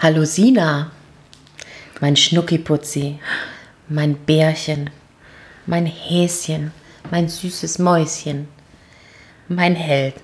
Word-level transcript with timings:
Hallo 0.00 0.24
Sina, 0.24 0.92
mein 2.00 2.14
Schnuckiputzi, 2.14 3.18
mein 3.88 4.14
Bärchen, 4.14 4.90
mein 5.66 5.86
Häschen, 5.86 6.70
mein 7.10 7.28
süßes 7.28 7.80
Mäuschen, 7.80 8.46
mein 9.48 9.74
Held, 9.74 10.14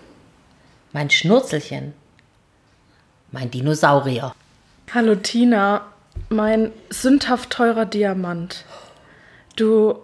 mein 0.93 1.11
Schnurzelchen, 1.11 1.93
mein 3.33 3.51
Dinosaurier. 3.51 4.33
Hallo 4.95 5.17
Tina, 5.17 5.83
mein 6.29 6.71
sündhaft 6.91 7.51
teurer 7.51 7.85
Diamant. 7.85 8.65
Du, 9.57 9.99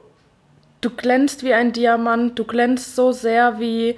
du 0.81 0.91
glänzt 0.91 1.45
wie 1.45 1.55
ein 1.55 1.73
Diamant, 1.73 2.37
du 2.37 2.45
glänzt 2.45 2.97
so 2.97 3.13
sehr 3.13 3.61
wie 3.61 3.95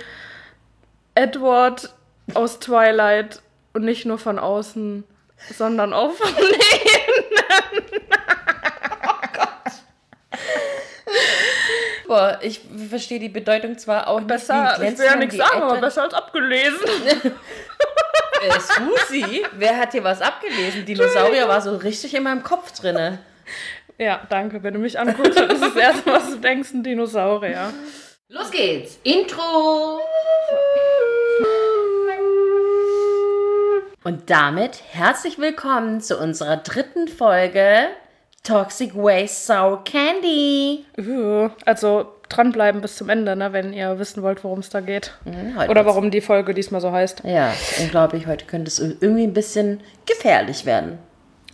Edward 1.14 1.94
aus 2.34 2.58
Twilight 2.58 3.40
und 3.72 3.86
nicht 3.86 4.04
nur 4.04 4.18
von 4.18 4.38
außen, 4.38 5.04
sondern 5.50 5.92
auch 5.92 6.12
von 6.12 6.28
innen. 6.36 7.84
Boah, 12.06 12.38
ich 12.42 12.60
verstehe 12.90 13.18
die 13.18 13.28
Bedeutung 13.30 13.78
zwar 13.78 14.06
auch 14.06 14.20
Besser, 14.20 14.78
nicht. 14.78 14.92
ich 14.92 14.98
will 14.98 15.06
ja 15.06 15.16
nichts 15.16 15.36
sagen, 15.36 15.62
aber 15.62 15.80
besser 15.80 16.02
als 16.02 16.14
abgelesen. 16.14 16.78
Äh, 18.42 18.58
Susi, 18.58 19.44
wer 19.52 19.76
hat 19.78 19.92
hier 19.92 20.02
was 20.02 20.20
abgelesen? 20.20 20.84
Dinosaurier 20.84 21.46
war 21.46 21.60
so 21.60 21.76
richtig 21.76 22.12
in 22.12 22.24
meinem 22.24 22.42
Kopf 22.42 22.72
drinne. 22.72 23.20
Ja, 23.98 24.20
danke. 24.28 24.60
Wenn 24.64 24.74
du 24.74 24.80
mich 24.80 24.98
anguckst, 24.98 25.38
dann 25.38 25.48
ist 25.48 25.62
das 25.62 25.76
erste, 25.76 26.10
was 26.10 26.28
du 26.30 26.36
denkst, 26.38 26.72
ein 26.72 26.82
Dinosaurier. 26.82 27.72
Los 28.28 28.50
geht's. 28.50 28.98
Intro. 29.04 30.00
Und 34.04 34.30
damit 34.30 34.82
herzlich 34.90 35.38
willkommen 35.38 36.00
zu 36.00 36.18
unserer 36.18 36.56
dritten 36.56 37.06
Folge 37.06 37.86
Toxic 38.42 38.96
Waste 38.96 39.52
Sour 39.52 39.84
Candy. 39.84 40.84
Also 41.64 42.06
dranbleiben 42.28 42.80
bis 42.80 42.96
zum 42.96 43.08
Ende, 43.08 43.36
ne, 43.36 43.52
wenn 43.52 43.72
ihr 43.72 44.00
wissen 44.00 44.24
wollt, 44.24 44.42
worum 44.42 44.58
es 44.58 44.70
da 44.70 44.80
geht. 44.80 45.12
Mhm, 45.24 45.56
Oder 45.68 45.86
warum 45.86 46.10
die 46.10 46.20
Folge 46.20 46.52
diesmal 46.52 46.80
so 46.80 46.90
heißt. 46.90 47.22
Ja, 47.24 47.54
unglaublich. 47.80 48.26
Heute 48.26 48.46
könnte 48.46 48.68
es 48.70 48.80
irgendwie 48.80 49.22
ein 49.22 49.34
bisschen 49.34 49.80
gefährlich 50.04 50.66
werden. 50.66 50.98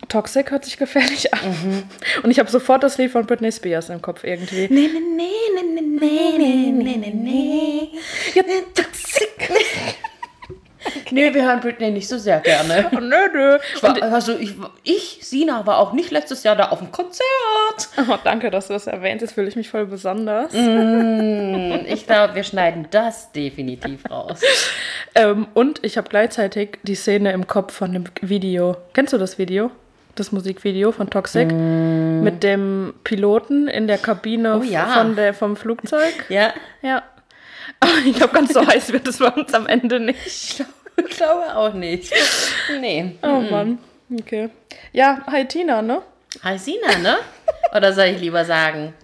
Toxic 0.08 0.50
hört 0.50 0.64
sich 0.64 0.78
gefährlich 0.78 1.34
an. 1.34 1.84
Und 2.22 2.30
ich 2.30 2.38
habe 2.38 2.50
sofort 2.50 2.82
das 2.82 2.96
Lied 2.96 3.10
von 3.10 3.26
Britney 3.26 3.52
Spears 3.52 3.90
im 3.90 4.00
Kopf 4.00 4.24
irgendwie. 4.24 4.68
Nee, 4.70 4.88
nee, 4.88 5.00
nee, 5.16 5.26
nee, 5.54 5.82
nee, 5.82 6.38
nee, 6.38 6.72
nee, 6.72 6.96
nee, 6.96 7.10
nee. 7.12 7.88
Ja, 8.34 8.42
toxic. 8.74 9.50
Nee, 11.10 11.32
wir 11.34 11.44
hören 11.44 11.60
Britney 11.60 11.90
nicht 11.90 12.08
so 12.08 12.18
sehr 12.18 12.40
gerne. 12.40 12.90
Oh, 12.98 13.00
nö, 13.00 13.16
nö. 13.32 13.58
Ich, 13.74 13.82
war, 13.82 14.02
also 14.02 14.36
ich, 14.36 14.54
ich, 14.82 15.18
Sina, 15.22 15.66
war 15.66 15.78
auch 15.78 15.92
nicht 15.92 16.10
letztes 16.10 16.42
Jahr 16.42 16.56
da 16.56 16.68
auf 16.68 16.78
dem 16.78 16.90
Konzert. 16.90 17.24
Oh, 18.08 18.16
danke, 18.24 18.50
dass 18.50 18.68
du 18.68 18.72
das 18.72 18.86
erwähnt. 18.86 19.20
Jetzt 19.20 19.32
fühle 19.34 19.48
ich 19.48 19.56
mich 19.56 19.68
voll 19.68 19.86
besonders. 19.86 20.52
Und 20.54 21.84
ich 21.88 22.06
glaube, 22.06 22.34
wir 22.34 22.44
schneiden 22.44 22.86
das 22.90 23.32
definitiv 23.32 24.08
raus. 24.10 24.40
Ähm, 25.14 25.48
und 25.54 25.84
ich 25.84 25.96
habe 25.96 26.08
gleichzeitig 26.08 26.78
die 26.82 26.94
Szene 26.94 27.32
im 27.32 27.46
Kopf 27.46 27.72
von 27.74 27.92
dem 27.92 28.04
Video. 28.20 28.76
Kennst 28.92 29.12
du 29.12 29.18
das 29.18 29.38
Video? 29.38 29.70
Das 30.14 30.30
Musikvideo 30.32 30.92
von 30.92 31.10
Toxic? 31.10 31.50
Mit 31.50 32.42
dem 32.44 32.94
Piloten 33.04 33.66
in 33.68 33.86
der 33.88 33.98
Kabine 33.98 34.58
Oh 34.58 34.62
ja. 34.62 34.86
von 34.86 35.16
der, 35.16 35.34
vom 35.34 35.56
Flugzeug? 35.56 36.26
Ja, 36.28 36.52
Ja. 36.82 37.02
Aber 37.80 37.92
ich 38.04 38.16
glaube, 38.16 38.34
ganz 38.34 38.52
so 38.52 38.66
heiß 38.66 38.92
wird 38.92 39.08
es 39.08 39.18
bei 39.18 39.28
uns 39.28 39.52
am 39.54 39.66
Ende 39.66 40.00
nicht. 40.00 40.64
Ich 41.06 41.10
glaube, 41.16 41.54
auch 41.56 41.72
nicht. 41.74 42.12
Nee. 42.80 43.16
Oh 43.22 43.40
Mann. 43.50 43.78
Okay. 44.20 44.50
Ja, 44.92 45.20
hi 45.30 45.44
Tina, 45.44 45.82
ne? 45.82 46.02
Hi 46.42 46.58
Sina, 46.58 46.98
ne? 46.98 47.16
Oder 47.74 47.92
soll 47.92 48.06
ich 48.06 48.20
lieber 48.20 48.44
sagen, 48.44 48.94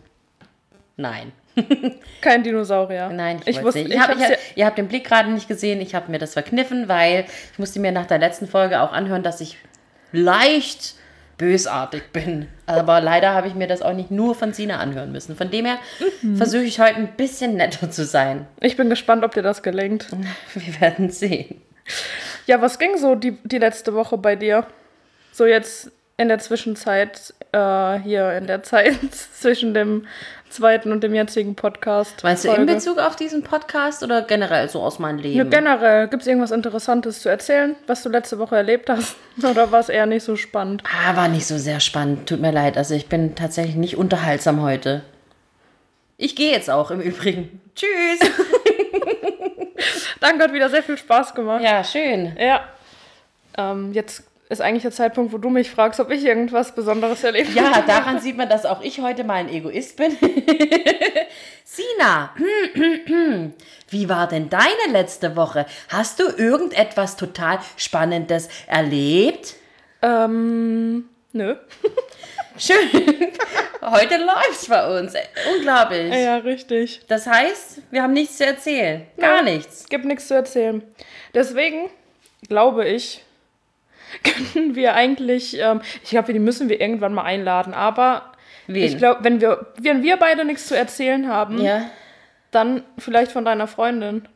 nein. 0.97 1.33
Kein 2.21 2.43
Dinosaurier. 2.43 3.11
Nein, 3.11 3.41
ich, 3.45 3.57
ich 3.59 3.63
wusste, 3.63 3.81
nicht. 3.85 3.93
ich 3.95 4.01
hab, 4.01 4.13
ich, 4.15 4.21
ja, 4.21 4.29
ihr 4.57 4.67
habt 4.67 4.77
den 4.79 4.89
Blick 4.89 5.05
gerade 5.05 5.31
nicht 5.31 5.47
gesehen. 5.47 5.81
Ich 5.81 5.95
habe 5.95 6.11
mir 6.11 6.19
das 6.19 6.33
verkniffen, 6.33 6.89
weil 6.89 7.27
ich 7.53 7.59
musste 7.59 7.79
mir 7.81 7.93
nach 7.93 8.07
der 8.07 8.19
letzten 8.19 8.49
Folge 8.49 8.81
auch 8.81 8.93
anhören, 8.93 9.23
dass 9.23 9.41
ich 9.41 9.57
leicht 10.11 10.95
bösartig 11.39 12.13
bin. 12.13 12.49
Aber 12.67 13.01
leider 13.01 13.35
habe 13.35 13.49
ich 13.49 13.55
mir 13.55 13.67
das 13.67 13.83
auch 13.83 13.93
nicht 13.93 14.11
nur 14.11 14.35
von 14.35 14.53
Sina 14.53 14.79
anhören 14.79 15.13
müssen. 15.13 15.37
Von 15.37 15.51
dem 15.51 15.65
her 15.67 15.79
Mhm. 16.23 16.37
versuche 16.37 16.63
ich 16.63 16.81
heute 16.81 16.97
ein 16.97 17.09
bisschen 17.17 17.57
netter 17.57 17.91
zu 17.91 18.05
sein. 18.05 18.47
ich 18.61 18.77
bin 18.77 18.89
gespannt, 18.91 19.25
ob 19.25 19.35
dir 19.35 19.43
das 19.43 19.63
gelingt. 19.63 20.07
Wir 20.55 20.81
werden 20.81 21.11
sehen. 21.11 21.61
Ja, 22.47 22.61
was 22.61 22.79
ging 22.79 22.97
so 22.99 23.15
die, 23.15 23.33
die 23.45 23.59
letzte 23.59 23.95
Woche 23.95 24.19
bei 24.19 24.37
dir? 24.37 24.67
So 25.33 25.47
jetzt 25.47 25.91
in 26.17 26.29
der 26.29 26.39
Zwischenzeit, 26.39 27.35
äh, 27.53 27.99
hier 27.99 28.33
in 28.35 28.47
der 28.47 28.63
Zeit 28.63 28.99
zwischen 29.13 29.75
dem 29.75 30.07
zweiten 30.49 30.93
und 30.93 31.03
dem 31.03 31.15
jetzigen 31.15 31.57
Podcast. 31.57 32.23
Meinst 32.23 32.45
du 32.45 32.53
in. 32.53 32.67
Bezug 32.67 32.99
auf 32.99 33.17
diesen 33.17 33.43
Podcast 33.43 34.05
oder 34.05 34.23
generell 34.23 34.69
so 34.69 34.81
aus 34.81 35.01
meinem 35.01 35.19
Leben? 35.19 35.37
Ja, 35.37 35.45
generell, 35.45 36.07
gibt 36.07 36.23
es 36.23 36.29
irgendwas 36.29 36.53
Interessantes 36.53 37.21
zu 37.21 37.29
erzählen, 37.29 37.75
was 37.89 38.05
du 38.05 38.09
letzte 38.09 38.39
Woche 38.39 38.57
erlebt 38.57 38.89
hast? 38.89 39.17
Oder 39.43 39.73
war 39.73 39.81
es 39.81 39.89
eher 39.89 40.07
nicht 40.07 40.23
so 40.23 40.37
spannend? 40.37 40.85
Ah, 40.85 41.17
war 41.17 41.27
nicht 41.27 41.47
so 41.47 41.59
sehr 41.59 41.81
spannend. 41.81 42.29
Tut 42.29 42.41
mir 42.41 42.53
leid. 42.53 42.77
Also 42.77 42.95
ich 42.95 43.09
bin 43.09 43.35
tatsächlich 43.35 43.75
nicht 43.75 43.97
unterhaltsam 43.97 44.63
heute. 44.63 45.03
Ich 46.17 46.37
gehe 46.37 46.53
jetzt 46.53 46.71
auch 46.71 46.93
im 46.93 47.01
Übrigen. 47.01 47.61
Tschüss. 47.75 48.31
Danke, 50.21 50.45
hat 50.45 50.53
wieder 50.53 50.71
sehr 50.71 50.83
viel 50.83 50.99
Spaß 50.99 51.35
gemacht. 51.35 51.63
ja, 51.63 51.83
schön. 51.85 52.37
Ja. 52.39 52.69
Ähm, 53.57 53.93
jetzt 53.93 54.25
ist 54.49 54.61
eigentlich 54.61 54.83
der 54.83 54.93
Zeitpunkt, 54.93 55.33
wo 55.33 55.39
du 55.39 55.49
mich 55.49 55.71
fragst, 55.71 56.01
ob 56.01 56.11
ich 56.11 56.25
irgendwas 56.25 56.75
Besonderes 56.75 57.25
erlebt 57.25 57.55
Ja, 57.55 57.83
daran 57.87 58.21
sieht 58.21 58.37
man, 58.37 58.49
dass 58.49 58.67
auch 58.67 58.83
ich 58.83 59.01
heute 59.01 59.25
mal 59.25 59.35
ein 59.35 59.49
Egoist 59.49 59.97
bin. 59.97 60.13
Sina, 61.65 62.35
wie 63.89 64.09
war 64.09 64.29
denn 64.29 64.51
deine 64.51 64.93
letzte 64.93 65.35
Woche? 65.37 65.67
Hast 65.89 66.21
du 66.21 66.25
irgendetwas 66.25 67.17
total 67.17 67.59
Spannendes 67.77 68.49
erlebt? 68.67 69.55
Ähm, 70.03 71.09
nö. 71.33 71.57
Schön. 72.57 72.77
Heute 73.83 74.17
läuft's 74.19 74.69
bei 74.69 74.99
uns. 75.01 75.15
Unglaublich. 75.57 76.13
Ja, 76.15 76.37
richtig. 76.37 77.01
Das 77.09 77.27
heißt, 77.27 77.83
wir 77.91 78.03
haben 78.03 78.13
nichts 78.13 78.37
zu 78.39 78.47
erzählen. 78.47 79.07
Gar 79.19 79.43
nichts. 79.43 79.87
Gibt 79.89 80.05
nichts 80.05 80.29
zu 80.29 80.35
erzählen. 80.35 80.83
Deswegen 81.35 81.91
glaube 82.49 82.87
ich, 82.87 83.25
können 84.53 84.75
wir 84.77 84.95
eigentlich, 84.95 85.59
ähm, 85.59 85.81
ich 86.03 86.11
glaube, 86.11 86.33
die 86.33 86.39
müssen 86.39 86.69
wir 86.69 86.81
irgendwann 86.81 87.13
mal 87.15 87.25
einladen, 87.25 87.75
aber 87.75 88.33
Wen? 88.69 88.85
ich 88.85 88.97
glaube, 88.99 89.25
wenn 89.25 89.41
wir, 89.41 89.67
wenn 89.79 90.03
wir 90.03 90.17
beide 90.17 90.45
nichts 90.45 90.69
zu 90.69 90.77
erzählen 90.77 91.29
haben, 91.29 91.61
Ja. 91.61 91.91
dann 92.53 92.85
vielleicht 92.99 93.33
von 93.33 93.45
deiner 93.45 93.67
Freundin. 93.67 94.29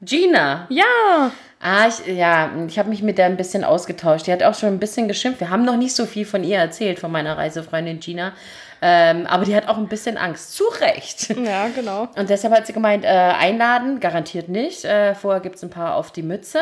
Gina. 0.00 0.66
Ja, 0.70 1.32
Ah, 1.66 1.88
ich, 1.88 2.14
ja, 2.14 2.50
ich 2.68 2.78
habe 2.78 2.90
mich 2.90 3.02
mit 3.02 3.16
der 3.16 3.24
ein 3.24 3.38
bisschen 3.38 3.64
ausgetauscht. 3.64 4.26
Die 4.26 4.32
hat 4.32 4.42
auch 4.42 4.54
schon 4.54 4.68
ein 4.68 4.78
bisschen 4.78 5.08
geschimpft. 5.08 5.40
Wir 5.40 5.48
haben 5.48 5.64
noch 5.64 5.78
nicht 5.78 5.94
so 5.96 6.04
viel 6.04 6.26
von 6.26 6.44
ihr 6.44 6.58
erzählt, 6.58 6.98
von 6.98 7.10
meiner 7.10 7.38
Reisefreundin 7.38 8.00
Gina. 8.00 8.34
Ähm, 8.82 9.26
aber 9.26 9.46
die 9.46 9.56
hat 9.56 9.66
auch 9.66 9.78
ein 9.78 9.88
bisschen 9.88 10.18
Angst. 10.18 10.52
Zu 10.52 10.64
Recht. 10.80 11.30
ja, 11.42 11.68
genau. 11.68 12.08
Und 12.16 12.28
deshalb 12.28 12.52
hat 12.52 12.66
sie 12.66 12.74
gemeint, 12.74 13.04
äh, 13.04 13.08
einladen, 13.08 13.98
garantiert 13.98 14.50
nicht. 14.50 14.84
Äh, 14.84 15.14
vorher 15.14 15.40
gibt 15.40 15.56
es 15.56 15.62
ein 15.62 15.70
paar 15.70 15.94
auf 15.94 16.12
die 16.12 16.22
Mütze. 16.22 16.60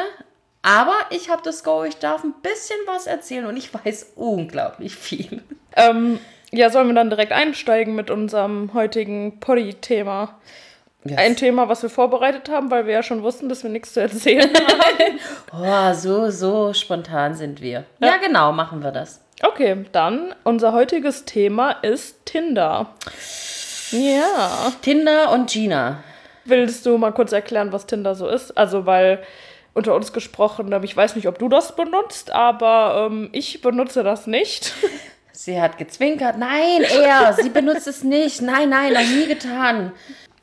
Aber 0.62 0.94
ich 1.10 1.28
habe 1.28 1.42
das 1.42 1.64
Go, 1.64 1.82
ich 1.82 1.96
darf 1.96 2.22
ein 2.22 2.34
bisschen 2.40 2.78
was 2.86 3.08
erzählen 3.08 3.46
und 3.46 3.56
ich 3.56 3.74
weiß 3.74 4.12
unglaublich 4.14 4.94
viel. 4.94 5.42
Ähm, 5.74 6.20
ja, 6.52 6.70
sollen 6.70 6.86
wir 6.86 6.94
dann 6.94 7.10
direkt 7.10 7.32
einsteigen 7.32 7.96
mit 7.96 8.08
unserem 8.08 8.72
heutigen 8.72 9.40
Poddy-Thema? 9.40 10.38
Ein 11.16 11.36
Thema, 11.36 11.68
was 11.68 11.82
wir 11.82 11.90
vorbereitet 11.90 12.48
haben, 12.48 12.70
weil 12.70 12.86
wir 12.86 12.94
ja 12.94 13.02
schon 13.02 13.22
wussten, 13.22 13.48
dass 13.48 13.64
wir 13.64 13.70
nichts 13.70 13.92
zu 13.92 14.00
erzählen 14.00 14.50
haben. 14.54 15.18
Oh, 15.52 15.94
so, 15.94 16.30
so 16.30 16.72
spontan 16.72 17.34
sind 17.34 17.60
wir. 17.60 17.84
Ja, 17.98 18.18
genau, 18.18 18.52
machen 18.52 18.82
wir 18.84 18.92
das. 18.92 19.20
Okay, 19.42 19.84
dann 19.90 20.34
unser 20.44 20.72
heutiges 20.72 21.24
Thema 21.24 21.72
ist 21.72 22.24
Tinder. 22.24 22.90
Ja. 23.90 24.72
Tinder 24.82 25.32
und 25.32 25.50
Gina. 25.50 26.04
Willst 26.44 26.86
du 26.86 26.96
mal 26.98 27.12
kurz 27.12 27.32
erklären, 27.32 27.72
was 27.72 27.86
Tinder 27.86 28.14
so 28.14 28.28
ist? 28.28 28.56
Also, 28.56 28.86
weil 28.86 29.22
unter 29.74 29.94
uns 29.94 30.12
gesprochen, 30.12 30.72
ähm, 30.72 30.84
ich 30.84 30.96
weiß 30.96 31.16
nicht, 31.16 31.26
ob 31.26 31.38
du 31.38 31.48
das 31.48 31.74
benutzt, 31.74 32.30
aber 32.30 33.08
ähm, 33.10 33.28
ich 33.32 33.60
benutze 33.60 34.02
das 34.02 34.26
nicht. 34.26 34.72
Sie 35.34 35.60
hat 35.60 35.78
gezwinkert. 35.78 36.36
Nein, 36.36 36.82
er, 36.82 37.32
sie 37.32 37.48
benutzt 37.48 37.86
es 37.88 38.04
nicht. 38.04 38.42
Nein, 38.42 38.68
nein, 38.68 38.92
noch 38.92 39.00
nie 39.00 39.26
getan. 39.26 39.92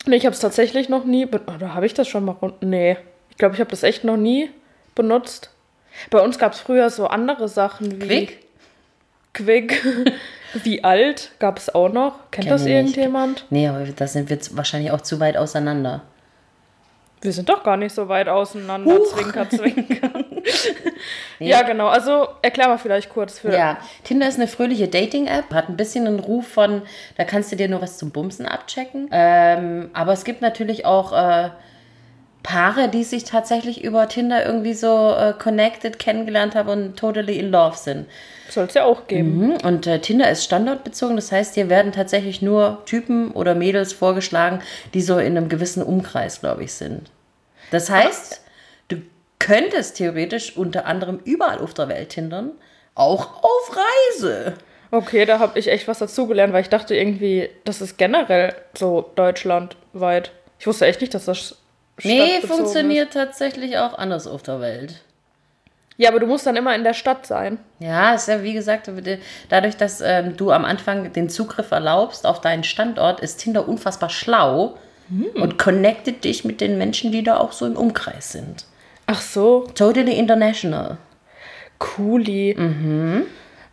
Nee, 0.10 0.18
ich 0.18 0.26
habe 0.26 0.34
es 0.34 0.40
tatsächlich 0.40 0.90
noch 0.90 1.06
nie. 1.06 1.26
Oder 1.26 1.74
habe 1.74 1.86
ich 1.86 1.94
das 1.94 2.08
schon 2.08 2.26
mal? 2.26 2.36
Nee. 2.62 2.98
Ich 3.30 3.38
glaube, 3.38 3.56
ich 3.56 3.62
habe 3.62 3.70
das 3.70 3.84
echt 3.84 4.04
noch 4.04 4.18
nie 4.18 4.50
benutzt. 4.96 5.52
Bei 6.10 6.20
uns 6.22 6.38
gab 6.38 6.54
es 6.54 6.60
früher 6.60 6.90
so 6.90 7.08
andere 7.08 7.48
Sachen 7.48 8.02
wie. 8.02 8.08
Quick? 8.08 8.38
Quick. 9.34 9.84
wie 10.64 10.84
alt 10.84 11.32
gab 11.40 11.58
es 11.58 11.74
auch 11.74 11.90
noch. 11.92 12.32
Kennt 12.32 12.48
Kenn 12.48 12.54
das 12.54 12.64
nicht. 12.64 12.74
irgendjemand? 12.74 13.46
Nee, 13.50 13.68
aber 13.68 13.86
da 13.86 14.08
sind 14.08 14.30
wir 14.30 14.40
wahrscheinlich 14.52 14.92
auch 14.92 15.02
zu 15.02 15.20
weit 15.20 15.38
auseinander. 15.38 16.04
Wir 17.21 17.33
sind 17.33 17.50
doch 17.50 17.63
gar 17.63 17.75
nicht 17.77 17.94
so 17.94 18.07
weit 18.07 18.30
auseinander. 18.30 18.95
Huch. 18.95 19.13
Zwinker, 19.13 19.50
zwinker. 19.50 20.10
Ja, 21.39 21.62
genau. 21.62 21.88
Also 21.88 22.27
erklär 22.42 22.68
mal 22.68 22.77
vielleicht 22.77 23.10
kurz 23.10 23.39
für. 23.39 23.54
Ja, 23.54 23.77
Tinder 24.04 24.27
ist 24.27 24.38
eine 24.38 24.48
fröhliche 24.48 24.88
Dating-App, 24.88 25.54
hat 25.54 25.69
ein 25.69 25.77
bisschen 25.77 26.06
einen 26.06 26.19
Ruf 26.19 26.48
von, 26.48 26.81
da 27.18 27.24
kannst 27.24 27.51
du 27.51 27.56
dir 27.56 27.69
nur 27.69 27.81
was 27.81 27.98
zum 27.98 28.12
Bumsen 28.12 28.45
abchecken. 28.45 29.10
Ähm, 29.12 29.89
aber 29.94 30.12
es 30.13 30.24
gibt 30.25 30.42
natürlich 30.42 30.86
auch 30.86 31.13
äh, 31.13 31.50
Paare, 32.44 32.88
die 32.88 33.03
sich 33.03 33.25
tatsächlich 33.25 33.83
über 33.83 34.07
Tinder 34.07 34.45
irgendwie 34.45 34.74
so 34.74 35.13
äh, 35.13 35.33
connected 35.38 36.00
kennengelernt 36.00 36.56
haben 36.56 36.69
und 36.69 36.97
totally 36.97 37.38
in 37.38 37.51
love 37.51 37.77
sind. 37.77 38.07
Soll 38.50 38.65
es 38.65 38.74
ja 38.74 38.86
auch 38.86 39.07
geben. 39.07 39.38
Mhm. 39.38 39.57
Und 39.63 39.86
äh, 39.88 40.00
Tinder 40.00 40.30
ist 40.30 40.45
standortbezogen, 40.45 41.15
das 41.15 41.31
heißt, 41.31 41.56
hier 41.56 41.69
werden 41.69 41.91
tatsächlich 41.91 42.41
nur 42.41 42.81
Typen 42.86 43.31
oder 43.31 43.56
Mädels 43.56 43.94
vorgeschlagen, 43.94 44.62
die 44.94 45.01
so 45.01 45.18
in 45.18 45.38
einem 45.38 45.50
gewissen 45.50 45.83
Umkreis, 45.83 46.39
glaube 46.39 46.63
ich, 46.63 46.74
sind. 46.74 47.12
Das 47.71 47.89
heißt, 47.89 48.41
du 48.88 48.97
könntest 49.38 49.97
theoretisch 49.97 50.56
unter 50.57 50.86
anderem 50.86 51.19
überall 51.25 51.59
auf 51.59 51.74
der 51.74 51.89
Welt 51.89 52.09
tindern, 52.09 52.51
auch 52.95 53.44
auf 53.44 53.77
Reise. 53.77 54.53
Okay, 54.91 55.25
da 55.25 55.39
habe 55.39 55.59
ich 55.59 55.68
echt 55.68 55.88
was 55.88 56.00
dazugelernt, 56.00 56.53
weil 56.53 56.63
ich 56.63 56.69
dachte 56.69 56.95
irgendwie, 56.95 57.50
das 57.63 57.81
ist 57.81 57.97
generell 57.97 58.56
so 58.75 59.12
deutschlandweit. 59.15 60.31
Ich 60.57 60.65
wusste 60.65 60.88
echt 60.88 61.01
nicht, 61.01 61.13
dass 61.13 61.25
das 61.25 61.57
Nee, 62.04 62.42
funktioniert 62.42 63.13
tatsächlich 63.13 63.78
auch 63.78 63.98
anders 63.98 64.28
auf 64.28 64.44
der 64.44 64.60
Welt. 64.62 64.92
Ist. 64.92 65.04
Ja, 65.98 66.10
aber 66.10 66.22
du 66.22 66.28
musst 66.28 66.46
dann 66.46 66.56
immer 66.56 66.74
in 66.75 66.86
der 66.86 66.94
Stadt 66.94 67.25
sein. 67.25 67.60
Ja, 67.80 68.13
ist 68.13 68.30
ja 68.30 68.42
wie 68.42 68.54
gesagt, 68.54 68.90
dadurch, 69.50 69.75
dass 69.75 70.00
ähm, 70.00 70.38
du 70.38 70.51
am 70.51 70.63
Anfang 70.63 71.12
den 71.12 71.30
Zugriff 71.30 71.72
erlaubst 71.72 72.25
auf 72.25 72.40
deinen 72.40 72.63
Standort, 72.63 73.19
ist 73.19 73.42
Tinder 73.42 73.68
unfassbar 73.68 74.10
schlau 74.10 74.78
und 75.34 75.57
connectet 75.57 76.24
dich 76.24 76.46
mit 76.46 76.62
den 76.62 76.78
Menschen, 76.78 77.12
die 77.12 77.24
da 77.24 77.38
auch 77.38 77.51
so 77.51 77.66
im 77.66 77.75
Umkreis 77.75 78.31
sind. 78.31 78.66
Ach 79.07 79.19
so, 79.19 79.68
Totally 79.74 80.13
international. 80.13 80.98
cooli. 81.80 82.56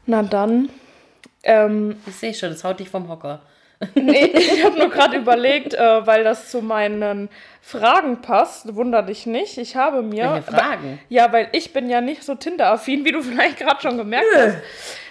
Na 0.07 0.23
dann. 0.23 0.71
Ähm, 1.43 1.97
Ich 2.07 2.17
sehe 2.17 2.35
schon, 2.35 2.49
das 2.49 2.65
haut 2.65 2.81
dich 2.81 2.89
vom 2.89 3.09
Hocker. 3.09 3.41
nee, 3.95 4.25
ich 4.33 4.65
habe 4.65 4.79
nur 4.79 4.89
gerade 4.89 5.17
überlegt, 5.17 5.75
äh, 5.75 6.07
weil 6.07 6.25
das 6.25 6.51
zu 6.51 6.63
meinen 6.63 7.29
Fragen 7.61 8.23
passt. 8.23 8.75
Wunder 8.75 9.03
dich 9.03 9.27
nicht. 9.27 9.59
Ich 9.59 9.77
habe 9.77 10.03
mir. 10.03 10.31
Welche 10.31 10.53
Fragen? 10.53 10.99
Ja, 11.09 11.33
weil 11.33 11.49
ich 11.53 11.73
bin 11.73 11.91
ja 11.91 12.01
nicht 12.01 12.23
so 12.23 12.35
Tinder-affin, 12.35 13.05
wie 13.05 13.13
du 13.13 13.23
vielleicht 13.23 13.59
gerade 13.59 13.81
schon 13.83 13.99
gemerkt 13.99 14.27
hast. 14.35 14.59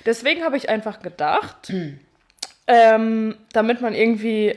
Deswegen 0.05 0.43
habe 0.43 0.57
ich 0.57 0.69
einfach 0.69 1.01
gedacht, 1.01 1.73
ähm, 2.67 3.35
damit 3.53 3.81
man 3.81 3.93
irgendwie, 3.93 4.55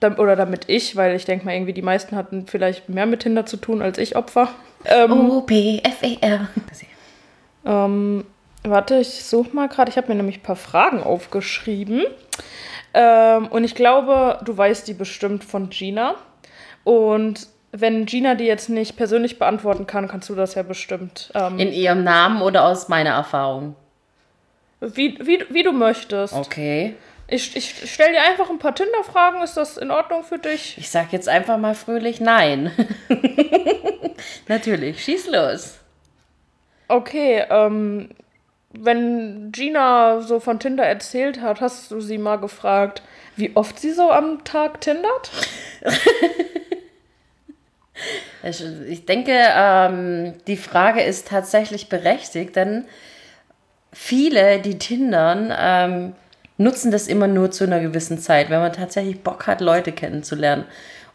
oder 0.00 0.36
damit 0.36 0.64
ich, 0.68 0.96
weil 0.96 1.14
ich 1.14 1.24
denke 1.24 1.44
mal 1.44 1.54
irgendwie, 1.54 1.72
die 1.72 1.82
meisten 1.82 2.16
hatten 2.16 2.46
vielleicht 2.46 2.88
mehr 2.88 3.06
mit 3.06 3.20
Tinder 3.20 3.46
zu 3.46 3.56
tun 3.56 3.82
als 3.82 3.98
ich 3.98 4.16
Opfer. 4.16 4.48
Ähm, 4.84 5.30
O-P-F-E-R. 5.30 6.48
ähm, 7.64 8.24
warte, 8.62 8.96
ich 8.96 9.24
suche 9.24 9.54
mal 9.54 9.68
gerade. 9.68 9.90
Ich 9.90 9.96
habe 9.96 10.08
mir 10.08 10.16
nämlich 10.16 10.38
ein 10.38 10.42
paar 10.42 10.56
Fragen 10.56 11.02
aufgeschrieben. 11.02 12.04
Ähm, 12.94 13.48
und 13.48 13.64
ich 13.64 13.74
glaube, 13.74 14.38
du 14.44 14.56
weißt 14.56 14.86
die 14.88 14.94
bestimmt 14.94 15.44
von 15.44 15.68
Gina. 15.68 16.14
Und 16.84 17.48
wenn 17.72 18.06
Gina 18.06 18.34
die 18.36 18.44
jetzt 18.44 18.68
nicht 18.68 18.96
persönlich 18.96 19.38
beantworten 19.38 19.86
kann, 19.86 20.06
kannst 20.08 20.28
du 20.28 20.34
das 20.34 20.54
ja 20.54 20.62
bestimmt. 20.62 21.30
Ähm, 21.34 21.58
In 21.58 21.72
ihrem 21.72 22.04
Namen 22.04 22.40
oder 22.40 22.64
aus 22.64 22.88
meiner 22.88 23.10
Erfahrung? 23.10 23.74
wie, 24.80 25.18
wie, 25.20 25.44
wie 25.50 25.62
du 25.62 25.72
möchtest. 25.72 26.34
Okay. 26.34 26.94
Ich, 27.26 27.56
ich 27.56 27.90
stelle 27.90 28.12
dir 28.12 28.22
einfach 28.22 28.50
ein 28.50 28.58
paar 28.58 28.74
Tinder-Fragen. 28.74 29.42
Ist 29.42 29.56
das 29.56 29.78
in 29.78 29.90
Ordnung 29.90 30.24
für 30.24 30.38
dich? 30.38 30.76
Ich 30.76 30.90
sag 30.90 31.12
jetzt 31.12 31.28
einfach 31.28 31.56
mal 31.56 31.74
fröhlich 31.74 32.20
nein. 32.20 32.70
Natürlich, 34.48 35.02
schieß 35.02 35.28
los. 35.28 35.78
Okay, 36.88 37.44
ähm, 37.48 38.10
wenn 38.78 39.52
Gina 39.52 40.20
so 40.20 40.40
von 40.40 40.58
Tinder 40.60 40.84
erzählt 40.84 41.40
hat, 41.40 41.60
hast 41.60 41.90
du 41.90 42.00
sie 42.00 42.18
mal 42.18 42.36
gefragt, 42.36 43.02
wie 43.36 43.54
oft 43.54 43.78
sie 43.78 43.92
so 43.92 44.10
am 44.10 44.44
Tag 44.44 44.80
tindert? 44.80 45.30
Ich, 48.42 49.06
denke, 49.06 49.32
ähm, 49.32 50.34
die 50.46 50.58
Frage 50.58 51.02
ist 51.02 51.28
tatsächlich 51.28 51.88
berechtigt, 51.88 52.56
denn 52.56 52.84
viele, 53.92 54.60
die 54.60 54.78
tindern, 54.78 55.52
ähm, 55.56 56.12
nutzen 56.58 56.90
das 56.90 57.08
immer 57.08 57.26
nur 57.26 57.50
zu 57.50 57.64
einer 57.64 57.80
gewissen 57.80 58.18
Zeit, 58.18 58.50
wenn 58.50 58.60
man 58.60 58.72
tatsächlich 58.72 59.22
Bock 59.22 59.46
hat, 59.46 59.60
Leute 59.60 59.92
kennenzulernen. 59.92 60.64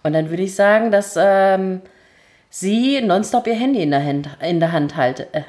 Und 0.01 0.13
dann 0.13 0.29
würde 0.29 0.43
ich 0.43 0.55
sagen, 0.55 0.91
dass 0.91 1.15
ähm, 1.19 1.81
sie 2.49 2.99
nonstop 3.01 3.45
ihr 3.45 3.55
Handy 3.55 3.83
in 3.83 3.91
der 3.91 4.03
Hand, 4.03 4.29
in 4.41 4.59
der 4.59 4.71
Hand 4.71 4.95
halte. 4.95 5.27
Äh. 5.33 5.43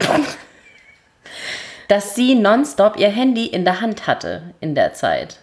dass 1.88 2.14
sie 2.14 2.34
nonstop 2.34 2.96
ihr 2.96 3.08
Handy 3.08 3.46
in 3.46 3.64
der 3.64 3.80
Hand 3.80 4.06
hatte 4.06 4.54
in 4.60 4.74
der 4.74 4.94
Zeit. 4.94 5.38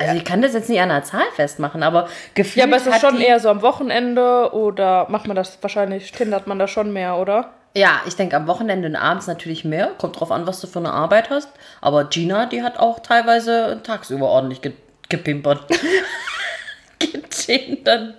Also 0.00 0.14
ich 0.14 0.24
kann 0.24 0.42
das 0.42 0.54
jetzt 0.54 0.68
nicht 0.68 0.80
an 0.80 0.90
einer 0.90 1.02
Zahl 1.02 1.26
festmachen, 1.34 1.82
aber 1.82 2.08
gefühlt 2.34 2.56
Ja, 2.56 2.64
aber 2.64 2.76
ist 2.76 2.86
das 2.86 2.94
hat 2.94 3.00
schon 3.00 3.20
eher 3.20 3.40
so 3.40 3.48
am 3.48 3.62
Wochenende 3.62 4.52
oder 4.52 5.08
macht 5.10 5.26
man 5.26 5.34
das 5.34 5.58
wahrscheinlich, 5.60 6.12
tindert 6.12 6.46
man 6.46 6.58
da 6.58 6.68
schon 6.68 6.92
mehr, 6.92 7.16
oder? 7.16 7.52
Ja, 7.74 8.02
ich 8.06 8.14
denke 8.14 8.36
am 8.36 8.46
Wochenende 8.46 8.88
und 8.88 8.96
abends 8.96 9.26
natürlich 9.26 9.64
mehr. 9.64 9.88
Kommt 9.98 10.18
drauf 10.18 10.30
an, 10.30 10.46
was 10.46 10.60
du 10.60 10.66
für 10.66 10.78
eine 10.78 10.92
Arbeit 10.92 11.30
hast. 11.30 11.50
Aber 11.80 12.04
Gina, 12.04 12.46
die 12.46 12.62
hat 12.62 12.78
auch 12.78 13.00
teilweise 13.00 13.80
tagsüber 13.82 14.28
ordentlich 14.28 14.62
ge 14.62 14.72
gepimpert. 15.08 15.64
Getindert. 16.98 18.16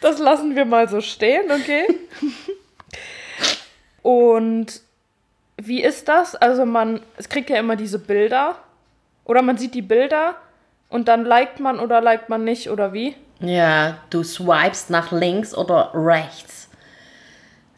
Das 0.00 0.18
lassen 0.18 0.56
wir 0.56 0.66
mal 0.66 0.88
so 0.88 1.00
stehen, 1.00 1.50
okay? 1.50 1.86
Und 4.02 4.82
wie 5.66 5.82
ist 5.82 6.08
das? 6.08 6.34
Also 6.34 6.64
man, 6.66 7.00
es 7.16 7.28
kriegt 7.28 7.50
ja 7.50 7.56
immer 7.58 7.76
diese 7.76 7.98
Bilder. 7.98 8.56
Oder 9.24 9.42
man 9.42 9.56
sieht 9.56 9.74
die 9.74 9.82
Bilder 9.82 10.34
und 10.88 11.08
dann 11.08 11.24
liked 11.24 11.60
man 11.60 11.78
oder 11.78 12.00
liked 12.00 12.28
man 12.28 12.44
nicht, 12.44 12.68
oder 12.70 12.92
wie? 12.92 13.14
Ja, 13.40 13.98
du 14.10 14.22
swipest 14.24 14.90
nach 14.90 15.12
links 15.12 15.54
oder 15.56 15.90
rechts. 15.94 16.68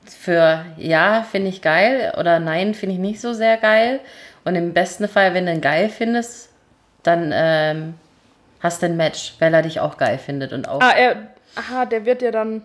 Für 0.07 0.65
ja, 0.77 1.23
finde 1.31 1.49
ich 1.49 1.63
geil 1.63 2.15
oder 2.19 2.39
nein, 2.39 2.75
finde 2.75 2.95
ich 2.95 3.01
nicht 3.01 3.21
so 3.21 3.33
sehr 3.33 3.57
geil. 3.57 4.01
Und 4.45 4.55
im 4.57 4.73
besten 4.75 5.09
Fall, 5.09 5.35
wenn 5.35 5.47
du 5.47 5.53
ihn 5.53 5.61
geil 5.61 5.89
findest, 5.89 6.51
dann 7.03 7.31
ähm, 7.33 7.95
hast 8.61 8.83
du 8.83 8.87
ein 8.87 8.97
Match, 8.97 9.35
weil 9.39 9.53
er 9.53 9.63
dich 9.63 9.81
auch 9.81 9.97
geil 9.97 10.19
findet 10.19 10.53
und 10.53 10.69
auch 10.69 10.81
Ah, 10.81 10.93
er, 10.97 11.17
aha, 11.55 11.85
der 11.87 12.05
wird 12.05 12.23
ja 12.23 12.31
dann, 12.31 12.63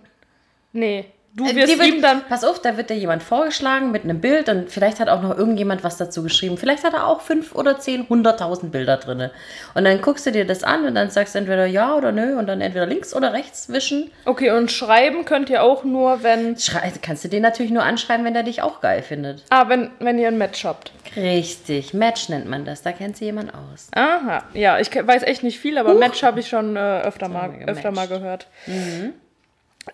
nee, 0.73 1.05
du 1.35 1.45
Äh, 1.45 1.55
wirst 1.55 1.77
wird, 1.79 1.87
ihm 1.87 2.01
dann, 2.01 2.23
Pass 2.27 2.43
auf, 2.43 2.61
da 2.61 2.75
wird 2.77 2.89
dir 2.89 2.95
jemand 2.97 3.23
vorgeschlagen 3.23 3.91
mit 3.91 4.03
einem 4.03 4.19
Bild 4.21 4.49
und 4.49 4.69
vielleicht 4.69 4.99
hat 4.99 5.09
auch 5.09 5.21
noch 5.21 5.37
irgendjemand 5.37 5.83
was 5.83 5.97
dazu 5.97 6.23
geschrieben. 6.23 6.57
Vielleicht 6.57 6.83
hat 6.83 6.93
er 6.93 7.07
auch 7.07 7.21
fünf 7.21 7.55
oder 7.55 7.79
zehn, 7.79 8.07
hunderttausend 8.09 8.71
Bilder 8.71 8.97
drin. 8.97 9.29
Und 9.73 9.83
dann 9.85 10.01
guckst 10.01 10.25
du 10.25 10.31
dir 10.31 10.45
das 10.45 10.63
an 10.63 10.85
und 10.85 10.95
dann 10.95 11.09
sagst 11.09 11.35
du 11.35 11.39
entweder 11.39 11.65
ja 11.65 11.95
oder 11.95 12.11
nö 12.11 12.37
und 12.37 12.47
dann 12.47 12.61
entweder 12.61 12.85
links 12.85 13.15
oder 13.15 13.33
rechts 13.33 13.69
wischen. 13.69 14.11
okay, 14.25 14.51
und 14.51 14.71
schreiben 14.71 15.25
könnt 15.25 15.49
ihr 15.49 15.63
auch 15.63 15.83
nur, 15.83 16.23
wenn, 16.23 16.57
Schrei 16.57 16.91
kannst 17.01 17.23
du 17.23 17.27
den 17.29 17.41
natürlich 17.43 17.71
nur 17.71 17.83
anschreiben, 17.83 18.25
wenn 18.25 18.33
der 18.33 18.43
dich 18.43 18.61
auch 18.61 18.81
geil 18.81 19.01
findet. 19.01 19.43
ah, 19.49 19.69
wenn, 19.69 19.91
wenn 19.99 20.19
ihr 20.19 20.27
ein 20.27 20.37
Match 20.37 20.65
habt. 20.65 20.91
Richtig, 21.15 21.93
Match 21.95 22.29
nennt 22.29 22.47
man 22.47 22.65
das. 22.65 22.83
Da 22.83 22.91
kennt 22.91 23.17
sich 23.17 23.25
jemand 23.25 23.51
aus. 23.53 23.87
Aha, 23.95 24.43
ja, 24.53 24.77
ich 24.79 24.93
weiß 24.95 25.23
echt 25.23 25.41
nicht 25.43 25.59
viel, 25.59 25.77
aber 25.79 25.95
Match 25.95 26.21
habe 26.21 26.39
ich 26.39 26.47
schon 26.47 26.75
äh, 26.75 27.01
öfter, 27.01 27.27
mal, 27.29 27.51
öfter 27.65 27.91
mal 27.91 28.07
gehört. 28.07 28.47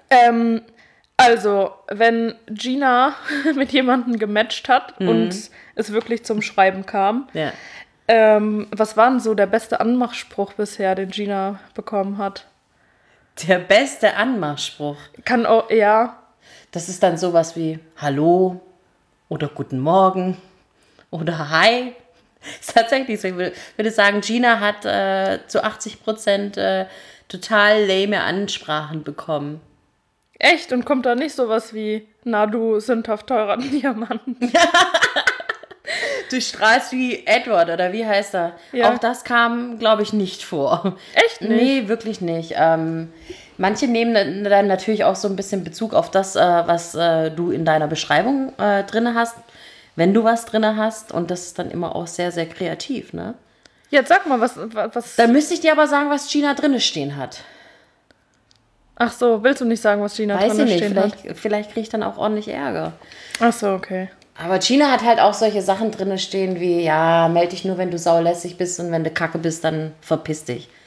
Ähm, 0.09 0.61
also, 1.17 1.71
wenn 1.87 2.35
Gina 2.47 3.15
mit 3.55 3.71
jemandem 3.71 4.19
gematcht 4.19 4.67
hat 4.69 4.99
und 4.99 5.33
es 5.75 5.91
wirklich 5.91 6.23
zum 6.25 6.41
Schreiben 6.41 6.85
kam, 6.85 7.27
Ja. 7.33 7.51
ähm, 8.07 8.67
was 8.71 8.97
war 8.97 9.09
denn 9.09 9.19
so 9.19 9.33
der 9.33 9.47
beste 9.47 9.79
Anmachspruch 9.79 10.53
bisher, 10.53 10.95
den 10.95 11.09
Gina 11.09 11.59
bekommen 11.73 12.17
hat? 12.17 12.45
Der 13.47 13.59
beste 13.59 14.15
Anmachspruch. 14.15 14.97
Kann 15.25 15.45
auch, 15.45 15.69
ja, 15.69 16.17
Das 16.71 16.89
ist 16.89 17.01
dann 17.03 17.17
sowas 17.17 17.55
wie 17.55 17.79
Hallo 17.97 18.59
oder 19.29 19.47
Guten 19.47 19.79
Morgen 19.79 20.37
oder 21.09 21.49
Hi. 21.49 21.93
Ist 22.61 22.75
tatsächlich 22.75 23.19
so. 23.19 23.27
Ich 23.29 23.35
würde 23.35 23.91
sagen, 23.91 24.21
Gina 24.21 24.59
hat 24.59 24.85
äh, 24.85 25.39
zu 25.47 25.63
80 25.63 26.03
Prozent 26.03 26.57
äh, 26.57 26.85
total 27.27 27.85
lame 27.85 28.21
Ansprachen 28.21 29.03
bekommen. 29.03 29.61
Echt 30.39 30.71
und 30.73 30.85
kommt 30.85 31.05
da 31.05 31.15
nicht 31.15 31.35
sowas 31.35 31.73
wie, 31.73 32.07
na 32.23 32.45
du 32.45 32.79
sündhaft 32.79 33.27
teurer 33.27 33.57
Diamant. 33.57 34.21
Du 36.31 36.41
strahlst 36.41 36.91
wie 36.91 37.25
Edward 37.27 37.69
oder 37.69 37.93
wie 37.93 38.05
heißt 38.05 38.33
er? 38.33 38.53
Ja. 38.71 38.91
Auch 38.91 38.97
das 38.97 39.23
kam, 39.23 39.77
glaube 39.77 40.01
ich, 40.01 40.11
nicht 40.11 40.43
vor. 40.43 40.95
Echt 41.13 41.41
nicht? 41.41 41.49
Nee, 41.61 41.87
wirklich 41.87 42.19
nicht. 42.21 42.53
Ähm, 42.57 43.13
manche 43.57 43.87
nehmen 43.87 44.43
dann- 44.43 44.67
natürlich 44.67 45.03
auch 45.03 45.15
so 45.15 45.27
ein 45.27 45.35
bisschen 45.35 45.63
Bezug 45.63 45.93
auf 45.93 46.09
das, 46.09 46.35
äh, 46.35 46.39
was 46.39 46.95
äh, 46.95 47.29
du 47.29 47.51
in 47.51 47.63
deiner 47.63 47.87
Beschreibung 47.87 48.53
äh, 48.57 48.83
drin 48.83 49.13
hast, 49.13 49.35
wenn 49.95 50.13
du 50.15 50.23
was 50.23 50.45
drin 50.45 50.65
hast. 50.75 51.11
Und 51.11 51.29
das 51.29 51.45
ist 51.45 51.59
dann 51.59 51.69
immer 51.69 51.95
auch 51.95 52.07
sehr, 52.07 52.31
sehr 52.31 52.47
kreativ, 52.47 53.13
ne? 53.13 53.35
Jetzt 53.91 54.09
sag 54.09 54.25
mal, 54.25 54.41
was, 54.41 54.57
was, 54.57 55.15
Dann 55.15 55.31
müsste 55.31 55.53
ich 55.53 55.61
dir 55.61 55.71
aber 55.71 55.85
sagen, 55.87 56.09
was 56.09 56.29
Gina 56.29 56.55
drinne 56.55 56.81
stehen 56.81 57.15
hat. 57.15 57.41
Ach 58.97 59.11
so, 59.11 59.43
willst 59.43 59.61
du 59.61 59.65
nicht 59.65 59.81
sagen, 59.81 60.01
was 60.01 60.15
Gina 60.15 60.35
Weiß 60.35 60.57
ich 60.57 60.57
drin 60.57 60.65
nicht, 60.67 60.85
vielleicht, 60.85 61.37
vielleicht 61.37 61.69
kriege 61.71 61.81
ich 61.81 61.89
dann 61.89 62.03
auch 62.03 62.17
ordentlich 62.17 62.47
Ärger. 62.47 62.93
Ach 63.39 63.51
so, 63.51 63.73
okay. 63.73 64.09
Aber 64.37 64.59
Gina 64.59 64.91
hat 64.91 65.03
halt 65.03 65.19
auch 65.19 65.33
solche 65.33 65.61
Sachen 65.61 65.91
drin 65.91 66.17
stehen 66.17 66.59
wie, 66.59 66.81
ja, 66.81 67.29
melde 67.29 67.51
dich 67.51 67.65
nur, 67.65 67.77
wenn 67.77 67.91
du 67.91 67.97
saulässig 67.97 68.57
bist 68.57 68.79
und 68.79 68.91
wenn 68.91 69.03
du 69.03 69.09
kacke 69.09 69.37
bist, 69.37 69.63
dann 69.63 69.93
verpiss 70.01 70.45
dich. 70.45 70.69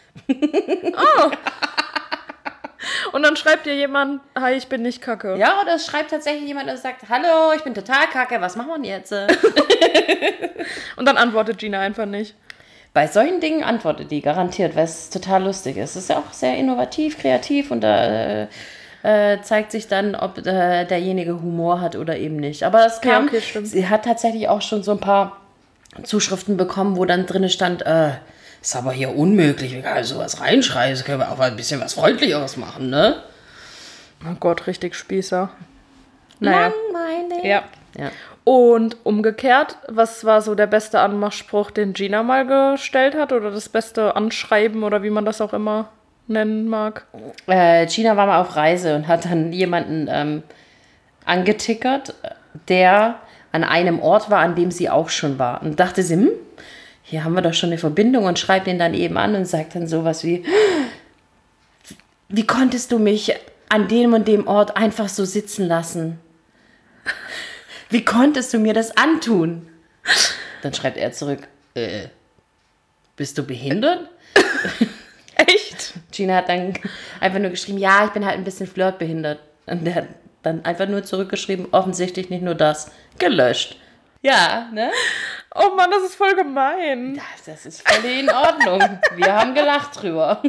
Und 3.12 3.22
dann 3.22 3.36
schreibt 3.36 3.66
dir 3.66 3.74
jemand, 3.74 4.20
hi, 4.38 4.52
ich 4.52 4.68
bin 4.68 4.82
nicht 4.82 5.00
kacke. 5.00 5.36
Ja, 5.36 5.60
oder 5.62 5.74
es 5.74 5.86
schreibt 5.86 6.10
tatsächlich 6.10 6.46
jemand, 6.46 6.68
der 6.68 6.76
sagt, 6.76 7.08
hallo, 7.08 7.52
ich 7.56 7.62
bin 7.62 7.74
total 7.74 8.06
kacke, 8.12 8.40
was 8.40 8.56
machen 8.56 8.68
wir 8.68 8.74
denn 8.74 8.84
jetzt? 8.84 9.12
Und 10.96 11.06
dann 11.06 11.16
antwortet 11.16 11.58
Gina 11.58 11.80
einfach 11.80 12.06
nicht. 12.06 12.34
Bei 12.98 13.06
solchen 13.06 13.38
Dingen 13.38 13.62
antwortet 13.62 14.10
die 14.10 14.20
garantiert, 14.22 14.74
weil 14.74 14.82
es 14.82 15.08
total 15.08 15.44
lustig 15.44 15.76
ist. 15.76 15.90
Es 15.90 16.02
ist 16.02 16.10
ja 16.10 16.18
auch 16.18 16.32
sehr 16.32 16.56
innovativ, 16.56 17.16
kreativ 17.16 17.70
und 17.70 17.82
da 17.82 18.42
äh, 18.42 18.46
äh, 19.04 19.40
zeigt 19.40 19.70
sich 19.70 19.86
dann, 19.86 20.16
ob 20.16 20.44
äh, 20.44 20.84
derjenige 20.84 21.40
Humor 21.40 21.80
hat 21.80 21.94
oder 21.94 22.16
eben 22.16 22.34
nicht. 22.34 22.64
Aber 22.64 22.84
es 22.84 23.00
kam, 23.00 23.28
Ja, 23.28 23.38
okay, 23.38 23.64
sie 23.64 23.88
hat 23.88 24.04
tatsächlich 24.04 24.48
auch 24.48 24.62
schon 24.62 24.82
so 24.82 24.90
ein 24.90 24.98
paar 24.98 25.36
Zuschriften 26.02 26.56
bekommen, 26.56 26.96
wo 26.96 27.04
dann 27.04 27.26
drin 27.26 27.48
stand, 27.48 27.86
äh, 27.86 28.14
ist 28.60 28.74
aber 28.74 28.90
hier 28.90 29.16
unmöglich, 29.16 29.76
wie 29.76 29.80
kann 29.80 30.00
ich 30.00 30.08
sowas 30.08 30.40
reinschreiben? 30.40 30.96
Das 30.96 31.04
können 31.04 31.20
wir 31.20 31.30
auch 31.30 31.38
mal 31.38 31.52
ein 31.52 31.56
bisschen 31.56 31.80
was 31.80 31.94
Freundlicheres 31.94 32.56
machen, 32.56 32.90
ne? 32.90 33.22
Oh 34.28 34.34
Gott, 34.40 34.66
richtig 34.66 34.96
Spießer. 34.96 35.50
Naja. 36.40 36.72
Langweilig. 36.90 37.44
Ja. 37.44 37.62
ja. 37.96 38.10
Und 38.48 38.96
umgekehrt, 39.04 39.76
was 39.88 40.24
war 40.24 40.40
so 40.40 40.54
der 40.54 40.66
beste 40.66 41.00
Anmachspruch, 41.00 41.70
den 41.70 41.92
Gina 41.92 42.22
mal 42.22 42.46
gestellt 42.46 43.14
hat? 43.14 43.30
Oder 43.30 43.50
das 43.50 43.68
beste 43.68 44.16
Anschreiben 44.16 44.84
oder 44.84 45.02
wie 45.02 45.10
man 45.10 45.26
das 45.26 45.42
auch 45.42 45.52
immer 45.52 45.90
nennen 46.28 46.66
mag? 46.66 47.04
Äh, 47.46 47.84
Gina 47.84 48.16
war 48.16 48.26
mal 48.26 48.40
auf 48.40 48.56
Reise 48.56 48.96
und 48.96 49.06
hat 49.06 49.26
dann 49.26 49.52
jemanden 49.52 50.08
ähm, 50.10 50.42
angetickert, 51.26 52.14
der 52.68 53.16
an 53.52 53.64
einem 53.64 54.00
Ort 54.00 54.30
war, 54.30 54.38
an 54.38 54.54
dem 54.54 54.70
sie 54.70 54.88
auch 54.88 55.10
schon 55.10 55.38
war. 55.38 55.60
Und 55.60 55.78
dachte 55.78 56.02
sie, 56.02 56.14
hm, 56.14 56.30
hier 57.02 57.24
haben 57.24 57.34
wir 57.34 57.42
doch 57.42 57.52
schon 57.52 57.68
eine 57.68 57.76
Verbindung 57.76 58.24
und 58.24 58.38
schreibt 58.38 58.66
ihn 58.66 58.78
dann 58.78 58.94
eben 58.94 59.18
an 59.18 59.34
und 59.34 59.44
sagt 59.44 59.74
dann 59.74 59.86
sowas 59.86 60.24
wie, 60.24 60.46
wie 62.30 62.46
konntest 62.46 62.92
du 62.92 62.98
mich 62.98 63.34
an 63.68 63.88
dem 63.88 64.14
und 64.14 64.26
dem 64.26 64.46
Ort 64.46 64.74
einfach 64.74 65.10
so 65.10 65.26
sitzen 65.26 65.68
lassen? 65.68 66.18
Wie 67.90 68.04
konntest 68.04 68.52
du 68.52 68.58
mir 68.58 68.74
das 68.74 68.96
antun? 68.96 69.68
Dann 70.62 70.74
schreibt 70.74 70.96
er 70.96 71.12
zurück, 71.12 71.48
äh, 71.74 72.08
bist 73.16 73.38
du 73.38 73.42
behindert? 73.42 74.08
Echt? 75.34 75.94
Gina 76.12 76.36
hat 76.36 76.48
dann 76.48 76.74
einfach 77.20 77.38
nur 77.38 77.50
geschrieben, 77.50 77.78
ja, 77.78 78.04
ich 78.04 78.10
bin 78.10 78.24
halt 78.24 78.36
ein 78.36 78.44
bisschen 78.44 78.66
flirtbehindert. 78.66 79.40
Und 79.66 79.84
der 79.84 79.94
hat 79.94 80.08
dann 80.42 80.64
einfach 80.64 80.88
nur 80.88 81.04
zurückgeschrieben, 81.04 81.68
offensichtlich 81.72 82.30
nicht 82.30 82.42
nur 82.42 82.54
das, 82.54 82.90
gelöscht. 83.18 83.76
Ja, 84.20 84.68
ne? 84.72 84.90
Oh 85.54 85.74
Mann, 85.76 85.90
das 85.90 86.02
ist 86.02 86.16
voll 86.16 86.34
gemein. 86.34 87.14
Ja, 87.14 87.22
das 87.46 87.66
ist 87.66 87.88
völlig 87.88 88.20
in 88.20 88.30
Ordnung. 88.30 88.98
Wir 89.14 89.32
haben 89.32 89.54
gelacht 89.54 90.02
drüber. 90.02 90.42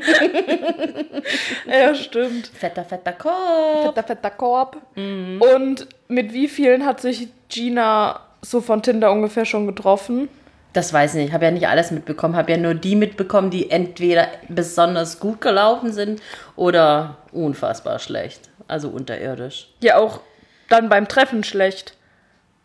Ja, 1.65 1.93
stimmt. 1.93 2.47
Fetter, 2.47 2.83
fetter 2.83 3.13
Kopf. 3.13 3.83
Fetter, 3.85 4.03
fetter 4.03 4.31
Korb. 4.31 4.77
Und 4.95 5.87
mit 6.07 6.33
wie 6.33 6.47
vielen 6.47 6.85
hat 6.85 6.99
sich 6.99 7.29
Gina 7.49 8.19
so 8.41 8.61
von 8.61 8.81
Tinder 8.81 9.11
ungefähr 9.11 9.45
schon 9.45 9.67
getroffen? 9.67 10.29
Das 10.73 10.91
weiß 10.93 11.11
ich 11.13 11.17
nicht. 11.17 11.27
Ich 11.29 11.33
habe 11.33 11.45
ja 11.45 11.51
nicht 11.51 11.67
alles 11.67 11.91
mitbekommen. 11.91 12.35
Habe 12.35 12.51
ja 12.51 12.57
nur 12.57 12.73
die 12.73 12.95
mitbekommen, 12.95 13.49
die 13.49 13.71
entweder 13.71 14.27
besonders 14.47 15.19
gut 15.19 15.41
gelaufen 15.41 15.93
sind 15.93 16.21
oder 16.55 17.17
unfassbar 17.31 17.99
schlecht. 17.99 18.49
Also 18.67 18.89
unterirdisch. 18.89 19.69
Ja, 19.81 19.97
auch 19.97 20.21
dann 20.69 20.89
beim 20.89 21.07
Treffen 21.07 21.43
schlecht. 21.43 21.95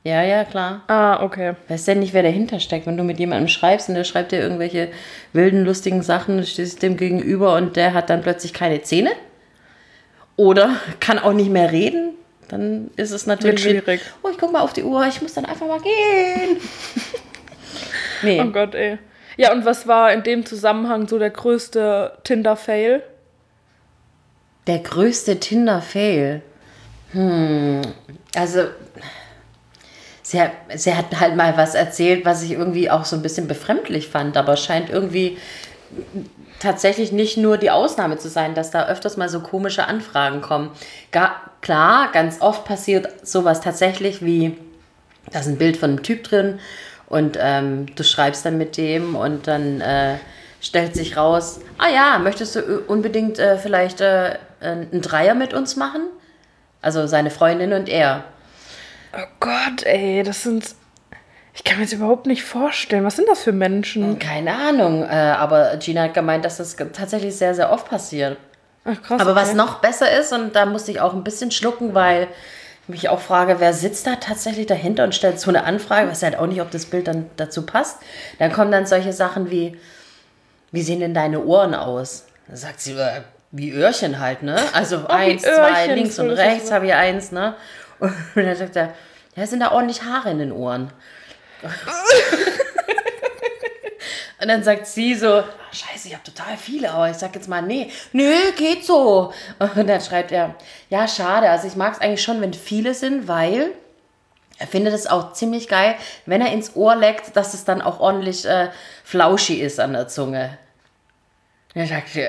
Ja, 0.05 0.23
ja, 0.23 0.45
klar. 0.45 0.83
Ah, 0.87 1.23
okay. 1.23 1.55
Weiß 1.69 1.87
denn 1.87 2.01
nicht, 2.01 2.13
wer 2.13 2.23
dahinter 2.23 2.61
steckt, 2.61 2.87
wenn 2.87 2.99
du 2.99 3.05
mit 3.05 3.19
jemandem 3.19 3.49
schreibst 3.49 3.89
und 3.89 3.95
der 3.95 4.05
schreibt 4.05 4.33
dir 4.33 4.41
irgendwelche 4.41 4.89
wilden, 5.33 5.65
lustigen 5.65 6.03
Sachen, 6.03 6.37
du 6.37 6.45
stehst 6.45 6.83
dem 6.83 6.99
gegenüber 6.99 7.57
und 7.57 7.77
der 7.77 7.95
hat 7.95 8.11
dann 8.11 8.21
plötzlich 8.21 8.53
keine 8.53 8.83
Zähne 8.83 9.13
oder 10.37 10.77
kann 11.01 11.19
auch 11.19 11.33
nicht 11.33 11.51
mehr 11.51 11.73
reden, 11.73 12.11
dann 12.49 12.91
ist 12.97 13.13
es 13.13 13.27
natürlich 13.27 13.63
schwierig. 13.63 14.03
Oh, 14.23 14.29
ich 14.31 14.37
guck 14.37 14.53
mal 14.53 14.61
auf 14.61 14.75
die 14.75 14.83
Uhr, 14.83 15.07
ich 15.07 15.23
muss 15.23 15.33
dann 15.33 15.47
einfach 15.47 15.67
mal 15.67 15.81
gehen. 15.81 16.59
nee, 18.23 18.43
Oh 18.43 18.51
Gott, 18.51 18.75
ey. 18.75 18.99
Ja, 19.39 19.53
und 19.53 19.65
was 19.65 19.89
war 19.89 20.13
in 20.13 20.23
dem 20.23 20.45
Zusammenhang 20.45 21.09
so 21.09 21.19
der 21.19 21.31
größte 21.31 22.19
Tinder-Fail? 22.25 23.03
der 24.67 24.79
größte 24.79 25.41
Tinder-Fail. 25.41 26.43
Hm, 27.13 27.83
also 28.35 28.61
sie 30.35 30.41
hat, 30.41 30.53
sie 30.75 30.95
hat 30.95 31.21
halt 31.21 31.37
mal 31.37 31.57
was 31.57 31.75
erzählt, 31.75 32.25
was 32.25 32.43
ich 32.43 32.53
irgendwie 32.53 32.91
auch 32.91 33.05
so 33.05 33.15
ein 33.15 33.23
bisschen 33.23 33.47
befremdlich 33.47 34.09
fand, 34.09 34.37
aber 34.37 34.57
scheint 34.57 34.91
irgendwie 34.91 35.39
tatsächlich 36.59 37.13
nicht 37.13 37.37
nur 37.37 37.57
die 37.57 37.71
Ausnahme 37.71 38.19
zu 38.19 38.29
sein, 38.29 38.55
dass 38.55 38.73
da 38.73 38.89
öfters 38.89 39.17
mal 39.17 39.29
so 39.29 39.41
komische 39.41 39.87
Anfragen 39.87 40.41
kommen. 40.41 40.71
Ga, 41.13 41.37
klar, 41.61 42.11
ganz 42.13 42.41
oft 42.41 42.65
passiert 42.65 43.09
sowas 43.23 43.61
tatsächlich 43.61 44.25
wie, 44.25 44.57
da 45.31 45.39
ist 45.39 45.47
ein 45.47 45.59
Bild 45.59 45.77
von 45.77 45.91
einem 45.91 46.03
Typ 46.03 46.25
drin 46.25 46.59
und 47.07 47.39
ähm, 47.41 47.87
du 47.95 48.03
schreibst 48.03 48.45
dann 48.45 48.59
mit 48.59 48.77
dem 48.77 49.15
und 49.15 49.47
dann 49.47 49.81
äh, 49.81 50.17
stellt 50.61 50.97
sich 50.97 51.17
raus, 51.17 51.61
ah 51.79 51.89
ja, 51.89 52.19
möchtest 52.19 52.57
du 52.57 52.81
unbedingt 52.89 53.39
äh, 53.39 53.57
vielleicht 53.57 54.01
äh, 54.01 54.39
einen 54.61 55.01
Dreier 55.01 55.35
mit 55.35 55.55
uns 55.55 55.77
machen? 55.77 56.09
Also 56.83 57.07
seine 57.07 57.31
Freundin 57.31 57.73
und 57.73 57.89
er. 57.89 58.25
Oh 59.17 59.27
Gott, 59.41 59.85
ey, 59.85 60.23
das 60.23 60.43
sind. 60.43 60.75
Ich 61.55 61.63
kann 61.63 61.79
mir 61.79 61.85
das 61.85 61.93
überhaupt 61.93 62.27
nicht 62.27 62.43
vorstellen. 62.43 63.05
Was 63.05 63.17
sind 63.17 63.29
das 63.29 63.43
für 63.43 63.53
Menschen? 63.53 64.19
Keine 64.19 64.57
Ahnung, 64.57 65.05
äh, 65.05 65.15
aber 65.15 65.77
Gina 65.77 66.03
hat 66.03 66.15
gemeint, 66.15 66.45
dass 66.45 66.57
das 66.57 66.77
tatsächlich 66.93 67.37
sehr, 67.37 67.55
sehr 67.55 67.71
oft 67.71 67.89
passiert. 67.89 68.39
Ach 68.85 69.01
krass. 69.01 69.21
Aber 69.21 69.33
okay. 69.33 69.41
was 69.41 69.55
noch 69.55 69.81
besser 69.81 70.11
ist, 70.19 70.33
und 70.33 70.57
da 70.57 70.67
musste 70.67 70.91
ich 70.91 71.01
auch 71.01 71.15
ein 71.15 71.25
bisschen 71.25 71.51
schlucken, 71.51 71.95
weil 71.95 72.29
ich 72.83 72.89
mich 72.89 73.09
auch 73.09 73.21
frage, 73.21 73.61
wer 73.61 73.73
sitzt 73.73 74.07
da 74.07 74.17
tatsächlich 74.17 74.67
dahinter 74.67 75.05
und 75.05 75.15
stellt 75.15 75.41
so 75.41 75.51
eine 75.51 75.65
Anfrage, 75.65 76.11
weiß 76.11 76.23
halt 76.23 76.37
auch 76.37 76.47
nicht, 76.47 76.61
ob 76.61 76.71
das 76.71 76.87
Bild 76.87 77.07
dann 77.07 77.31
dazu 77.37 77.65
passt. 77.65 77.99
Dann 78.39 78.53
kommen 78.53 78.73
dann 78.73 78.85
solche 78.85 79.13
Sachen 79.13 79.51
wie, 79.51 79.79
wie 80.73 80.83
sehen 80.83 81.01
denn 81.01 81.15
deine 81.15 81.45
Ohren 81.45 81.75
aus? 81.75 82.27
Da 82.49 82.57
sagt 82.57 82.81
sie, 82.81 82.93
äh, 82.93 83.23
wie 83.53 83.71
Öhrchen 83.71 84.19
halt, 84.19 84.43
ne? 84.43 84.61
Also 84.73 85.07
eins, 85.09 85.43
zwei, 85.43 85.85
Öhrchen, 85.85 85.95
links 85.95 86.17
so 86.17 86.23
und 86.23 86.31
rechts 86.33 86.71
habe 86.73 86.87
ich 86.87 86.95
eins, 86.95 87.33
ne? 87.33 87.55
Und 88.35 88.45
dann 88.45 88.57
sagt 88.57 88.77
er, 88.77 88.95
ja, 89.37 89.47
sind 89.47 89.61
da 89.61 89.73
ordentlich 89.73 90.03
Haare 90.03 90.31
in 90.31 90.39
den 90.39 90.53
Ohren. 90.53 90.93
Und 94.41 94.49
dann 94.49 94.63
sagt 94.63 94.87
sie 94.87 95.15
so, 95.15 95.29
"Ah, 95.39 95.45
scheiße, 95.73 96.09
ich 96.09 96.15
habe 96.15 96.25
total 96.25 96.57
viele, 96.59 96.91
aber 96.91 97.09
ich 97.09 97.17
sag 97.17 97.35
jetzt 97.35 97.49
mal, 97.49 97.63
nee, 97.63 97.91
nö, 98.13 98.53
geht 98.57 98.85
so. 98.85 99.33
Und 99.59 99.89
dann 99.89 100.01
schreibt 100.01 100.33
er, 100.33 100.55
ja, 100.91 101.09
schade, 101.09 101.49
also 101.49 101.67
ich 101.67 101.77
mag 101.77 101.95
es 101.95 102.01
eigentlich 102.01 102.23
schon, 102.23 102.41
wenn 102.41 102.53
viele 102.53 102.93
sind, 102.95 103.27
weil 103.27 103.71
er 104.59 104.67
findet 104.67 104.93
es 104.93 105.07
auch 105.07 105.33
ziemlich 105.33 105.67
geil, 105.69 105.97
wenn 106.27 106.41
er 106.43 106.53
ins 106.53 106.77
Ohr 106.77 106.95
leckt, 106.95 107.37
dass 107.37 107.55
es 107.55 107.65
dann 107.65 107.81
auch 107.81 108.01
ordentlich 108.01 108.45
äh, 108.45 108.69
flauschig 109.03 109.61
ist 109.61 109.81
an 109.81 109.95
der 109.95 110.09
Zunge. 110.09 110.59
Und 111.75 111.81
dann 111.81 111.89
sagt 111.89 112.09
sie, 112.11 112.29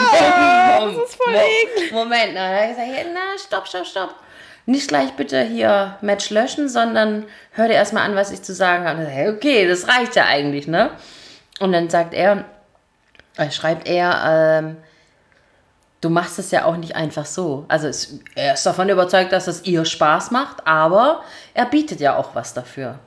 Moment, 0.00 0.96
das 0.98 1.10
ist 1.10 1.14
voll 1.16 1.32
Moment, 1.32 1.92
Moment, 1.92 2.30
na, 2.34 2.50
da 2.50 2.56
hab 2.56 2.70
ich 2.70 2.76
gesagt, 2.76 3.06
na, 3.14 3.38
stopp, 3.38 3.68
stopp, 3.68 3.86
stopp. 3.86 4.14
Nicht 4.68 4.88
gleich 4.88 5.12
bitte 5.12 5.40
hier 5.40 5.96
Match 6.02 6.28
löschen, 6.28 6.68
sondern 6.68 7.24
hör 7.52 7.68
dir 7.68 7.74
erstmal 7.74 8.02
an, 8.02 8.16
was 8.16 8.30
ich 8.30 8.42
zu 8.42 8.52
sagen 8.52 8.84
habe. 8.86 9.00
Und 9.00 9.08
ich, 9.08 9.28
Okay, 9.34 9.66
das 9.66 9.88
reicht 9.88 10.14
ja 10.14 10.26
eigentlich, 10.26 10.68
ne? 10.68 10.90
Und 11.58 11.72
dann 11.72 11.88
sagt 11.88 12.12
er, 12.12 12.44
äh, 13.38 13.50
schreibt 13.50 13.88
er, 13.88 14.60
ähm, 14.60 14.76
du 16.02 16.10
machst 16.10 16.38
es 16.38 16.50
ja 16.50 16.66
auch 16.66 16.76
nicht 16.76 16.94
einfach 16.96 17.24
so. 17.24 17.64
Also 17.68 17.88
es, 17.88 18.20
er 18.34 18.52
ist 18.52 18.66
davon 18.66 18.90
überzeugt, 18.90 19.32
dass 19.32 19.46
es 19.46 19.64
ihr 19.64 19.86
Spaß 19.86 20.32
macht, 20.32 20.66
aber 20.66 21.22
er 21.54 21.64
bietet 21.64 22.00
ja 22.00 22.18
auch 22.18 22.34
was 22.34 22.52
dafür. 22.52 22.98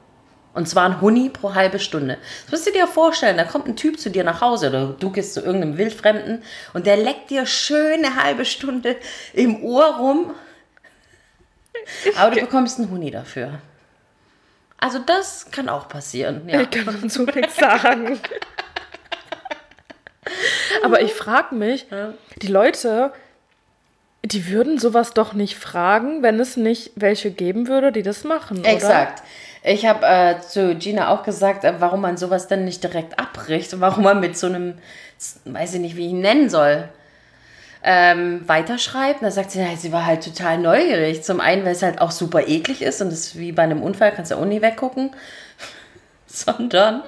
Und 0.56 0.68
zwar 0.68 0.86
ein 0.86 1.00
Huni 1.00 1.30
pro 1.30 1.53
halbe 1.53 1.77
Stunde. 1.77 2.18
Das 2.46 2.53
musst 2.53 2.65
du 2.65 2.72
dir 2.72 2.88
vorstellen, 2.88 3.38
da 3.38 3.44
kommt 3.44 3.68
ein 3.68 3.75
Typ 3.75 4.00
zu 4.00 4.10
dir 4.10 4.24
nach 4.24 4.41
Hause 4.41 4.70
oder 4.70 4.88
du 5.00 5.12
gehst 5.12 5.36
zu 5.36 5.41
irgendeinem 5.41 5.77
Wildfremden 5.77 6.41
und 6.74 6.88
der 6.88 6.98
leckt 6.98 7.30
dir 7.30 7.46
schön 7.46 8.03
eine 8.03 8.15
halbe 8.15 8.46
Stunde 8.46 8.96
im 9.34 9.63
Ohr 9.63 9.98
rum. 9.98 10.34
Aber 12.17 12.35
du 12.35 12.41
bekommst 12.41 12.79
einen 12.79 12.89
Huni 12.89 13.11
dafür. 13.11 13.59
Also 14.77 15.00
das 15.00 15.51
kann 15.51 15.69
auch 15.69 15.88
passieren. 15.88 16.47
Ja. 16.47 16.61
Ich 16.61 16.69
kann 16.71 16.85
dazu 17.01 17.23
nichts 17.25 17.55
sagen. 17.55 18.19
Aber 20.83 21.01
ich 21.01 21.13
frage 21.13 21.55
mich, 21.55 21.85
die 22.41 22.47
Leute, 22.47 23.13
die 24.23 24.47
würden 24.47 24.79
sowas 24.79 25.13
doch 25.13 25.33
nicht 25.33 25.55
fragen, 25.55 26.23
wenn 26.23 26.39
es 26.39 26.57
nicht 26.57 26.91
welche 26.95 27.31
geben 27.31 27.67
würde, 27.67 27.91
die 27.91 28.03
das 28.03 28.23
machen, 28.23 28.59
oder? 28.59 28.69
Exakt. 28.69 29.23
Ich 29.63 29.85
habe 29.85 30.05
äh, 30.05 30.39
zu 30.41 30.75
Gina 30.75 31.09
auch 31.09 31.23
gesagt, 31.23 31.63
äh, 31.63 31.75
warum 31.79 32.01
man 32.01 32.17
sowas 32.17 32.47
dann 32.47 32.65
nicht 32.65 32.83
direkt 32.83 33.19
abbricht 33.19 33.73
und 33.73 33.81
warum 33.81 34.03
man 34.03 34.19
mit 34.19 34.38
so 34.38 34.47
einem, 34.47 34.75
weiß 35.45 35.75
ich 35.75 35.81
nicht, 35.81 35.95
wie 35.95 36.07
ich 36.07 36.11
ihn 36.11 36.21
nennen 36.21 36.50
soll. 36.50 36.89
Ähm, 37.83 38.41
weiterschreibt. 38.47 39.21
Dann 39.21 39.31
sagt 39.31 39.51
sie, 39.51 39.65
sie 39.77 39.91
war 39.91 40.05
halt 40.05 40.23
total 40.23 40.57
neugierig. 40.57 41.23
Zum 41.23 41.39
einen, 41.39 41.65
weil 41.65 41.73
es 41.73 41.83
halt 41.83 42.01
auch 42.01 42.11
super 42.11 42.47
eklig 42.47 42.81
ist 42.81 43.01
und 43.01 43.09
es 43.09 43.38
wie 43.38 43.51
bei 43.51 43.63
einem 43.63 43.81
Unfall, 43.81 44.11
kannst 44.11 44.31
du 44.31 44.35
auch 44.35 44.45
nie 44.45 44.61
weggucken. 44.61 45.11
Sondern 46.27 47.03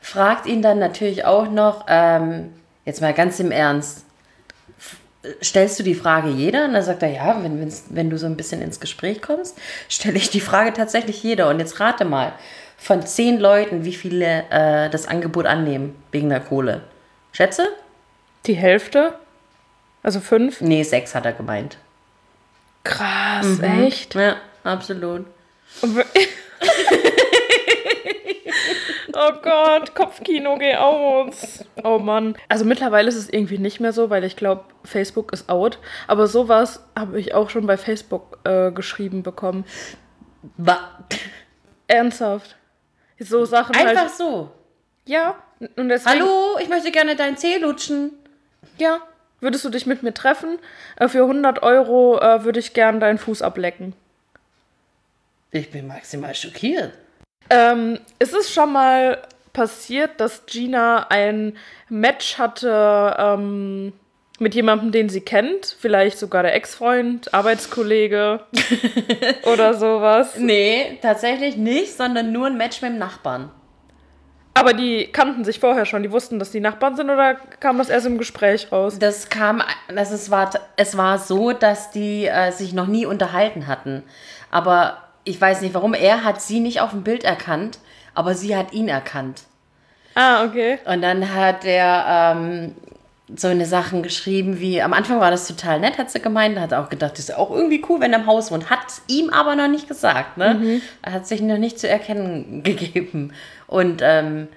fragt 0.00 0.46
ihn 0.46 0.62
dann 0.62 0.78
natürlich 0.78 1.24
auch 1.24 1.50
noch, 1.50 1.86
ähm, 1.88 2.52
jetzt 2.84 3.00
mal 3.00 3.14
ganz 3.14 3.38
im 3.40 3.50
Ernst, 3.50 4.04
stellst 5.42 5.78
du 5.78 5.82
die 5.82 5.94
Frage 5.94 6.28
jeder? 6.28 6.64
Und 6.64 6.74
dann 6.74 6.82
sagt 6.82 7.02
er, 7.02 7.10
ja, 7.10 7.42
wenn, 7.42 7.72
wenn 7.90 8.10
du 8.10 8.18
so 8.18 8.26
ein 8.26 8.36
bisschen 8.36 8.62
ins 8.62 8.80
Gespräch 8.80 9.20
kommst, 9.20 9.58
stelle 9.88 10.16
ich 10.16 10.30
die 10.30 10.40
Frage 10.40 10.72
tatsächlich 10.72 11.22
jeder. 11.22 11.48
Und 11.48 11.58
jetzt 11.58 11.80
rate 11.80 12.04
mal, 12.04 12.32
von 12.78 13.04
zehn 13.04 13.38
Leuten, 13.38 13.84
wie 13.84 13.92
viele 13.92 14.44
äh, 14.50 14.88
das 14.88 15.08
Angebot 15.08 15.46
annehmen 15.46 16.00
wegen 16.12 16.28
der 16.28 16.40
Kohle. 16.40 16.82
Schätze? 17.32 17.68
Die 18.46 18.54
Hälfte? 18.54 19.14
Also 20.02 20.20
fünf? 20.20 20.60
Nee, 20.60 20.82
sechs 20.82 21.14
hat 21.14 21.26
er 21.26 21.32
gemeint. 21.32 21.78
Krass, 22.84 23.60
echt? 23.60 24.14
Ja, 24.14 24.36
absolut. 24.64 25.26
Oh 29.20 29.32
Gott, 29.42 29.96
Kopfkino, 29.96 30.56
geh 30.58 30.76
aus. 30.76 31.64
Oh 31.82 31.98
Mann. 31.98 32.36
Also 32.48 32.64
mittlerweile 32.64 33.08
ist 33.08 33.16
es 33.16 33.28
irgendwie 33.28 33.58
nicht 33.58 33.80
mehr 33.80 33.92
so, 33.92 34.10
weil 34.10 34.22
ich 34.22 34.36
glaube, 34.36 34.64
Facebook 34.84 35.32
ist 35.32 35.48
out. 35.48 35.80
Aber 36.06 36.28
sowas 36.28 36.84
habe 36.96 37.18
ich 37.18 37.34
auch 37.34 37.50
schon 37.50 37.66
bei 37.66 37.76
Facebook 37.76 38.38
äh, 38.44 38.70
geschrieben 38.70 39.24
bekommen. 39.24 39.64
Wa 40.56 40.78
Ernsthaft. 41.88 42.56
So 43.18 43.44
Sachen 43.44 43.74
Einfach 43.74 44.02
halt. 44.02 44.10
so. 44.12 44.52
Ja. 45.04 45.34
Und 45.76 45.88
deswegen, 45.88 46.20
Hallo, 46.20 46.58
ich 46.60 46.68
möchte 46.68 46.92
gerne 46.92 47.16
deinen 47.16 47.36
Zeh 47.36 47.56
lutschen. 47.56 48.12
Ja. 48.76 49.00
Würdest 49.40 49.64
du 49.64 49.70
dich 49.70 49.86
mit 49.86 50.02
mir 50.02 50.14
treffen? 50.14 50.58
Äh, 50.96 51.08
für 51.08 51.22
100 51.22 51.62
Euro 51.62 52.18
äh, 52.18 52.44
würde 52.44 52.58
ich 52.58 52.74
gern 52.74 53.00
deinen 53.00 53.18
Fuß 53.18 53.42
ablecken. 53.42 53.94
Ich 55.50 55.70
bin 55.70 55.86
maximal 55.86 56.34
schockiert. 56.34 56.92
Ähm, 57.50 57.98
ist 58.18 58.34
es 58.34 58.52
schon 58.52 58.72
mal 58.72 59.22
passiert, 59.52 60.20
dass 60.20 60.44
Gina 60.46 61.06
ein 61.08 61.56
Match 61.88 62.38
hatte 62.38 63.16
ähm, 63.18 63.92
mit 64.38 64.54
jemandem, 64.54 64.92
den 64.92 65.08
sie 65.08 65.22
kennt? 65.22 65.76
Vielleicht 65.80 66.18
sogar 66.18 66.42
der 66.42 66.54
Ex-Freund, 66.54 67.32
Arbeitskollege 67.32 68.40
oder 69.52 69.74
sowas. 69.74 70.36
Nee, 70.36 70.98
tatsächlich 71.00 71.56
nicht, 71.56 71.96
sondern 71.96 72.30
nur 72.32 72.46
ein 72.46 72.56
Match 72.56 72.82
mit 72.82 72.92
dem 72.92 72.98
Nachbarn. 72.98 73.50
Aber 74.58 74.72
die 74.72 75.06
kannten 75.06 75.44
sich 75.44 75.60
vorher 75.60 75.86
schon, 75.86 76.02
die 76.02 76.10
wussten, 76.10 76.38
dass 76.38 76.50
die 76.50 76.60
Nachbarn 76.60 76.96
sind 76.96 77.10
oder 77.10 77.36
kam 77.60 77.78
das 77.78 77.90
erst 77.90 78.06
im 78.06 78.18
Gespräch 78.18 78.72
raus? 78.72 78.98
Das 78.98 79.28
kam, 79.28 79.62
das 79.94 80.10
ist, 80.10 80.30
war, 80.30 80.50
es 80.76 80.96
war 80.96 81.18
so, 81.18 81.52
dass 81.52 81.92
die 81.92 82.26
äh, 82.26 82.50
sich 82.50 82.72
noch 82.72 82.88
nie 82.88 83.06
unterhalten 83.06 83.68
hatten. 83.68 84.02
Aber 84.50 84.98
ich 85.24 85.40
weiß 85.40 85.60
nicht 85.60 85.74
warum. 85.74 85.94
Er 85.94 86.24
hat 86.24 86.42
sie 86.42 86.58
nicht 86.58 86.80
auf 86.80 86.90
dem 86.90 87.04
Bild 87.04 87.22
erkannt, 87.22 87.78
aber 88.14 88.34
sie 88.34 88.56
hat 88.56 88.72
ihn 88.72 88.88
erkannt. 88.88 89.42
Ah, 90.14 90.44
okay. 90.44 90.80
Und 90.84 91.02
dann 91.02 91.32
hat 91.32 91.64
er 91.64 92.34
ähm, 92.36 92.74
so 93.36 93.48
eine 93.48 93.66
Sachen 93.66 94.02
geschrieben 94.02 94.58
wie, 94.58 94.80
am 94.80 94.92
Anfang 94.92 95.20
war 95.20 95.30
das 95.30 95.46
total 95.46 95.80
nett, 95.80 95.98
hat 95.98 96.10
sie 96.10 96.20
gemeint, 96.20 96.58
hat 96.58 96.72
auch 96.72 96.88
gedacht, 96.88 97.12
das 97.12 97.28
ist 97.28 97.36
auch 97.36 97.50
irgendwie 97.50 97.84
cool, 97.88 98.00
wenn 98.00 98.12
er 98.12 98.20
im 98.20 98.26
Haus 98.26 98.50
wohnt. 98.50 98.70
Hat 98.70 98.80
es 98.88 99.02
ihm 99.06 99.30
aber 99.30 99.54
noch 99.54 99.68
nicht 99.68 99.88
gesagt, 99.88 100.38
ne? 100.38 100.80
Er 101.02 101.12
hat 101.12 101.26
sich 101.26 101.42
noch 101.42 101.58
nicht 101.58 101.78
zu 101.78 101.88
erkennen 101.88 102.62
gegeben. 102.64 103.32
Und 103.66 104.00
ähm, 104.02 104.48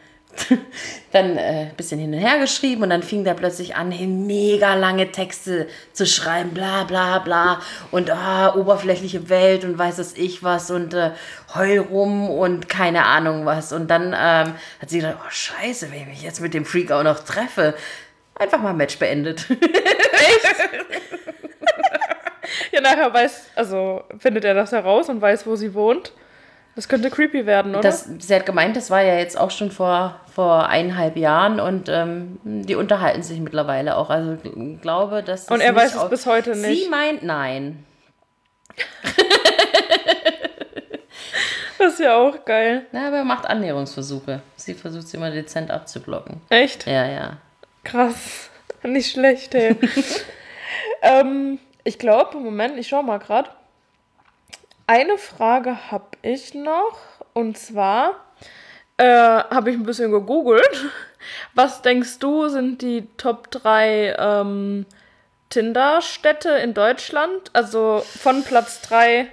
dann 1.12 1.38
äh, 1.38 1.68
ein 1.70 1.76
bisschen 1.76 2.00
hin 2.00 2.14
und 2.14 2.20
her 2.20 2.40
geschrieben 2.40 2.84
und 2.84 2.90
dann 2.90 3.04
fing 3.04 3.24
der 3.24 3.34
plötzlich 3.34 3.76
an, 3.76 3.92
hey, 3.92 4.08
mega 4.08 4.76
lange 4.76 5.12
Texte 5.12 5.68
zu 5.92 6.06
schreiben, 6.06 6.52
bla 6.52 6.86
bla 6.86 7.20
bla 7.20 7.62
und 7.92 8.10
ah, 8.10 8.56
oberflächliche 8.56 9.30
Welt 9.30 9.66
und 9.66 9.78
weiß 9.78 9.98
es 10.00 10.16
ich 10.16 10.44
was 10.44 10.72
und 10.72 10.94
äh, 10.94 11.12
heul 11.54 11.80
rum 11.80 12.30
und 12.30 12.70
keine 12.70 13.06
Ahnung 13.06 13.46
was. 13.46 13.74
Und 13.74 13.90
dann 13.90 14.16
ähm, 14.18 14.54
hat 14.82 14.90
sie 14.90 15.00
gedacht, 15.00 15.18
oh 15.20 15.30
scheiße, 15.30 15.92
wenn 15.92 16.02
ich 16.02 16.08
mich 16.08 16.22
jetzt 16.22 16.42
mit 16.42 16.54
dem 16.54 16.66
Freak 16.66 16.92
auch 16.92 17.04
noch 17.04 17.20
treffe. 17.20 17.76
Einfach 18.42 18.60
mal 18.60 18.74
Match 18.74 18.98
beendet. 18.98 19.46
Ja, 22.74 22.82
nachher 22.82 23.14
weiß, 23.14 23.52
also 23.56 24.04
findet 24.18 24.46
er 24.46 24.54
das 24.54 24.72
heraus 24.72 25.10
und 25.10 25.22
weiß, 25.22 25.46
wo 25.46 25.56
sie 25.56 25.74
wohnt. 25.74 26.14
Das 26.76 26.88
könnte 26.88 27.10
creepy 27.10 27.46
werden, 27.46 27.74
oder? 27.74 27.82
Das, 27.82 28.10
sie 28.20 28.34
hat 28.34 28.46
gemeint, 28.46 28.78
das 28.78 28.90
war 28.90 29.02
ja 29.02 29.16
jetzt 29.16 29.38
auch 29.38 29.52
schon 29.52 29.72
vor, 29.72 30.20
vor 30.34 30.68
eineinhalb 30.68 31.18
Jahren 31.18 31.60
und 31.60 31.90
ähm, 31.90 32.40
die 32.44 32.76
unterhalten 32.76 33.24
sich 33.24 33.40
mittlerweile 33.40 33.98
auch. 33.98 34.10
Also 34.10 34.38
ich 34.44 34.82
glaube, 34.82 35.22
dass. 35.22 35.46
das 35.46 35.54
Und 35.54 35.62
er 35.62 35.76
weiß 35.76 35.96
es 35.96 36.10
bis 36.10 36.26
heute 36.26 36.56
nicht. 36.56 36.84
Sie 36.84 36.90
meint 36.90 37.24
nein. 37.24 37.86
Das 41.78 41.94
ist 41.94 42.00
ja 42.00 42.16
auch 42.16 42.46
geil. 42.46 42.86
Na, 42.92 43.08
aber 43.08 43.18
er 43.18 43.24
macht 43.24 43.48
Annäherungsversuche. 43.48 44.42
Sie 44.56 44.76
versucht 44.76 45.08
sie 45.08 45.18
immer 45.18 45.32
dezent 45.32 45.72
abzublocken. 45.72 46.40
Echt? 46.50 46.86
Ja, 46.86 47.08
ja. 47.08 47.38
Krass. 47.84 48.50
Nicht 48.84 49.12
schlecht, 49.12 49.54
ey. 49.56 49.76
ähm, 51.02 51.60
ich 51.84 52.00
glaube, 52.00 52.38
Moment, 52.38 52.78
ich 52.78 52.88
schau 52.88 53.04
mal 53.04 53.20
gerade. 53.20 53.50
Eine 54.88 55.18
Frage 55.18 55.92
habe 55.92 56.18
ich 56.22 56.54
noch. 56.54 56.98
Und 57.34 57.58
zwar 57.58 58.16
äh, 58.98 59.06
habe 59.06 59.72
ich 59.72 59.78
ein 59.78 59.84
bisschen 59.84 60.12
gegoogelt. 60.12 60.92
Was 61.54 61.82
denkst 61.82 62.20
du, 62.20 62.50
sind 62.50 62.82
die 62.82 63.08
Top 63.18 63.52
3 63.52 64.16
ähm, 64.18 64.86
Tinder-Städte 65.50 66.50
in 66.50 66.74
Deutschland? 66.74 67.52
Also 67.54 68.04
von 68.06 68.44
Platz 68.44 68.82
3 68.82 69.28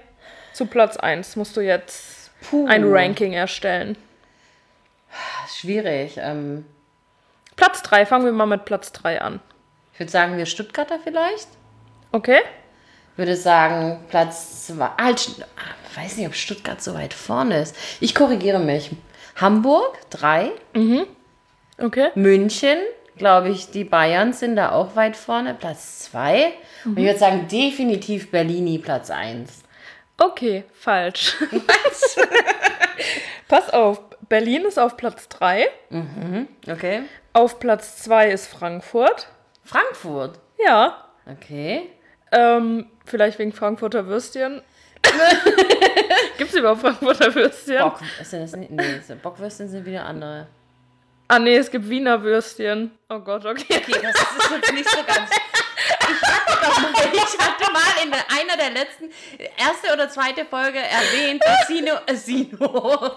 zu 0.52 0.66
Platz 0.66 0.96
1 0.96 1.36
musst 1.36 1.56
du 1.56 1.60
jetzt 1.60 2.30
ein 2.66 2.84
Ranking 2.84 3.32
erstellen. 3.32 3.96
Schwierig. 5.48 6.18
Ähm, 6.18 6.64
Platz 7.58 7.82
3, 7.82 8.06
fangen 8.06 8.24
wir 8.24 8.32
mal 8.32 8.46
mit 8.46 8.64
Platz 8.64 8.92
3 8.92 9.20
an. 9.20 9.40
ich 9.92 9.98
würde 10.00 10.10
sagen, 10.10 10.38
wir 10.38 10.46
Stuttgarter 10.46 10.98
vielleicht. 11.02 11.48
Okay? 12.12 12.38
würde 13.16 13.34
sagen, 13.36 13.98
Platz 14.08 14.66
zwei. 14.68 14.90
Halt, 14.96 15.18
St- 15.18 15.42
ah, 15.42 16.00
weiß 16.00 16.16
nicht, 16.16 16.28
ob 16.28 16.34
Stuttgart 16.36 16.80
so 16.80 16.94
weit 16.94 17.12
vorne 17.12 17.60
ist. 17.62 17.74
Ich 17.98 18.14
korrigiere 18.14 18.60
mich. 18.60 18.92
Hamburg, 19.34 19.98
drei. 20.08 20.52
Okay. 21.78 22.10
München, 22.14 22.78
glaube 23.16 23.48
ich, 23.48 23.72
die 23.72 23.82
Bayern 23.82 24.32
sind 24.32 24.54
da 24.54 24.70
auch 24.70 24.94
weit 24.94 25.16
vorne. 25.16 25.54
Platz 25.54 25.98
zwei. 26.04 26.52
Und 26.84 26.96
ich 26.96 27.04
würde 27.06 27.18
sagen, 27.18 27.48
definitiv 27.48 28.30
Berlini, 28.30 28.78
Platz 28.78 29.10
eins. 29.10 29.64
Okay, 30.16 30.62
falsch. 30.72 31.34
Pass 33.48 33.70
auf, 33.70 34.00
Berlin 34.28 34.64
ist 34.64 34.78
auf 34.78 34.96
Platz 34.96 35.28
3. 35.28 35.68
Okay. 36.68 37.02
Auf 37.32 37.58
Platz 37.58 38.02
2 38.02 38.30
ist 38.30 38.46
Frankfurt. 38.46 39.28
Frankfurt. 39.64 40.38
Ja. 40.58 41.04
Okay. 41.26 41.90
Ähm, 42.32 42.86
vielleicht 43.06 43.38
wegen 43.38 43.52
Frankfurter 43.52 44.06
Würstchen. 44.06 44.62
Gibt 46.38 46.50
es 46.50 46.56
überhaupt 46.56 46.80
Frankfurter 46.80 47.34
Würstchen? 47.34 47.78
Bock, 47.78 48.00
sind 48.22 48.42
das 48.42 48.56
nicht, 48.56 48.70
nee, 48.70 49.00
Bockwürstchen 49.22 49.68
sind 49.68 49.86
wieder 49.86 50.04
andere. 50.04 50.48
Ah, 51.28 51.38
nee, 51.38 51.56
es 51.56 51.70
gibt 51.70 51.88
Wiener 51.88 52.22
Würstchen. 52.22 52.90
Oh 53.08 53.18
Gott, 53.18 53.44
okay. 53.44 53.64
Okay, 53.68 54.00
das 54.02 54.14
ist 54.14 54.50
jetzt 54.50 54.72
nicht 54.72 54.90
so 54.90 55.02
ganz. 55.06 55.30
Ich 55.30 56.28
hatte, 56.28 56.66
doch 56.66 56.80
mal, 56.80 56.90
ich 57.12 57.38
hatte 57.38 57.72
mal 57.72 58.02
in 58.02 58.12
einer 58.12 58.56
der 58.56 58.70
letzten, 58.70 59.10
erste 59.58 59.92
oder 59.92 60.08
zweite 60.08 60.46
Folge 60.46 60.78
erwähnt, 60.78 61.42
dass 61.44 61.66
Sino, 61.66 61.92
äh, 62.06 62.14
Sino, 62.14 63.12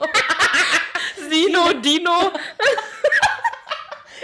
Sino, 1.31 1.73
Dino. 1.73 2.11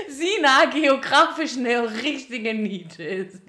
Sina 0.09 0.65
geografisch 0.65 1.57
eine 1.57 1.89
richtige 2.03 2.53
Niete 2.53 3.03
ist. 3.03 3.41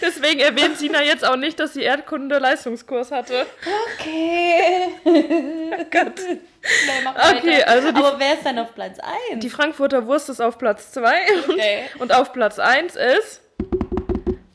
Deswegen 0.00 0.40
erwähnt 0.40 0.78
Sina 0.78 1.02
jetzt 1.02 1.24
auch 1.24 1.36
nicht, 1.36 1.58
dass 1.58 1.72
sie 1.74 1.82
Erdkunde-Leistungskurs 1.82 3.10
hatte. 3.10 3.46
Okay. 3.98 4.88
Gott. 5.90 6.20
Mach 7.04 7.36
Okay, 7.36 7.62
also 7.64 7.90
die- 7.90 7.98
Aber 7.98 8.18
wer 8.18 8.34
ist 8.34 8.44
dann 8.44 8.58
auf 8.58 8.74
Platz 8.74 8.98
1? 9.30 9.42
Die 9.42 9.50
Frankfurter 9.50 10.06
Wurst 10.06 10.28
ist 10.28 10.40
auf 10.40 10.58
Platz 10.58 10.92
2 10.92 11.14
Okay. 11.48 11.84
und, 11.94 12.02
und 12.02 12.12
auf 12.14 12.32
Platz 12.32 12.58
1 12.58 12.96
ist 12.96 13.40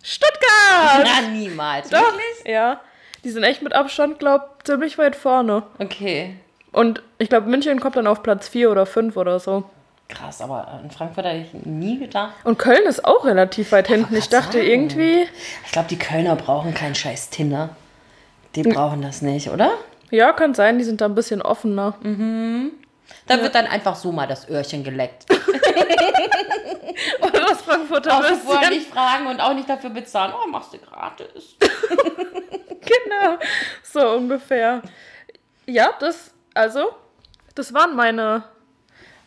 Stuttgart. 0.04 1.04
Na, 1.04 1.22
niemals. 1.32 1.90
Doch, 1.90 2.00
Wirklich? 2.14 2.46
ja. 2.46 2.80
Die 3.24 3.30
sind 3.32 3.44
echt 3.44 3.62
mit 3.62 3.74
Abstand, 3.74 4.20
glaub, 4.20 4.60
ziemlich 4.66 4.98
weit 4.98 5.16
vorne. 5.16 5.64
Okay. 5.78 6.36
Und 6.72 7.02
ich 7.18 7.30
glaube, 7.30 7.50
München 7.50 7.80
kommt 7.80 7.96
dann 7.96 8.08
auf 8.08 8.22
Platz 8.24 8.48
4 8.50 8.72
oder 8.72 8.86
5 8.86 9.18
oder 9.18 9.40
so. 9.40 9.64
Krass, 10.08 10.42
aber 10.42 10.68
an 10.68 10.90
Frankfurt 10.90 11.26
hätte 11.26 11.38
ich 11.46 11.54
nie 11.66 12.00
gedacht. 12.00 12.34
Und 12.44 12.58
Köln 12.58 12.84
ist 12.88 13.06
auch 13.06 13.26
relativ 13.26 13.72
weit 13.72 13.88
hinten. 13.88 14.16
Ich 14.16 14.30
dachte 14.30 14.58
sagen. 14.58 14.68
irgendwie, 14.68 15.28
Ich 15.66 15.72
glaube, 15.72 15.88
die 15.88 16.00
Kölner 16.00 16.36
brauchen 16.36 16.74
keinen 16.74 16.96
scheiß 16.96 17.30
Tinder. 17.30 17.70
Die 18.56 18.64
brauchen 18.64 19.02
das 19.02 19.22
nicht, 19.22 19.50
oder? 19.50 19.72
ja, 20.12 20.34
kann 20.34 20.56
sein, 20.56 20.80
die 20.80 20.84
sind 20.84 21.02
da 21.02 21.06
ein 21.06 21.14
bisschen 21.14 21.42
offener. 21.44 21.94
Da 23.28 23.42
wird 23.42 23.54
dann 23.54 23.68
einfach 23.68 23.96
so 23.96 24.12
mal 24.12 24.26
das 24.26 24.50
Öhrchen 24.50 24.84
geleckt. 24.84 25.26
Oder 27.22 27.40
das 27.48 27.62
Frankfurter 27.62 28.18
Auch 28.18 28.24
vorher 28.24 28.70
nicht 28.70 28.90
fragen 28.90 29.28
und 29.28 29.40
auch 29.40 29.54
nicht 29.54 29.70
dafür 29.70 29.90
bezahlen. 29.90 30.34
Oh, 30.36 30.48
machst 30.50 30.74
du 30.74 30.78
gratis. 30.80 31.56
Genau, 32.82 33.38
so 33.84 34.00
ungefähr. 34.12 34.82
Ja, 35.68 35.92
das, 36.00 36.32
also, 36.60 36.90
das 37.56 37.74
waren 37.74 37.96
meine, 37.96 38.44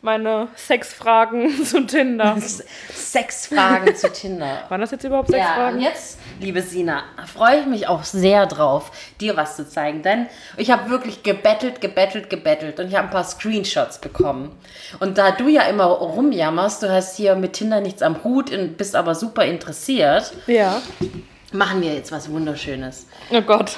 meine 0.02 0.48
Sexfragen 0.56 1.64
zu 1.64 1.86
Tinder. 1.86 2.36
Sexfragen 2.92 3.94
zu 3.96 4.10
Tinder. 4.12 4.64
Waren 4.68 4.80
das 4.80 4.90
jetzt 4.90 5.04
überhaupt 5.04 5.30
Ja, 5.30 5.36
Sexfragen? 5.36 5.76
und 5.76 5.82
jetzt, 5.82 6.18
liebe 6.40 6.60
Sina, 6.62 7.04
freue 7.26 7.60
ich 7.60 7.66
mich 7.66 7.88
auch 7.88 8.02
sehr 8.04 8.46
drauf, 8.46 8.90
dir 9.20 9.36
was 9.36 9.56
zu 9.56 9.68
zeigen. 9.68 10.02
Denn 10.02 10.26
ich 10.56 10.70
habe 10.70 10.88
wirklich 10.90 11.22
gebettelt, 11.22 11.80
gebettelt, 11.80 12.30
gebettelt 12.30 12.80
und 12.80 12.88
ich 12.88 12.94
habe 12.96 13.08
ein 13.08 13.12
paar 13.12 13.24
Screenshots 13.24 13.98
bekommen. 14.00 14.56
Und 15.00 15.18
da 15.18 15.30
du 15.32 15.48
ja 15.48 15.62
immer 15.62 15.84
rumjammerst, 15.84 16.82
du 16.82 16.90
hast 16.90 17.16
hier 17.16 17.34
mit 17.36 17.52
Tinder 17.54 17.80
nichts 17.80 18.02
am 18.02 18.24
Hut 18.24 18.50
und 18.50 18.76
bist 18.76 18.96
aber 18.96 19.14
super 19.14 19.44
interessiert, 19.44 20.32
Ja. 20.46 20.80
machen 21.52 21.80
wir 21.82 21.94
jetzt 21.94 22.12
was 22.12 22.30
Wunderschönes. 22.30 23.06
Oh 23.30 23.42
Gott. 23.42 23.76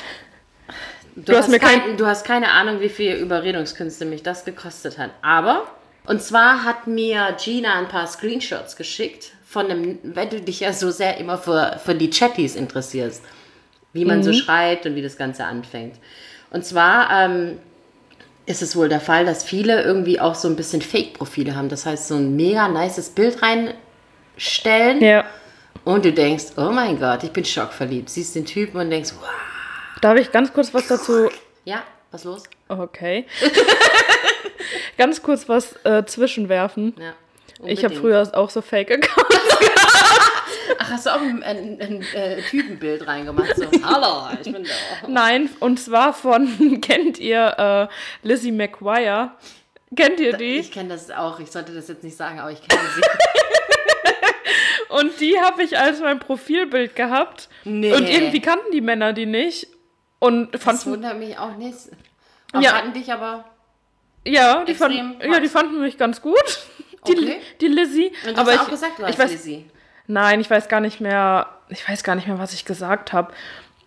Du, 1.17 1.37
hast 1.37 1.49
mir 1.49 1.59
kein, 1.59 1.97
du 1.97 2.07
hast 2.07 2.25
keine 2.27 2.51
Ahnung, 2.51 2.81
wie 2.81 2.89
viel 2.89 3.15
Überredungskünste 3.15 4.05
mich 4.05 4.23
das 4.23 4.45
gekostet 4.45 4.99
hat. 4.99 5.11
Aber, 5.23 5.67
und 6.07 6.21
zwar 6.23 6.65
hat 6.65 6.87
mir 6.87 7.37
Gina 7.43 7.75
ein 7.79 7.89
paar 7.89 8.07
Screenshots 8.07 8.77
geschickt 8.77 9.33
von 9.47 9.71
einem, 9.71 9.99
weil 10.03 10.29
du 10.29 10.41
dich 10.41 10.61
ja 10.61 10.73
so 10.73 10.91
sehr 10.91 11.19
immer 11.19 11.39
für, 11.39 11.79
für 11.85 11.95
die 11.95 12.11
Chatties 12.11 12.57
interessierst. 12.57 13.23
Wie 13.93 14.05
man 14.05 14.25
so 14.25 14.33
schreibt 14.33 14.87
und 14.87 14.97
wie 14.97 15.03
das 15.03 15.17
Ganze 15.17 15.45
anfängt. 15.45 15.95
Und 16.51 16.65
zwar 16.65 17.09
ähm, 17.13 17.59
ist 18.45 18.61
es 18.61 18.75
wohl 18.75 18.89
der 18.89 18.99
Fall, 19.01 19.25
dass 19.25 19.45
viele 19.45 19.83
irgendwie 19.85 20.19
auch 20.19 20.35
so 20.35 20.49
ein 20.49 20.57
bisschen 20.57 20.83
Fake-Profile 20.83 21.55
haben. 21.55 21.69
Das 21.69 21.87
heißt, 21.87 22.09
so 22.09 22.17
ein 22.17 22.35
mega 22.35 22.67
nices 22.67 23.11
Bild 23.11 23.39
reinstellen 23.41 25.01
Ja. 25.01 25.25
und 25.85 26.05
du 26.05 26.13
denkst, 26.13 26.47
oh 26.57 26.71
mein 26.73 26.99
Gott, 26.99 27.23
ich 27.23 27.31
bin 27.31 27.45
schockverliebt. 27.45 28.11
Siehst 28.11 28.35
den 28.35 28.45
Typen 28.45 28.81
und 28.81 28.91
denkst, 28.91 29.13
wow. 29.21 29.29
Darf 30.05 30.19
ich 30.19 30.31
ganz 30.31 30.53
kurz 30.53 30.75
was 30.75 30.87
dazu. 30.87 31.31
Ja, 31.65 31.83
was 32.11 32.25
los? 32.25 32.43
Okay. 32.69 33.25
ganz 34.99 35.23
kurz 35.23 35.49
was 35.49 35.83
äh, 35.83 36.05
zwischenwerfen. 36.05 36.95
Ja. 36.99 37.15
Ich 37.65 37.83
habe 37.83 37.95
unbedingt. 37.95 38.29
früher 38.29 38.39
auch 38.39 38.51
so 38.51 38.61
Fake-Accounts. 38.61 39.35
Ach, 40.79 40.91
hast 40.91 41.07
du 41.07 41.11
auch 41.11 41.23
ein, 41.23 41.43
ein, 41.43 41.81
ein, 41.81 42.05
äh, 42.15 42.43
Typenbild 42.43 43.07
reingemacht? 43.07 43.57
So, 43.57 43.65
hallo, 43.83 44.29
ich 44.39 44.53
bin 44.53 44.65
da. 44.65 45.09
Nein, 45.09 45.49
und 45.61 45.81
zwar 45.81 46.13
von, 46.13 46.81
kennt 46.83 47.19
ihr 47.19 47.91
äh, 48.23 48.29
Lizzie 48.29 48.53
McGuire? 48.53 49.31
Kennt 49.97 50.21
ihr 50.21 50.37
die? 50.37 50.59
Ich 50.59 50.71
kenne 50.71 50.91
das 50.91 51.11
auch. 51.11 51.41
Ich 51.41 51.51
sollte 51.51 51.73
das 51.73 51.89
jetzt 51.89 52.05
nicht 52.05 52.19
sagen, 52.19 52.41
aber 52.41 52.53
ich 52.53 52.61
kenne 52.61 52.83
sie. 52.95 53.01
Und 54.91 55.19
die 55.21 55.41
habe 55.41 55.63
ich 55.63 55.79
als 55.79 56.01
mein 56.01 56.21
Profilbild 56.21 56.95
gehabt. 56.95 57.49
Nee. 57.65 57.95
Und 57.95 58.07
irgendwie 58.07 58.41
kannten 58.41 58.71
die 58.71 58.83
Männer 58.83 59.15
die 59.15 59.27
nicht. 59.27 59.69
Und 60.19 60.53
Das 60.53 60.63
fanden, 60.63 60.91
wundert 60.93 61.19
mich 61.19 61.39
auch 61.39 61.57
nicht. 61.57 61.77
Aber 62.53 62.63
Ja. 62.63 62.73
hatten 62.75 62.93
dich 62.93 63.13
aber. 63.13 63.45
ja, 64.25 64.65
die 64.65 64.75
fanden, 64.75 65.17
ja, 65.21 65.41
die 65.41 65.49
fanden 65.49 65.81
mich 65.81 65.99
ganz 65.99 66.21
gut. 66.23 66.35
Die, 67.07 67.13
Okay. 67.13 67.41
die 67.61 67.69
Lizzie. 67.69 68.13
Und 68.27 68.37
du 68.37 68.41
Aber 68.41 68.51
hast 68.53 68.57
ich, 68.57 68.61
auch 68.63 68.71
gesagt, 68.71 68.99
du 68.99 69.05
ich 69.07 69.19
weiß, 69.19 69.31
Lizzie. 69.33 69.71
Nein, 70.07 70.41
ich 70.41 70.49
weiß 70.51 70.69
gar 70.69 70.81
nicht 70.81 71.01
mehr, 71.01 71.49
ich 71.69 71.87
weiß 71.87 72.03
gar 72.03 72.15
nicht 72.15 72.27
mehr, 72.27 72.39
was 72.39 72.55
ich 72.55 72.65
gesagt 72.65 73.13
habe. 73.13 73.33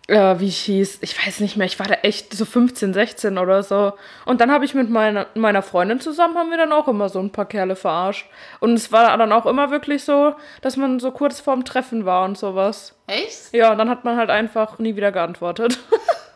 Äh, 0.06 0.38
wie 0.40 0.46
ich 0.48 0.56
hieß. 0.60 0.98
Ich 1.02 1.26
weiß 1.26 1.40
nicht 1.40 1.56
mehr. 1.58 1.66
Ich 1.66 1.78
war 1.78 1.86
da 1.86 1.94
echt 1.96 2.32
so 2.32 2.46
15, 2.46 2.94
16 2.94 3.36
oder 3.36 3.62
so. 3.62 3.92
Und 4.24 4.40
dann 4.40 4.50
habe 4.50 4.64
ich 4.64 4.72
mit 4.72 4.88
meiner, 4.88 5.26
meiner 5.34 5.60
Freundin 5.62 6.00
zusammen, 6.00 6.34
haben 6.38 6.48
wir 6.50 6.56
dann 6.56 6.72
auch 6.72 6.88
immer 6.88 7.10
so 7.10 7.18
ein 7.20 7.30
paar 7.30 7.44
Kerle 7.44 7.76
verarscht. 7.76 8.24
Und 8.60 8.72
es 8.72 8.90
war 8.90 9.18
dann 9.18 9.32
auch 9.32 9.44
immer 9.44 9.70
wirklich 9.70 10.04
so, 10.04 10.34
dass 10.62 10.76
man 10.78 10.98
so 10.98 11.10
kurz 11.10 11.40
vorm 11.40 11.64
Treffen 11.66 12.06
war 12.06 12.24
und 12.24 12.38
sowas. 12.38 12.94
Echt? 13.06 13.52
Ja, 13.52 13.72
und 13.72 13.78
dann 13.78 13.90
hat 13.90 14.04
man 14.04 14.16
halt 14.16 14.30
einfach 14.30 14.78
nie 14.78 14.96
wieder 14.96 15.12
geantwortet. 15.12 15.78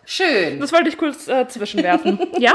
Schön. 0.05 0.59
Das 0.61 0.71
Das 0.71 0.79
wollte 0.79 0.89
ich 0.89 0.99
kurz 0.99 1.29
äh, 1.29 1.47
zwischenwerfen. 1.49 2.19
ja? 2.39 2.55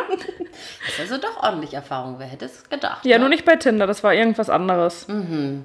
ist 0.88 1.00
also 1.00 1.18
doch 1.18 1.42
ordentlich 1.44 1.74
Erfahrung. 1.74 2.16
Wer 2.18 2.28
hätte 2.28 2.46
es 2.46 2.70
gedacht? 2.70 3.06
Ja, 3.06 3.18
ne? 3.18 3.22
nur 3.22 3.30
nicht 3.30 3.46
bei 3.46 3.56
Tinder, 3.56 3.88
das 3.88 4.04
war 4.04 4.14
irgendwas 4.14 4.50
anderes. 4.50 5.08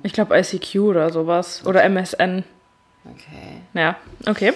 Ich 0.03 0.12
glaube 0.12 0.38
ICQ 0.38 0.77
oder 0.81 1.11
sowas. 1.11 1.62
Oder 1.66 1.83
MSN. 1.85 2.45
Okay. 3.05 3.62
Ja, 3.75 3.97
okay. 4.27 4.53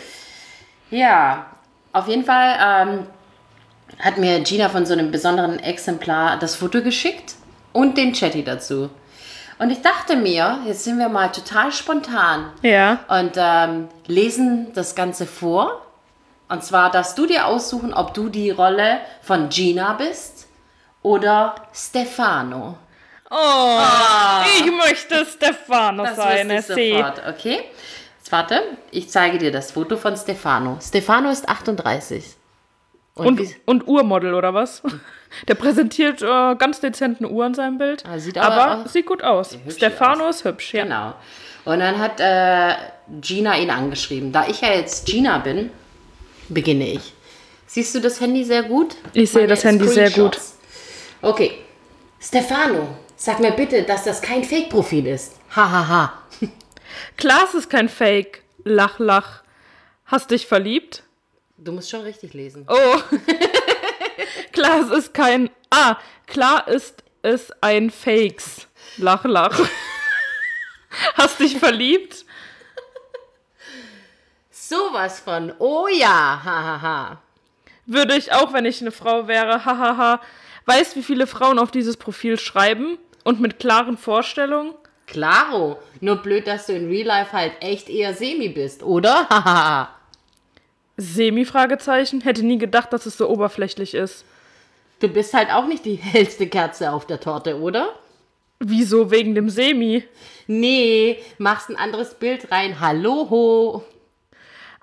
Ja, 0.90 1.46
auf 1.92 2.06
jeden 2.06 2.24
Fall 2.24 2.56
ähm, 2.60 3.06
hat 3.98 4.18
mir 4.18 4.40
Gina 4.40 4.68
von 4.68 4.86
so 4.86 4.92
einem 4.92 5.10
besonderen 5.10 5.58
Exemplar 5.58 6.38
das 6.38 6.54
Foto 6.54 6.80
geschickt 6.82 7.34
und 7.72 7.96
den 7.98 8.12
Chatty 8.12 8.44
dazu. 8.44 8.90
Und 9.58 9.70
ich 9.70 9.80
dachte 9.80 10.16
mir, 10.16 10.58
jetzt 10.66 10.84
sind 10.84 10.98
wir 10.98 11.08
mal 11.08 11.28
total 11.28 11.72
spontan 11.72 12.50
Ja. 12.62 13.00
und 13.08 13.32
ähm, 13.36 13.88
lesen 14.06 14.68
das 14.74 14.94
Ganze 14.94 15.26
vor. 15.26 15.85
Und 16.48 16.62
zwar 16.62 16.90
darfst 16.90 17.18
du 17.18 17.26
dir 17.26 17.46
aussuchen, 17.46 17.92
ob 17.92 18.14
du 18.14 18.28
die 18.28 18.50
Rolle 18.50 19.00
von 19.22 19.48
Gina 19.48 19.94
bist 19.94 20.46
oder 21.02 21.54
Stefano. 21.74 22.78
Oh, 23.30 23.78
ich 24.60 24.70
möchte 24.70 25.26
Stefano 25.26 26.04
Das 26.04 26.16
sein. 26.16 26.48
ich 26.50 26.64
sofort, 26.66 27.20
okay? 27.28 27.58
Jetzt 28.18 28.30
warte, 28.30 28.62
ich 28.92 29.08
zeige 29.10 29.38
dir 29.38 29.50
das 29.50 29.72
Foto 29.72 29.96
von 29.96 30.16
Stefano. 30.16 30.78
Stefano 30.80 31.30
ist 31.30 31.48
38. 31.48 32.24
Und, 33.14 33.40
wie- 33.40 33.56
und 33.64 33.88
Urmodel 33.88 34.34
oder 34.34 34.52
was? 34.54 34.82
Der 35.48 35.54
präsentiert 35.54 36.22
äh, 36.22 36.54
ganz 36.56 36.80
dezenten 36.80 37.24
Uhr 37.24 37.46
in 37.46 37.54
seinem 37.54 37.78
Bild. 37.78 38.04
Ah, 38.06 38.18
sieht 38.18 38.38
aber 38.38 38.54
aber 38.62 38.82
auch- 38.82 38.86
sieht 38.86 39.06
gut 39.06 39.24
aus. 39.24 39.56
Stefano 39.68 40.28
ist 40.28 40.44
hübsch, 40.44 40.74
ja. 40.74 40.84
Genau. 40.84 41.14
Und 41.64 41.80
dann 41.80 41.98
hat 41.98 42.20
äh, 42.20 42.74
Gina 43.20 43.56
ihn 43.56 43.70
angeschrieben. 43.70 44.30
Da 44.32 44.46
ich 44.46 44.60
ja 44.60 44.68
jetzt 44.74 45.06
Gina 45.06 45.38
bin, 45.38 45.70
beginne 46.48 46.88
ich. 46.88 47.12
Siehst 47.66 47.94
du 47.94 48.00
das 48.00 48.20
Handy 48.20 48.44
sehr 48.44 48.62
gut? 48.62 48.96
Ich 49.12 49.30
sehe 49.30 49.42
Meine 49.42 49.54
das 49.54 49.64
Handy 49.64 49.88
sehr 49.88 50.10
gut. 50.10 50.38
Okay. 51.22 51.58
Stefano, 52.20 52.96
sag 53.16 53.40
mir 53.40 53.52
bitte, 53.52 53.82
dass 53.82 54.04
das 54.04 54.20
kein 54.22 54.44
Fake-Profil 54.44 55.06
ist. 55.06 55.34
Hahaha. 55.54 55.88
Ha, 55.88 55.88
ha. 55.88 56.22
Klar, 57.16 57.44
es 57.48 57.54
ist 57.54 57.70
kein 57.70 57.88
Fake. 57.88 58.42
Lach, 58.64 58.98
lach. 58.98 59.42
Hast 60.04 60.30
dich 60.30 60.46
verliebt? 60.46 61.02
Du 61.58 61.72
musst 61.72 61.90
schon 61.90 62.02
richtig 62.02 62.34
lesen. 62.34 62.66
Oh. 62.68 63.00
klar, 64.52 64.82
es 64.82 64.90
ist 64.90 65.14
kein. 65.14 65.50
Ah, 65.70 65.96
klar 66.26 66.68
ist 66.68 67.02
es 67.22 67.50
ein 67.60 67.90
Fakes. 67.90 68.68
Lach, 68.98 69.24
lach. 69.24 69.58
Hast 71.14 71.40
dich 71.40 71.58
verliebt? 71.58 72.25
Sowas 74.68 75.20
von. 75.20 75.52
Oh 75.58 75.86
ja. 75.86 76.40
Hahaha. 76.44 76.82
Ha, 76.82 76.82
ha. 76.82 77.22
Würde 77.86 78.16
ich 78.16 78.32
auch, 78.32 78.52
wenn 78.52 78.64
ich 78.64 78.80
eine 78.80 78.90
Frau 78.90 79.28
wäre. 79.28 79.64
Hahaha. 79.64 80.20
Weißt, 80.64 80.96
wie 80.96 81.04
viele 81.04 81.28
Frauen 81.28 81.60
auf 81.60 81.70
dieses 81.70 81.96
Profil 81.96 82.38
schreiben? 82.38 82.98
Und 83.22 83.40
mit 83.40 83.60
klaren 83.60 83.96
Vorstellungen? 83.96 84.74
Klaro. 85.06 85.78
Nur 86.00 86.16
blöd, 86.16 86.48
dass 86.48 86.66
du 86.66 86.72
in 86.72 86.88
Real 86.88 87.06
Life 87.06 87.32
halt 87.32 87.52
echt 87.60 87.88
eher 87.88 88.14
semi 88.14 88.48
bist, 88.48 88.82
oder? 88.82 89.28
Hahaha. 89.30 89.90
Semi-Fragezeichen. 90.96 92.22
Hätte 92.22 92.44
nie 92.44 92.58
gedacht, 92.58 92.92
dass 92.92 93.06
es 93.06 93.16
so 93.16 93.28
oberflächlich 93.28 93.94
ist. 93.94 94.24
du 94.98 95.08
bist 95.08 95.32
halt 95.32 95.50
auch 95.52 95.66
nicht 95.66 95.84
die 95.84 95.94
hellste 95.94 96.48
Kerze 96.48 96.90
auf 96.90 97.06
der 97.06 97.20
Torte, 97.20 97.60
oder? 97.60 97.94
Wieso 98.58 99.10
wegen 99.12 99.34
dem 99.34 99.48
Semi? 99.48 100.02
Nee, 100.48 101.18
machst 101.38 101.68
ein 101.68 101.76
anderes 101.76 102.14
Bild 102.14 102.50
rein. 102.50 102.80
Hallo. 102.80 103.84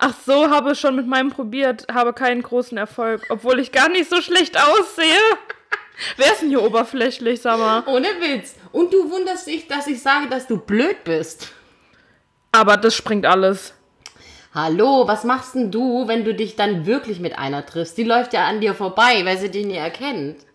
Ach 0.06 0.14
so, 0.26 0.50
habe 0.50 0.72
es 0.72 0.82
schon 0.82 0.98
mit 0.98 1.08
meinem 1.08 1.30
probiert, 1.30 1.88
habe 1.90 2.12
keinen 2.12 2.44
großen 2.44 2.78
Erfolg, 2.78 3.26
obwohl 3.30 3.58
ich 3.60 3.72
gar 3.72 3.88
nicht 3.88 4.10
so 4.10 4.22
schlecht 4.22 4.58
aussehe. 4.58 5.06
Wer 6.18 6.34
ist 6.34 6.42
denn 6.42 6.50
hier 6.50 6.62
oberflächlich, 6.62 7.40
sag 7.40 7.58
mal? 7.58 7.84
Ohne 7.86 8.10
Witz. 8.20 8.56
Und 8.74 8.92
du 8.92 9.10
wunderst 9.10 9.48
dich, 9.48 9.66
dass 9.70 9.88
ich 9.88 10.02
sage, 10.02 10.28
dass 10.28 10.46
du 10.46 10.58
blöd 10.58 11.06
bist. 11.06 11.54
Aber 12.52 12.76
das 12.76 12.94
springt 12.94 13.26
alles. 13.26 13.76
Hallo, 14.54 15.08
was 15.08 15.24
machst 15.24 15.56
denn 15.56 15.72
du, 15.72 16.06
wenn 16.06 16.26
du 16.26 16.34
dich 16.34 16.58
dann 16.58 16.86
wirklich 16.86 17.22
mit 17.22 17.40
einer 17.40 17.66
triffst? 17.66 17.98
Die 17.98 18.04
läuft 18.04 18.34
ja 18.34 18.46
an 18.46 18.60
dir 18.60 18.74
vorbei, 18.74 19.22
weil 19.24 19.38
sie 19.38 19.52
dich 19.52 19.66
nie 19.66 19.78
erkennt. 19.78 20.46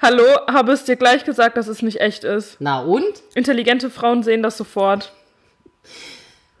Hallo, 0.00 0.24
habe 0.50 0.72
es 0.72 0.84
dir 0.84 0.96
gleich 0.96 1.26
gesagt, 1.26 1.58
dass 1.58 1.68
es 1.68 1.82
nicht 1.82 2.00
echt 2.00 2.24
ist. 2.24 2.56
Na 2.60 2.80
und? 2.80 3.22
Intelligente 3.34 3.90
Frauen 3.90 4.22
sehen 4.22 4.42
das 4.42 4.56
sofort. 4.56 5.12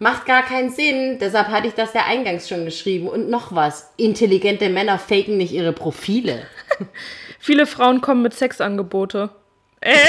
Macht 0.00 0.24
gar 0.24 0.42
keinen 0.42 0.70
Sinn. 0.70 1.18
Deshalb 1.20 1.48
hatte 1.48 1.68
ich 1.68 1.74
das 1.74 1.92
ja 1.92 2.06
eingangs 2.06 2.48
schon 2.48 2.64
geschrieben. 2.64 3.06
Und 3.06 3.28
noch 3.28 3.54
was. 3.54 3.92
Intelligente 3.98 4.70
Männer 4.70 4.98
faken 4.98 5.36
nicht 5.36 5.52
ihre 5.52 5.72
Profile. 5.72 6.46
Viele 7.38 7.66
Frauen 7.66 8.00
kommen 8.00 8.22
mit 8.22 8.34
Sexangebote. 8.34 9.30
Äh? 9.80 9.94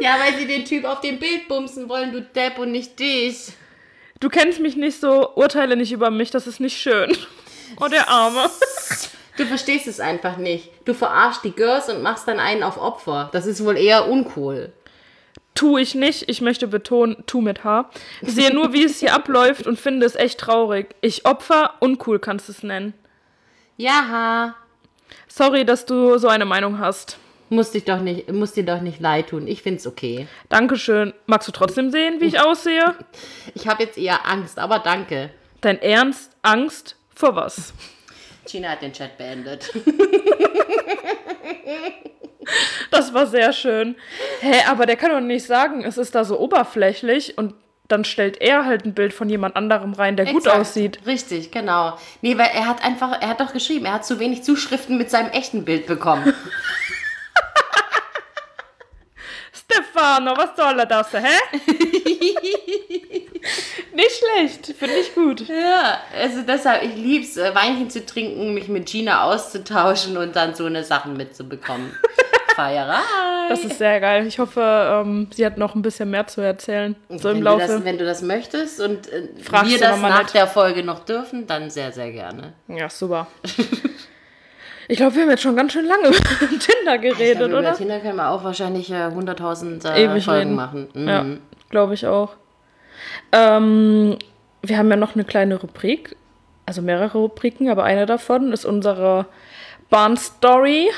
Ja, 0.00 0.16
weil 0.18 0.38
sie 0.38 0.46
den 0.46 0.64
Typ 0.64 0.84
auf 0.84 1.02
dem 1.02 1.18
Bild 1.18 1.46
bumsen 1.46 1.88
wollen, 1.88 2.10
du 2.12 2.22
Depp, 2.22 2.58
und 2.58 2.72
nicht 2.72 2.98
dich. 2.98 3.52
Du 4.18 4.30
kennst 4.30 4.58
mich 4.58 4.74
nicht 4.74 4.98
so, 4.98 5.34
urteile 5.34 5.76
nicht 5.76 5.92
über 5.92 6.10
mich, 6.10 6.30
das 6.30 6.46
ist 6.46 6.58
nicht 6.58 6.78
schön. 6.80 7.14
Oh, 7.80 7.88
der 7.88 8.08
Arme. 8.08 8.50
Du 9.36 9.46
verstehst 9.46 9.86
es 9.86 10.00
einfach 10.00 10.36
nicht. 10.36 10.70
Du 10.84 10.92
verarschst 10.92 11.44
die 11.44 11.52
Girls 11.52 11.88
und 11.88 12.02
machst 12.02 12.28
dann 12.28 12.38
einen 12.40 12.62
auf 12.62 12.76
Opfer. 12.76 13.30
Das 13.32 13.46
ist 13.46 13.64
wohl 13.64 13.78
eher 13.78 14.06
uncool. 14.06 14.70
Tu 15.54 15.78
ich 15.78 15.94
nicht. 15.94 16.28
Ich 16.28 16.40
möchte 16.40 16.68
betonen, 16.68 17.16
tu 17.26 17.40
mit 17.40 17.64
H. 17.64 17.90
Sehe 18.22 18.54
nur, 18.54 18.72
wie 18.72 18.84
es 18.84 19.00
hier 19.00 19.14
abläuft 19.14 19.66
und 19.66 19.78
finde 19.78 20.06
es 20.06 20.14
echt 20.14 20.40
traurig. 20.40 20.94
Ich 21.00 21.26
Opfer, 21.26 21.74
uncool 21.80 22.18
kannst 22.18 22.48
du 22.48 22.52
es 22.52 22.62
nennen. 22.62 22.94
Ja, 23.76 24.54
Sorry, 25.28 25.64
dass 25.64 25.86
du 25.86 26.18
so 26.18 26.28
eine 26.28 26.44
Meinung 26.44 26.78
hast. 26.78 27.18
muss, 27.48 27.72
dich 27.72 27.84
doch 27.84 28.00
nicht, 28.00 28.30
muss 28.32 28.52
dir 28.52 28.64
doch 28.64 28.80
nicht 28.80 29.00
leid 29.00 29.30
tun. 29.30 29.46
Ich 29.48 29.62
find's 29.62 29.86
okay. 29.86 30.28
Dankeschön. 30.48 31.12
Magst 31.26 31.48
du 31.48 31.52
trotzdem 31.52 31.90
sehen, 31.90 32.20
wie 32.20 32.26
ich 32.26 32.40
aussehe? 32.40 32.94
Ich 33.54 33.66
habe 33.66 33.82
jetzt 33.82 33.98
eher 33.98 34.26
Angst, 34.26 34.58
aber 34.58 34.78
danke. 34.78 35.30
Dein 35.60 35.80
Ernst? 35.82 36.30
Angst? 36.42 36.96
Vor 37.14 37.34
was? 37.36 37.74
Gina 38.46 38.70
hat 38.70 38.82
den 38.82 38.92
Chat 38.92 39.18
beendet. 39.18 39.72
Das 42.90 43.12
war 43.14 43.26
sehr 43.26 43.52
schön. 43.52 43.96
Hä, 44.40 44.62
aber 44.68 44.86
der 44.86 44.96
kann 44.96 45.10
doch 45.10 45.20
nicht 45.20 45.46
sagen, 45.46 45.84
es 45.84 45.98
ist 45.98 46.14
da 46.14 46.24
so 46.24 46.38
oberflächlich 46.38 47.36
und 47.38 47.54
dann 47.88 48.04
stellt 48.04 48.40
er 48.40 48.64
halt 48.64 48.84
ein 48.84 48.94
Bild 48.94 49.12
von 49.12 49.28
jemand 49.28 49.56
anderem 49.56 49.92
rein, 49.94 50.16
der 50.16 50.26
gut 50.26 50.46
Exakt. 50.46 50.60
aussieht. 50.60 51.00
Richtig, 51.06 51.50
genau. 51.50 51.98
Nee, 52.22 52.38
weil 52.38 52.50
er 52.54 52.68
hat 52.68 52.84
einfach, 52.84 53.20
er 53.20 53.30
hat 53.30 53.40
doch 53.40 53.52
geschrieben, 53.52 53.86
er 53.86 53.94
hat 53.94 54.06
zu 54.06 54.20
wenig 54.20 54.44
Zuschriften 54.44 54.96
mit 54.96 55.10
seinem 55.10 55.30
echten 55.30 55.64
Bild 55.64 55.86
bekommen. 55.86 56.32
Stefano, 59.52 60.36
was 60.36 60.56
soll 60.56 60.78
er 60.78 60.86
das, 60.86 61.12
hä? 61.12 61.26
nicht 63.94 64.10
schlecht, 64.12 64.74
finde 64.78 64.96
ich 64.96 65.14
gut. 65.14 65.48
ja, 65.48 65.98
also 66.18 66.42
deshalb, 66.42 66.82
ich 66.82 66.94
lieb's, 66.96 67.36
äh, 67.36 67.54
Weinchen 67.54 67.90
zu 67.90 68.04
trinken, 68.04 68.54
mich 68.54 68.68
mit 68.68 68.86
Gina 68.86 69.24
auszutauschen 69.24 70.16
und 70.16 70.36
dann 70.36 70.54
so 70.54 70.66
eine 70.66 70.84
Sachen 70.84 71.16
mitzubekommen. 71.16 71.92
Feierei. 72.56 72.98
Das 73.48 73.64
ist 73.64 73.78
sehr 73.78 74.00
geil. 74.00 74.26
Ich 74.26 74.38
hoffe, 74.38 74.60
ähm, 74.60 75.28
sie 75.32 75.46
hat 75.46 75.56
noch 75.56 75.74
ein 75.74 75.82
bisschen 75.82 76.10
mehr 76.10 76.26
zu 76.26 76.40
erzählen. 76.40 76.96
So 77.08 77.30
wenn, 77.30 77.36
im 77.36 77.38
du 77.38 77.44
Laufe. 77.44 77.66
das, 77.66 77.84
wenn 77.84 77.98
du 77.98 78.04
das 78.04 78.22
möchtest 78.22 78.80
und 78.80 79.10
äh, 79.12 79.28
Fragst 79.42 79.70
wir 79.70 79.78
du 79.78 79.84
das 79.84 80.00
nach 80.00 80.22
nett. 80.24 80.34
der 80.34 80.46
Folge 80.46 80.82
noch 80.82 81.04
dürfen, 81.04 81.46
dann 81.46 81.70
sehr, 81.70 81.92
sehr 81.92 82.10
gerne. 82.12 82.52
Ja, 82.68 82.88
super. 82.90 83.26
Ich 84.88 84.96
glaube, 84.96 85.14
wir 85.14 85.22
haben 85.22 85.30
jetzt 85.30 85.42
schon 85.42 85.54
ganz 85.54 85.72
schön 85.72 85.84
lange 85.86 86.08
über 86.08 86.18
Tinder 86.58 86.98
geredet, 86.98 87.48
über 87.48 87.60
oder? 87.60 87.74
Tinder 87.74 88.00
können 88.00 88.16
wir 88.16 88.28
auch 88.28 88.42
wahrscheinlich 88.42 88.90
äh, 88.90 89.06
100.000 89.06 89.88
äh, 89.88 90.20
Folgen 90.20 90.40
reden. 90.40 90.54
machen. 90.56 90.88
Mhm. 90.94 91.08
Ja, 91.08 91.24
glaube 91.70 91.94
ich 91.94 92.08
auch. 92.08 92.30
Ähm, 93.32 94.16
wir 94.62 94.78
haben 94.78 94.90
ja 94.90 94.96
noch 94.96 95.14
eine 95.14 95.24
kleine 95.24 95.56
Rubrik, 95.56 96.16
also 96.66 96.82
mehrere 96.82 97.18
Rubriken, 97.18 97.70
aber 97.70 97.84
eine 97.84 98.06
davon 98.06 98.52
ist 98.52 98.64
unsere 98.64 99.26
Bahn-Story. 99.88 100.90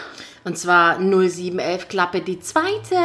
Und 0.44 0.58
zwar 0.58 0.98
0711 0.98 1.88
Klappe 1.88 2.20
die 2.20 2.40
zweite. 2.40 2.96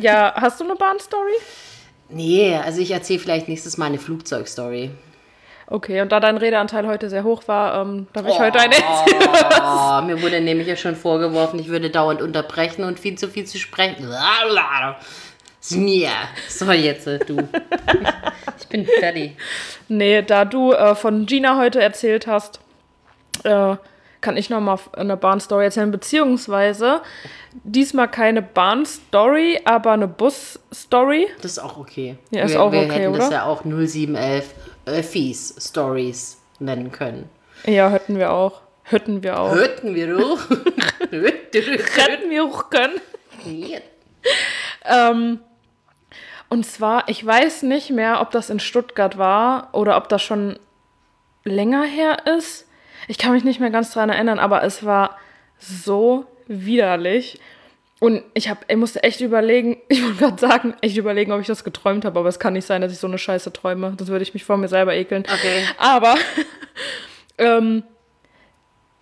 Ja, 0.00 0.34
hast 0.36 0.60
du 0.60 0.64
eine 0.64 0.76
Bahn-Story? 0.76 1.34
Nee, 2.08 2.56
also 2.56 2.80
ich 2.80 2.90
erzähle 2.92 3.18
vielleicht 3.18 3.48
nächstes 3.48 3.78
Mal 3.78 3.86
eine 3.86 3.98
Flugzeugstory. 3.98 4.90
Okay, 5.68 6.00
und 6.00 6.12
da 6.12 6.20
dein 6.20 6.36
Redeanteil 6.36 6.86
heute 6.86 7.10
sehr 7.10 7.24
hoch 7.24 7.42
war, 7.46 7.82
ähm, 7.82 8.06
darf 8.12 8.26
ich 8.28 8.38
heute 8.38 8.60
eine 8.60 8.74
erzählen. 8.76 9.28
Oh, 9.60 10.00
mir 10.02 10.22
wurde 10.22 10.40
nämlich 10.40 10.68
ja 10.68 10.76
schon 10.76 10.94
vorgeworfen, 10.94 11.58
ich 11.58 11.68
würde 11.68 11.90
dauernd 11.90 12.22
unterbrechen 12.22 12.84
und 12.84 13.00
viel 13.00 13.18
zu 13.18 13.28
viel 13.28 13.46
zu 13.46 13.58
sprechen. 13.58 14.08
Mir. 15.70 16.10
So, 16.48 16.70
jetzt 16.70 17.06
äh, 17.06 17.18
du. 17.18 17.36
Ich 18.58 18.68
bin 18.68 18.86
fertig. 18.86 19.36
Nee, 19.88 20.22
da 20.22 20.44
du 20.44 20.72
äh, 20.72 20.94
von 20.94 21.26
Gina 21.26 21.58
heute 21.58 21.80
erzählt 21.80 22.26
hast, 22.26 22.60
äh, 23.44 23.76
kann 24.20 24.36
ich 24.36 24.50
nochmal 24.50 24.78
eine 24.92 25.16
Bahn-Story 25.16 25.64
erzählen, 25.64 25.90
beziehungsweise 25.90 27.00
diesmal 27.64 28.08
keine 28.08 28.42
Bahn-Story, 28.42 29.60
aber 29.64 29.92
eine 29.92 30.08
Bus-Story. 30.08 31.28
Das 31.42 31.52
ist 31.52 31.58
auch 31.58 31.76
okay. 31.76 32.16
Ja, 32.30 32.44
ist 32.44 32.52
wir, 32.52 32.62
auch 32.62 32.72
wir 32.72 32.80
okay, 32.80 33.02
hätten 33.02 33.12
das 33.12 33.26
oder? 33.26 33.36
ja 33.36 33.44
auch 33.44 33.64
0711 33.64 34.54
Öffis 34.86 35.54
Stories 35.58 36.38
nennen 36.58 36.90
können. 36.90 37.28
Ja, 37.64 37.90
hätten 37.90 38.18
wir 38.18 38.32
auch. 38.32 38.62
Hätten 38.84 39.22
wir 39.22 39.38
auch. 39.38 39.54
Hörten 39.54 39.94
wir 39.94 40.16
doch. 40.16 40.48
Hätten 41.10 42.30
wir 42.30 42.44
auch 42.44 42.70
können. 42.70 43.00
Ja. 43.44 43.78
Ähm, 44.84 45.40
und 46.48 46.64
zwar, 46.64 47.08
ich 47.08 47.24
weiß 47.24 47.64
nicht 47.64 47.90
mehr, 47.90 48.20
ob 48.20 48.30
das 48.30 48.50
in 48.50 48.60
Stuttgart 48.60 49.18
war 49.18 49.70
oder 49.72 49.96
ob 49.96 50.08
das 50.08 50.22
schon 50.22 50.58
länger 51.44 51.82
her 51.82 52.18
ist. 52.36 52.68
Ich 53.08 53.18
kann 53.18 53.32
mich 53.32 53.44
nicht 53.44 53.60
mehr 53.60 53.70
ganz 53.70 53.92
dran 53.92 54.10
erinnern, 54.10 54.38
aber 54.38 54.62
es 54.62 54.84
war 54.84 55.18
so 55.58 56.26
widerlich. 56.46 57.40
Und 57.98 58.22
ich, 58.34 58.50
hab, 58.50 58.70
ich 58.70 58.76
musste 58.76 59.02
echt 59.02 59.20
überlegen, 59.20 59.78
ich 59.88 60.02
wollte 60.02 60.16
gerade 60.16 60.38
sagen, 60.38 60.74
echt 60.80 60.96
überlegen, 60.96 61.32
ob 61.32 61.40
ich 61.40 61.46
das 61.46 61.64
geträumt 61.64 62.04
habe, 62.04 62.18
aber 62.18 62.28
es 62.28 62.38
kann 62.38 62.52
nicht 62.52 62.66
sein, 62.66 62.82
dass 62.82 62.92
ich 62.92 62.98
so 62.98 63.06
eine 63.06 63.18
Scheiße 63.18 63.52
träume. 63.52 63.94
Sonst 63.98 64.10
würde 64.10 64.22
ich 64.22 64.34
mich 64.34 64.44
vor 64.44 64.56
mir 64.56 64.68
selber 64.68 64.94
ekeln. 64.94 65.22
Okay. 65.22 65.64
Aber 65.78 66.14
ähm, 67.38 67.82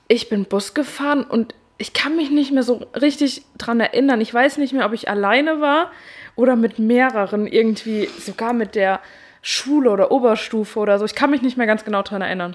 ich 0.09 0.29
bin 0.29 0.45
Bus 0.45 0.75
gefahren 0.75 1.25
und 1.25 1.55
ich 1.77 1.93
kann 1.93 2.15
mich 2.15 2.31
nicht 2.31 2.53
mehr 2.53 2.63
so 2.63 2.87
richtig 2.95 3.43
dran 3.59 3.81
erinnern. 3.81 4.21
Ich 4.21 4.33
weiß 4.33 4.59
nicht 4.59 4.73
mehr, 4.73 4.87
ob 4.87 4.93
ich 4.93 5.09
alleine 5.09 5.61
war 5.61 5.91
oder 6.37 6.55
mit 6.55 6.79
mehreren, 6.79 7.47
irgendwie 7.47 8.09
sogar 8.19 8.53
mit 8.53 8.75
der 8.75 9.01
Schule 9.43 9.91
oder 9.91 10.13
Oberstufe 10.13 10.79
oder 10.79 10.99
so. 10.99 11.05
Ich 11.05 11.15
kann 11.15 11.31
mich 11.31 11.43
nicht 11.43 11.57
mehr 11.57 11.67
ganz 11.67 11.85
genau 11.85 12.03
dran 12.03 12.23
erinnern. 12.23 12.55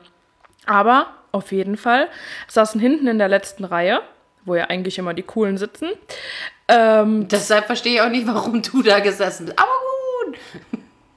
Aber 0.66 1.08
auf 1.32 1.52
jeden 1.52 1.78
Fall 1.78 2.08
saßen 2.48 2.80
hinten 2.80 3.08
in 3.08 3.20
der 3.20 3.28
letzten 3.28 3.66
Reihe, 3.66 4.02
wo 4.46 4.56
ja 4.56 4.66
eigentlich 4.66 4.98
immer 4.98 5.14
die 5.14 5.24
Coolen 5.24 5.58
sitzen. 5.58 5.90
Ähm, 6.68 7.28
Deshalb 7.28 7.66
verstehe 7.66 7.96
ich 7.96 8.02
auch 8.02 8.10
nicht, 8.10 8.28
warum 8.28 8.62
du 8.62 8.82
da 8.82 9.00
gesessen 9.00 9.48
bist. 9.48 9.60
Aber 9.60 9.72
gut. 10.26 10.38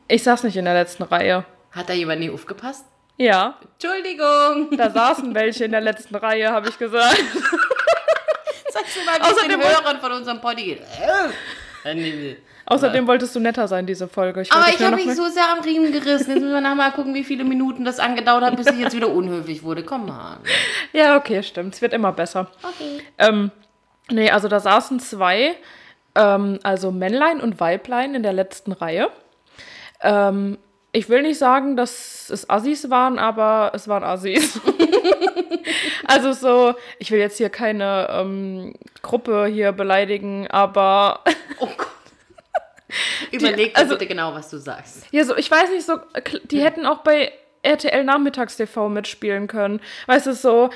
ich 0.08 0.22
saß 0.22 0.42
nicht 0.44 0.56
in 0.56 0.64
der 0.64 0.74
letzten 0.74 1.02
Reihe. 1.02 1.44
Hat 1.70 1.88
da 1.88 1.92
jemand 1.92 2.20
nicht 2.20 2.32
aufgepasst? 2.32 2.85
Ja, 3.16 3.58
Entschuldigung. 3.74 4.76
da 4.76 4.90
saßen 4.90 5.35
welche 5.35 5.64
in 5.64 5.70
der 5.72 5.80
letzten 5.80 6.16
Reihe, 6.16 6.50
habe 6.50 6.68
ich 6.68 6.78
gesagt. 6.78 7.22
Sagst 8.70 8.96
du 8.96 9.04
mal, 9.04 9.18
wie 9.20 9.30
es 9.30 9.42
den 9.42 9.61
Hörern 9.62 10.00
von 10.00 10.12
unserem 10.12 10.40
Poddy 10.40 10.64
geht. 10.64 10.82
Außerdem 12.66 13.07
wolltest 13.07 13.35
du 13.35 13.40
netter 13.40 13.66
sein, 13.68 13.87
diese 13.87 14.09
Folge. 14.09 14.44
Aber 14.51 14.61
wollte 14.64 14.77
ich 14.77 14.85
habe 14.85 14.96
mich 14.96 15.07
mal- 15.07 15.16
so 15.16 15.29
sehr 15.29 15.51
am 15.51 15.61
Riemen 15.64 15.92
gerissen. 15.92 16.31
Jetzt 16.31 16.40
müssen 16.40 16.53
wir 16.53 16.61
nachher 16.61 16.92
gucken, 16.92 17.14
wie 17.14 17.25
viele 17.25 17.44
Minuten 17.44 17.85
das 17.85 17.98
angedauert 17.98 18.44
hat, 18.44 18.57
bis 18.57 18.66
ich 18.68 18.79
jetzt 18.79 18.94
wieder 18.94 19.09
unhöflich 19.09 19.62
wurde. 19.62 19.83
Komm 19.85 20.07
mal. 20.07 20.38
Ja, 20.92 21.16
okay, 21.16 21.42
stimmt. 21.42 21.75
Es 21.75 21.83
wird 21.83 21.92
immer 21.94 22.12
besser. 22.12 22.48
Okay. 22.62 23.03
Ähm, 23.18 23.51
nee, 24.11 24.31
also 24.31 24.48
da 24.48 24.61
saßen 24.61 25.01
zwei, 25.01 25.55
ähm, 26.14 26.59
also 26.62 26.90
Männlein 26.92 27.40
und 27.40 27.59
Weiblein 27.61 28.14
in 28.14 28.22
der 28.22 28.35
letzten 28.35 28.72
Reihe. 28.72 29.09
Ähm, 30.03 30.59
ich 30.92 31.09
will 31.09 31.22
nicht 31.22 31.38
sagen, 31.38 31.77
dass 31.77 32.29
es 32.29 32.51
Assis 32.51 32.90
waren, 32.90 33.18
aber 33.18 33.72
es 33.75 33.88
waren 33.88 34.05
Assis. 34.05 34.61
also 36.07 36.33
so, 36.33 36.75
ich 36.98 37.11
will 37.11 37.18
jetzt 37.18 37.38
hier 37.38 37.48
keine 37.51 38.09
ähm, 38.11 38.75
Gruppe 39.01 39.46
hier 39.46 39.72
beleidigen, 39.72 40.46
aber 40.51 41.20
Oh 41.59 41.68
Gott. 41.77 41.87
Überleg 43.31 43.74
dir 43.74 43.81
also- 43.81 43.94
bitte 43.94 44.07
genau, 44.07 44.35
was 44.35 44.50
du 44.50 44.59
sagst. 44.59 45.07
ja, 45.11 45.24
so, 45.24 45.37
ich 45.37 45.50
weiß 45.50 45.70
nicht, 45.70 45.87
so, 45.87 45.98
die 46.44 46.62
hätten 46.62 46.87
auch 46.87 46.98
bei 46.98 47.33
RTL 47.62 48.05
Nachmittags 48.05 48.57
TV 48.57 48.88
mitspielen 48.88 49.46
können. 49.46 49.81
Weißt 50.07 50.26
du, 50.26 50.35
so, 50.35 50.70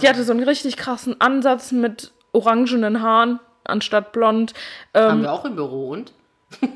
die 0.00 0.08
hatte 0.08 0.24
so 0.24 0.32
einen 0.32 0.42
richtig 0.42 0.76
krassen 0.76 1.20
Ansatz 1.20 1.70
mit 1.72 2.12
orangenen 2.32 3.02
Haaren 3.02 3.40
anstatt 3.64 4.12
blond. 4.12 4.54
Haben 4.94 5.18
Ähm, 5.18 5.22
wir 5.22 5.32
auch 5.32 5.44
im 5.44 5.56
Büro 5.56 5.90
und? 5.90 6.12
ja, 6.62 6.68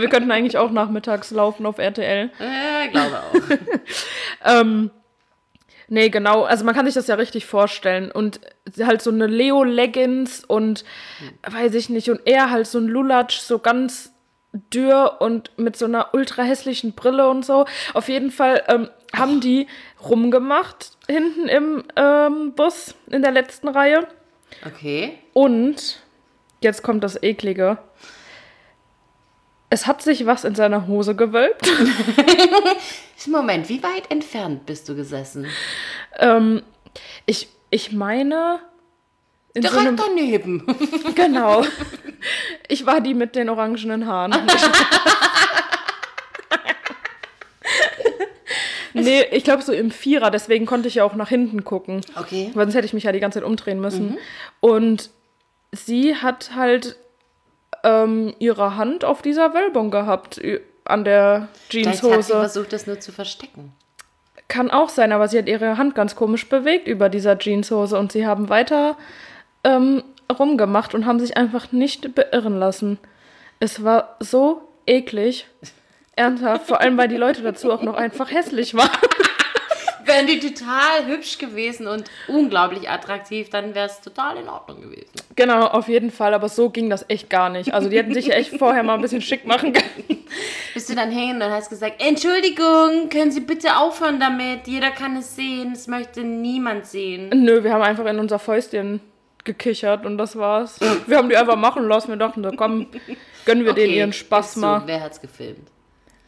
wir 0.00 0.08
könnten 0.08 0.30
eigentlich 0.30 0.56
auch 0.58 0.70
nachmittags 0.70 1.30
laufen 1.30 1.66
auf 1.66 1.78
RTL. 1.78 2.30
Äh, 2.38 2.88
glaube 2.88 3.20
auch. 3.20 3.34
Ähm, 4.42 4.90
nee, 5.90 6.08
genau, 6.08 6.44
also 6.44 6.64
man 6.64 6.74
kann 6.74 6.86
sich 6.86 6.94
das 6.94 7.06
ja 7.06 7.16
richtig 7.16 7.44
vorstellen. 7.44 8.10
Und 8.10 8.40
halt 8.80 9.02
so 9.02 9.10
eine 9.10 9.26
Leo-Leggings 9.26 10.44
und 10.44 10.84
weiß 11.42 11.74
ich 11.74 11.90
nicht, 11.90 12.08
und 12.08 12.20
er 12.24 12.50
halt 12.50 12.66
so 12.66 12.78
ein 12.78 12.86
Lulatsch, 12.86 13.38
so 13.40 13.58
ganz 13.58 14.12
dürr 14.52 15.16
und 15.20 15.56
mit 15.58 15.76
so 15.76 15.84
einer 15.84 16.12
ultra 16.12 16.42
hässlichen 16.42 16.92
Brille 16.92 17.28
und 17.28 17.44
so. 17.44 17.66
Auf 17.94 18.08
jeden 18.08 18.30
Fall 18.30 18.62
ähm, 18.68 18.88
haben 19.14 19.40
die 19.40 19.66
rumgemacht 20.02 20.92
hinten 21.08 21.48
im 21.48 21.84
ähm, 21.96 22.52
Bus 22.54 22.94
in 23.10 23.22
der 23.22 23.32
letzten 23.32 23.68
Reihe. 23.68 24.06
Okay. 24.66 25.18
Und 25.32 26.00
jetzt 26.62 26.82
kommt 26.82 27.04
das 27.04 27.22
Eklige. 27.22 27.78
Es 29.72 29.86
hat 29.86 30.02
sich 30.02 30.26
was 30.26 30.44
in 30.44 30.56
seiner 30.56 30.88
Hose 30.88 31.14
gewölbt. 31.14 31.66
Moment, 33.26 33.68
wie 33.68 33.82
weit 33.82 34.10
entfernt 34.10 34.66
bist 34.66 34.88
du 34.88 34.96
gesessen? 34.96 35.46
ähm, 36.18 36.62
ich, 37.24 37.48
ich 37.70 37.92
meine. 37.92 38.58
In 39.54 39.62
so 39.62 39.68
Direkt 39.68 39.86
einem, 39.86 39.96
daneben. 39.96 40.66
genau. 41.14 41.64
Ich 42.66 42.84
war 42.86 43.00
die 43.00 43.14
mit 43.14 43.36
den 43.36 43.48
orangenen 43.48 44.06
Haaren. 44.06 44.34
Nee, 48.92 49.22
ich 49.30 49.44
glaube 49.44 49.62
so 49.62 49.72
im 49.72 49.92
Vierer, 49.92 50.32
deswegen 50.32 50.66
konnte 50.66 50.88
ich 50.88 50.96
ja 50.96 51.04
auch 51.04 51.14
nach 51.14 51.28
hinten 51.28 51.64
gucken. 51.64 52.00
Okay. 52.16 52.50
Weil 52.54 52.66
sonst 52.66 52.74
hätte 52.74 52.86
ich 52.86 52.92
mich 52.92 53.04
ja 53.04 53.12
die 53.12 53.20
ganze 53.20 53.38
Zeit 53.38 53.46
umdrehen 53.46 53.80
müssen. 53.80 54.18
Und 54.58 55.10
sie 55.72 56.16
hat 56.16 56.50
halt 56.56 56.96
ähm, 57.84 58.34
ihre 58.38 58.76
Hand 58.76 59.04
auf 59.04 59.22
dieser 59.22 59.54
Wölbung 59.54 59.90
gehabt, 59.90 60.40
an 60.84 61.04
der 61.04 61.48
Vielleicht 61.68 61.88
hat 61.88 61.96
sie 61.96 62.08
Jeanshose. 62.08 62.32
versucht, 62.32 62.72
das 62.72 62.86
nur 62.86 63.00
zu 63.00 63.12
verstecken. 63.12 63.72
Kann 64.48 64.70
auch 64.70 64.88
sein, 64.88 65.12
aber 65.12 65.28
sie 65.28 65.38
hat 65.38 65.48
ihre 65.48 65.78
Hand 65.78 65.94
ganz 65.94 66.16
komisch 66.16 66.48
bewegt 66.48 66.88
über 66.88 67.08
dieser 67.08 67.38
Jeanshose 67.38 67.96
und 67.98 68.10
sie 68.12 68.26
haben 68.26 68.48
weiter 68.48 68.96
ähm, 69.62 70.02
rumgemacht 70.30 70.94
und 70.94 71.06
haben 71.06 71.20
sich 71.20 71.36
einfach 71.36 71.72
nicht 71.72 72.14
beirren 72.14 72.58
lassen. 72.58 72.98
Es 73.60 73.84
war 73.84 74.16
so 74.20 74.62
eklig. 74.86 75.46
Ernsthaft, 76.16 76.66
vor 76.66 76.80
allem 76.80 76.98
weil 76.98 77.08
die 77.08 77.16
Leute 77.16 77.42
dazu 77.42 77.70
auch 77.72 77.82
noch 77.82 77.94
einfach 77.94 78.30
hässlich 78.30 78.74
waren. 78.74 78.88
Wären 80.10 80.26
die 80.26 80.40
total 80.40 81.06
hübsch 81.06 81.38
gewesen 81.38 81.86
und 81.86 82.04
unglaublich 82.26 82.90
attraktiv, 82.90 83.48
dann 83.48 83.76
wäre 83.76 83.86
es 83.86 84.00
total 84.00 84.38
in 84.38 84.48
Ordnung 84.48 84.80
gewesen. 84.80 85.06
Genau, 85.36 85.66
auf 85.66 85.88
jeden 85.88 86.10
Fall, 86.10 86.34
aber 86.34 86.48
so 86.48 86.68
ging 86.68 86.90
das 86.90 87.04
echt 87.08 87.30
gar 87.30 87.48
nicht. 87.48 87.72
Also 87.72 87.88
die 87.88 87.96
hätten 87.96 88.12
sich 88.12 88.32
echt 88.32 88.56
vorher 88.58 88.82
mal 88.82 88.94
ein 88.94 89.02
bisschen 89.02 89.22
schick 89.22 89.46
machen 89.46 89.72
können. 89.72 90.24
Bist 90.74 90.90
du 90.90 90.96
dann 90.96 91.12
hin 91.12 91.36
und 91.36 91.50
hast 91.50 91.70
gesagt, 91.70 92.02
Entschuldigung, 92.04 93.08
können 93.08 93.30
Sie 93.30 93.40
bitte 93.40 93.76
aufhören 93.76 94.18
damit? 94.18 94.66
Jeder 94.66 94.90
kann 94.90 95.16
es 95.16 95.36
sehen, 95.36 95.72
es 95.72 95.86
möchte 95.86 96.22
niemand 96.22 96.86
sehen. 96.86 97.30
Nö, 97.32 97.62
wir 97.62 97.72
haben 97.72 97.82
einfach 97.82 98.06
in 98.06 98.18
unser 98.18 98.40
Fäustchen 98.40 99.00
gekichert 99.44 100.04
und 100.04 100.18
das 100.18 100.36
war's. 100.36 100.80
Wir 101.06 101.18
haben 101.18 101.28
die 101.28 101.36
einfach 101.36 101.56
machen 101.56 101.86
lassen. 101.86 102.08
Wir 102.08 102.16
dachten 102.16 102.42
so, 102.42 102.50
komm, 102.50 102.88
gönnen 103.44 103.64
wir 103.64 103.74
denen 103.74 103.94
ihren 103.94 104.12
Spaß 104.12 104.54
so, 104.54 104.60
mal. 104.60 104.82
Wer 104.86 105.02
hat's 105.02 105.20
gefilmt? 105.20 105.68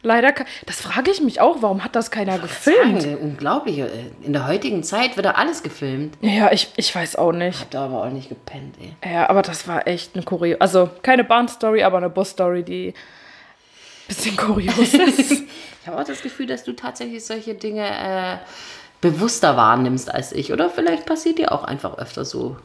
Leider, 0.05 0.33
das 0.65 0.81
frage 0.81 1.11
ich 1.11 1.21
mich 1.21 1.39
auch, 1.39 1.61
warum 1.61 1.83
hat 1.83 1.95
das 1.95 2.11
keiner 2.11 2.37
gefilmt? 2.37 3.01
Sagen, 3.03 3.17
unglaublich. 3.17 3.79
äh, 3.79 3.87
In 4.21 4.33
der 4.33 4.47
heutigen 4.47 4.83
Zeit 4.83 5.15
wird 5.15 5.25
da 5.25 5.31
alles 5.31 5.63
gefilmt. 5.63 6.17
Ja, 6.21 6.51
ich, 6.51 6.71
ich 6.75 6.93
weiß 6.93 7.15
auch 7.15 7.31
nicht. 7.31 7.61
Hab 7.61 7.71
da 7.71 7.85
aber 7.85 8.03
auch 8.03 8.09
nicht 8.09 8.27
gepennt, 8.29 8.75
ey. 8.81 9.11
Ja, 9.13 9.29
aber 9.29 9.41
das 9.41 9.65
war 9.67 9.87
echt 9.87 10.15
eine 10.15 10.23
kuriose, 10.25 10.59
also 10.59 10.89
keine 11.03 11.23
Bahnstory, 11.23 11.83
aber 11.83 11.97
eine 11.97 12.09
Busstory, 12.09 12.63
die 12.63 12.89
ein 12.89 14.07
bisschen 14.07 14.35
kurios 14.35 14.93
ist. 14.93 15.31
Ich 15.31 15.87
habe 15.87 15.99
auch 15.99 16.03
das 16.05 16.21
Gefühl, 16.21 16.47
dass 16.47 16.63
du 16.65 16.73
tatsächlich 16.73 17.25
solche 17.25 17.55
Dinge 17.55 17.85
äh, 17.87 18.37
bewusster 18.99 19.55
wahrnimmst 19.55 20.13
als 20.13 20.33
ich. 20.33 20.51
Oder 20.51 20.69
vielleicht 20.69 21.05
passiert 21.05 21.37
dir 21.39 21.51
auch 21.53 21.63
einfach 21.63 21.97
öfter 21.97 22.25
so 22.25 22.57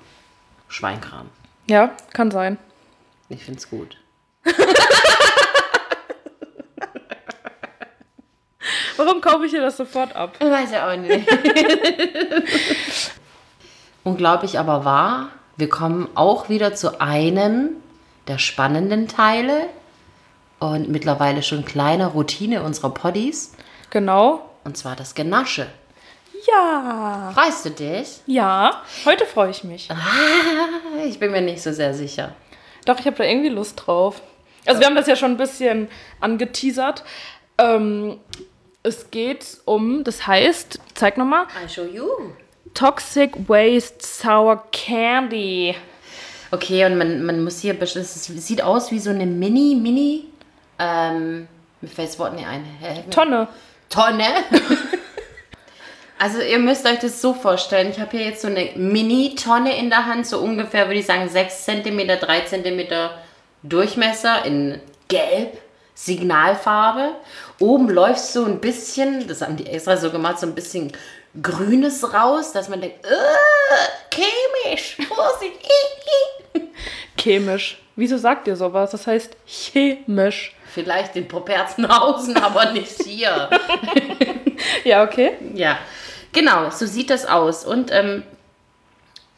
Schweinkram. 0.67 1.29
ja, 1.69 1.93
kann 2.13 2.31
sein. 2.33 2.59
Ich 3.29 3.45
find's 3.45 3.71
gut. 3.71 3.97
Warum 8.99 9.21
kaufe 9.21 9.47
ich 9.47 9.53
dir 9.53 9.61
das 9.61 9.77
sofort 9.77 10.15
ab? 10.17 10.35
Weiß 10.41 10.73
ja 10.73 10.91
auch 10.91 10.97
nicht. 10.97 11.27
Unglaublich 14.05 14.59
aber 14.59 14.85
wahr, 14.85 15.29
wir 15.57 15.69
kommen 15.69 16.09
auch 16.17 16.49
wieder 16.49 16.75
zu 16.75 17.01
einem 17.01 17.77
der 18.27 18.39
spannenden 18.39 19.07
Teile 19.07 19.69
und 20.59 20.89
mittlerweile 20.89 21.45
schon 21.45 21.65
kleine 21.65 22.09
Routine 22.09 22.63
unserer 22.65 22.91
Poddies. 22.91 23.55
Genau. 23.91 24.51
Und 24.65 24.77
zwar 24.77 24.97
das 24.97 25.15
Genasche. 25.15 25.69
Ja. 26.47 27.31
Freust 27.35 27.67
du 27.67 27.71
dich? 27.71 28.21
Ja, 28.27 28.83
heute 29.05 29.27
freue 29.27 29.51
ich 29.51 29.63
mich. 29.63 29.89
Ich 31.07 31.21
bin 31.21 31.31
mir 31.31 31.41
nicht 31.41 31.63
so 31.63 31.73
sehr 31.73 31.95
sicher. 31.95 32.35
Doch, 32.85 32.99
ich 32.99 33.07
habe 33.07 33.17
da 33.17 33.25
irgendwie 33.25 33.49
Lust 33.49 33.87
drauf. 33.87 34.23
Also 34.67 34.81
wir 34.81 34.87
haben 34.87 34.97
das 34.97 35.07
ja 35.07 35.15
schon 35.15 35.33
ein 35.33 35.37
bisschen 35.37 35.89
angeteasert. 36.21 37.05
Ähm, 37.59 38.19
es 38.83 39.11
geht 39.11 39.59
um, 39.65 40.05
das 40.05 40.27
heißt, 40.27 40.81
zeig 40.95 41.19
nochmal, 41.19 41.47
I 41.65 41.69
show 41.69 41.85
you. 41.85 42.09
Toxic 42.75 43.49
Waste 43.49 44.05
Sour 44.07 44.65
Candy. 44.73 45.75
Okay, 46.51 46.85
und 46.87 46.97
man, 46.97 47.25
man 47.25 47.45
muss 47.45 47.61
hier, 47.61 47.81
es 47.81 48.25
sieht 48.25 48.63
aus 48.63 48.91
wie 48.91 48.99
so 48.99 49.11
eine 49.11 49.27
Mini, 49.27 49.75
Mini, 49.75 50.27
ähm, 50.79 51.49
mir 51.81 51.89
fällt 51.89 52.09
das 52.09 52.19
Wort 52.19 52.35
nicht 52.35 52.47
ein. 52.47 52.65
Tonne. 53.11 53.49
Tonne. 53.89 54.25
Also 56.19 56.41
ihr 56.41 56.59
müsst 56.59 56.85
euch 56.85 56.99
das 56.99 57.21
so 57.21 57.33
vorstellen. 57.33 57.91
Ich 57.91 58.01
habe 58.01 58.17
hier 58.17 58.27
jetzt 58.27 58.43
so 58.43 58.49
eine 58.49 58.71
Mini-Tonne 58.75 59.79
in 59.79 59.89
der 59.89 60.07
Hand, 60.07 60.27
so 60.27 60.41
ungefähr 60.41 60.89
würde 60.89 60.99
ich 60.99 61.07
sagen 61.07 61.29
6 61.29 61.65
cm, 61.65 62.09
3 62.21 62.41
cm 62.41 63.11
Durchmesser 63.63 64.45
in 64.45 64.81
Gelb, 65.07 65.59
Signalfarbe. 65.99 67.17
Oben 67.59 67.91
läuft 67.91 68.21
so 68.21 68.45
ein 68.45 68.61
bisschen, 68.61 69.27
das 69.27 69.43
haben 69.43 69.57
die 69.57 69.67
extra 69.67 69.97
so 69.97 70.11
gemacht, 70.11 70.39
so 70.39 70.47
ein 70.47 70.55
bisschen 70.55 70.93
Grünes 71.43 72.15
raus, 72.15 72.53
dass 72.53 72.69
man 72.69 72.81
denkt, 72.81 73.05
äh, 73.05 74.15
chemisch, 74.65 74.97
Vorsicht. 75.09 75.59
Chemisch. 77.19 77.79
Wieso 77.97 78.17
sagt 78.17 78.47
ihr 78.47 78.55
sowas? 78.55 78.93
Das 78.93 79.09
heißt 79.09 79.37
chemisch. 79.45 80.55
Vielleicht 80.73 81.17
in 81.17 81.27
Properzenhausen, 81.27 82.37
aber 82.43 82.71
nicht 82.71 83.03
hier. 83.03 83.51
Ja, 84.85 85.03
okay. 85.03 85.33
Ja, 85.55 85.79
genau, 86.33 86.71
so 86.71 86.87
sieht 86.87 87.11
das 87.11 87.27
aus. 87.27 87.65
Und 87.65 87.91
ähm, 87.91 88.23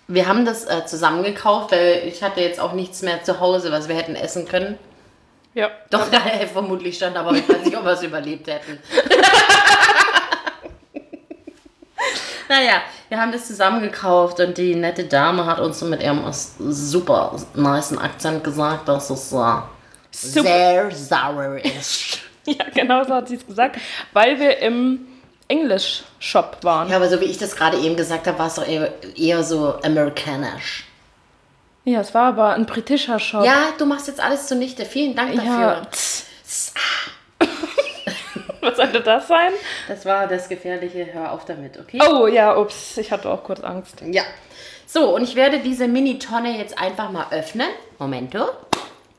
wir 0.09 0.27
haben 0.27 0.45
das 0.45 0.67
äh, 0.67 0.85
zusammengekauft, 0.85 1.73
weil 1.73 2.03
ich 2.07 2.23
hatte 2.23 2.43
jetzt 2.43 2.61
auch 2.61 2.75
nichts 2.75 3.01
mehr 3.01 3.23
zu 3.23 3.41
Hause, 3.41 3.73
was 3.73 3.89
wir 3.89 3.97
hätten 3.97 4.15
essen 4.15 4.47
können. 4.47 4.79
Ja. 5.55 5.71
Doch, 5.91 6.09
da 6.11 6.21
vermutlich 6.53 6.97
stand, 6.97 7.17
aber 7.17 7.33
ich 7.33 7.49
weiß 7.49 7.65
nicht, 7.65 7.77
ob 7.77 7.85
wir 7.85 7.93
es 7.93 8.03
überlebt 8.03 8.47
hätten. 8.47 8.79
naja, 12.49 12.83
wir 13.09 13.21
haben 13.21 13.33
das 13.33 13.47
zusammengekauft 13.49 14.39
und 14.39 14.57
die 14.57 14.77
nette 14.77 15.05
Dame 15.05 15.47
hat 15.47 15.59
uns 15.59 15.83
mit 15.83 16.03
ihrem 16.03 16.25
super 16.33 17.37
nicen 17.55 17.99
Akzent 17.99 18.45
gesagt, 18.45 18.89
dass 18.89 19.11
es 19.11 19.33
äh, 19.33 19.57
sehr 20.13 20.91
sauer 20.91 21.57
ist. 21.57 22.21
Ja, 22.47 22.65
genau 22.75 23.05
so 23.05 23.15
hat 23.15 23.29
sie 23.29 23.35
es 23.37 23.47
gesagt. 23.47 23.79
Weil 24.15 24.41
wir 24.41 24.59
im 24.59 25.07
English-Shop 25.49 26.57
waren. 26.63 26.89
Ja, 26.89 26.97
aber 26.97 27.09
so 27.09 27.21
wie 27.21 27.27
ich 27.27 27.37
das 27.37 27.55
gerade 27.55 27.79
eben 27.79 27.97
gesagt 27.97 28.27
habe, 28.27 28.39
war 28.39 28.47
es 28.47 28.55
doch 28.55 28.67
eher, 28.67 28.93
eher 29.15 29.45
so 29.45 29.75
amerikanisch. 29.83 30.85
Ja, 31.85 32.01
es 32.01 32.15
war 32.15 32.29
aber 32.29 32.55
ein 32.55 32.67
britischer 32.67 33.19
Shop. 33.19 33.45
Ja, 33.45 33.69
du 33.79 33.87
machst 33.87 34.07
jetzt 34.07 34.21
alles 34.21 34.47
zunichte. 34.47 34.85
Vielen 34.85 35.17
Dank 35.17 35.35
dafür. 35.35 35.51
Ja. 35.51 35.87
Was 38.61 38.77
sollte 38.77 39.01
das 39.01 39.27
sein? 39.27 39.53
Das 39.89 40.05
war 40.05 40.27
das 40.27 40.49
Gefährliche. 40.49 41.07
Hör 41.13 41.33
auf 41.33 41.47
damit, 41.47 41.79
okay? 41.79 41.99
Oh 42.07 42.27
ja, 42.27 42.57
ups, 42.57 42.99
ich 42.99 43.11
hatte 43.11 43.31
auch 43.31 43.43
kurz 43.43 43.61
Angst. 43.61 44.03
Ja. 44.03 44.23
So, 44.87 45.15
und 45.15 45.23
ich 45.23 45.37
werde 45.37 45.61
diese 45.61 45.89
Mini-Tonne 45.89 46.59
jetzt 46.59 46.79
einfach 46.79 47.11
mal 47.11 47.27
öffnen. 47.31 47.69
Momento. 47.99 48.45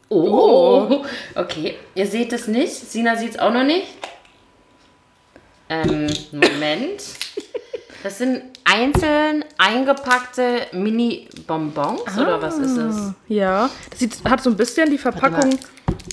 Oh. 0.09 1.03
Okay, 1.33 1.77
ihr 1.95 2.05
seht 2.05 2.33
es 2.33 2.47
nicht. 2.47 2.73
Sina 2.73 3.15
sieht 3.15 3.31
es 3.31 3.39
auch 3.39 3.53
noch 3.53 3.63
nicht. 3.63 3.87
Ähm, 5.69 6.07
Moment. 6.31 7.01
Das 8.03 8.17
sind 8.17 8.43
einzeln 8.63 9.45
eingepackte 9.57 10.67
Mini-Bonbons, 10.71 12.17
oder 12.17 12.41
was 12.41 12.57
ist 12.57 12.77
es? 12.77 12.95
Ja, 13.27 13.69
das 13.89 13.99
sieht, 13.99 14.17
hat 14.27 14.41
so 14.41 14.49
ein 14.49 14.57
bisschen 14.57 14.89
die 14.89 14.97
Verpackung 14.97 15.59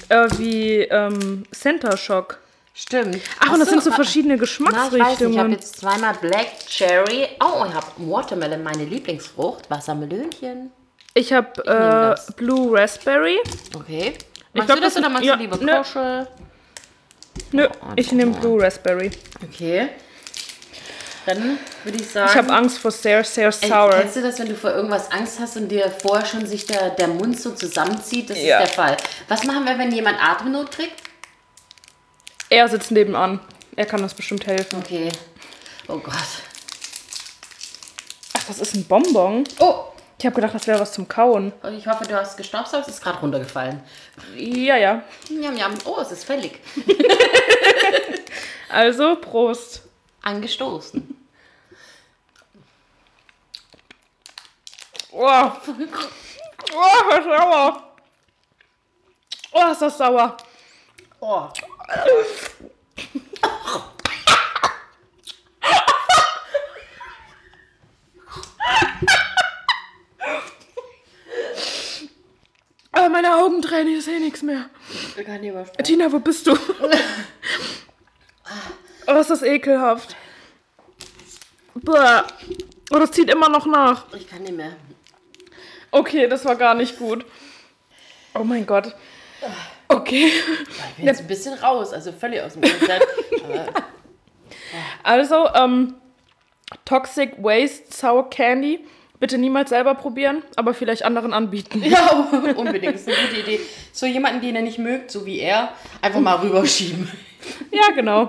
äh, 0.09 0.29
wie 0.37 0.81
ähm, 0.83 1.45
Center 1.51 1.97
Shock. 1.97 2.39
Stimmt. 2.75 3.21
Ach, 3.41 3.53
und 3.53 3.59
das 3.59 3.71
sind 3.71 3.83
so 3.83 3.91
verschiedene 3.91 4.37
Na, 4.37 4.43
ich 4.45 4.51
ich 4.53 4.61
habe 4.61 4.91
Geschmacksrichtungen. 4.91 5.51
jetzt 5.51 5.81
zweimal 5.81 6.15
Black 6.21 6.59
Cherry. 6.69 7.27
Oh, 7.41 7.65
ich 7.67 7.75
habe 7.75 7.87
Watermelon, 7.97 8.63
meine 8.63 8.85
Lieblingsfrucht. 8.85 9.69
Wassermelönchen. 9.69 10.71
Ich 11.15 11.33
habe 11.33 11.61
äh, 11.63 11.65
das. 11.65 12.33
Blue 12.37 12.79
Raspberry. 12.79 13.39
Okay. 13.75 14.13
Ich 14.17 14.55
Magst 14.55 14.67
glaub, 14.67 14.79
du 14.79 14.85
das 14.85 14.95
das 14.95 15.03
oder 15.03 15.09
magst 15.11 15.27
ja, 15.27 15.35
du 15.35 15.43
lieber 15.43 15.57
ne. 15.57 15.73
Krosche? 15.73 16.29
Nö, 17.51 17.69
ich 17.97 18.13
nehme 18.13 18.33
Blue 18.33 18.63
Raspberry. 18.63 19.11
Okay. 19.43 19.89
Dann 21.29 21.59
würde 21.85 21.99
ich 22.03 22.09
sagen. 22.09 22.31
Ich 22.31 22.37
habe 22.39 22.53
Angst 22.53 22.79
vor 22.79 22.91
sehr, 22.91 23.23
sehr 23.23 23.49
Ey, 23.61 23.69
sour. 23.69 23.91
Kennst 23.91 24.17
du 24.17 24.23
das, 24.23 24.39
wenn 24.39 24.49
du 24.49 24.55
vor 24.55 24.71
irgendwas 24.71 25.11
Angst 25.13 25.39
hast 25.39 25.57
und 25.57 25.69
dir 25.69 25.91
vorher 25.91 26.25
schon 26.25 26.47
sich 26.47 26.65
der, 26.67 26.91
der 26.91 27.09
Mund 27.09 27.39
so 27.39 27.51
zusammenzieht? 27.55 28.31
Das 28.31 28.39
Ja. 28.39 28.61
ist 28.61 28.69
der 28.71 28.75
Fall. 28.75 28.97
Was 29.29 29.45
machen 29.45 29.67
wir, 29.67 29.77
wenn 29.79 29.93
jemand 29.93 30.19
Atemnot 30.23 30.71
kriegt? 30.71 30.95
Er 32.49 32.67
sitzt 32.69 32.91
nebenan. 32.93 33.41
Er 33.77 33.85
kann 33.85 34.03
uns 34.03 34.15
bestimmt 34.15 34.47
helfen. 34.47 34.79
Okay. 34.79 35.11
Oh 35.87 35.99
Gott. 35.99 36.15
Ach, 38.39 38.45
das 38.49 38.59
ist 38.59 38.75
ein 38.75 38.85
Bonbon. 38.85 39.45
Oh, 39.59 39.85
Ich 40.19 40.25
habe 40.25 40.35
gedacht, 40.35 40.55
das 40.55 40.67
wäre 40.67 40.81
was 40.81 40.93
zum 40.93 41.07
Kauen. 41.09 41.53
ich 41.77 41.87
hoffe, 41.87 42.05
du 42.05 42.17
hast 42.17 42.37
gestaubsaugt. 42.39 42.89
Es 42.89 42.95
ist 42.95 43.03
gerade 43.03 43.19
runtergefallen. 43.19 43.81
Ja, 44.35 44.77
ja. 44.77 45.03
Jam, 45.29 45.57
jam. 45.57 45.75
Oh, 45.85 45.99
es 46.01 46.11
ist 46.11 46.25
fällig. 46.25 46.59
Also, 48.71 49.17
Prost. 49.17 49.81
Angestoßen. 50.21 51.17
Oh, 55.21 55.25
oh 55.25 56.93
das 57.11 57.19
ist 57.19 57.27
sauer. 57.27 57.83
Oh, 59.51 59.73
ist 59.73 59.83
das 59.83 59.99
sauer. 59.99 60.37
Oh. 61.19 61.49
Aber 72.93 73.09
meine 73.09 73.35
Augen 73.35 73.61
tränen, 73.61 73.99
ich 73.99 74.05
sehe 74.05 74.21
nichts 74.21 74.43
mehr. 74.43 74.71
Kann. 75.17 75.43
Tina, 75.83 76.13
wo 76.13 76.21
bist 76.21 76.47
du? 76.47 76.53
oh, 79.09 79.13
ist 79.15 79.31
das 79.31 79.43
ekelhaft. 79.43 80.15
Bäh. 81.75 82.23
Oh, 82.93 82.99
das 83.01 83.11
zieht 83.11 83.29
immer 83.31 83.49
noch 83.49 83.67
nach. 83.67 84.07
Ich 84.15 84.29
kann 84.29 84.43
nicht 84.45 84.55
mehr. 84.57 84.77
Okay, 85.91 86.29
das 86.29 86.45
war 86.45 86.57
gar 86.57 86.75
nicht 86.75 86.99
gut. 86.99 87.25
Oh 88.35 88.45
mein 88.45 88.67
Gott. 88.67 88.95
Okay. 89.89 90.27
Ich 90.27 90.97
bin 90.97 91.07
jetzt 91.07 91.21
ein 91.21 91.27
bisschen 91.27 91.55
raus, 91.55 91.93
also 91.93 92.13
völlig 92.13 92.43
aus 92.43 92.55
dem 92.55 92.63
Konzept. 92.63 93.07
Also, 95.03 95.49
ähm, 95.55 95.95
Toxic 96.85 97.43
Waste 97.43 97.91
Sour 97.91 98.29
Candy. 98.29 98.85
Bitte 99.19 99.39
niemals 99.39 99.71
selber 99.71 99.95
probieren, 99.95 100.43
aber 100.55 100.75
vielleicht 100.75 101.05
anderen 101.05 101.33
anbieten. 101.33 101.83
ja, 101.83 102.11
unbedingt. 102.57 102.95
Das 102.95 103.01
ist 103.01 103.09
eine 103.09 103.29
gute 103.29 103.41
Idee. 103.41 103.61
So 103.93 104.07
jemanden, 104.07 104.43
den 104.43 104.55
er 104.55 104.63
nicht 104.63 104.79
mögt, 104.79 105.11
so 105.11 105.27
wie 105.27 105.41
er, 105.41 105.73
einfach 106.03 106.21
mal 106.21 106.37
rüberschieben. 106.37 107.11
Ja, 107.73 107.91
genau. 107.95 108.29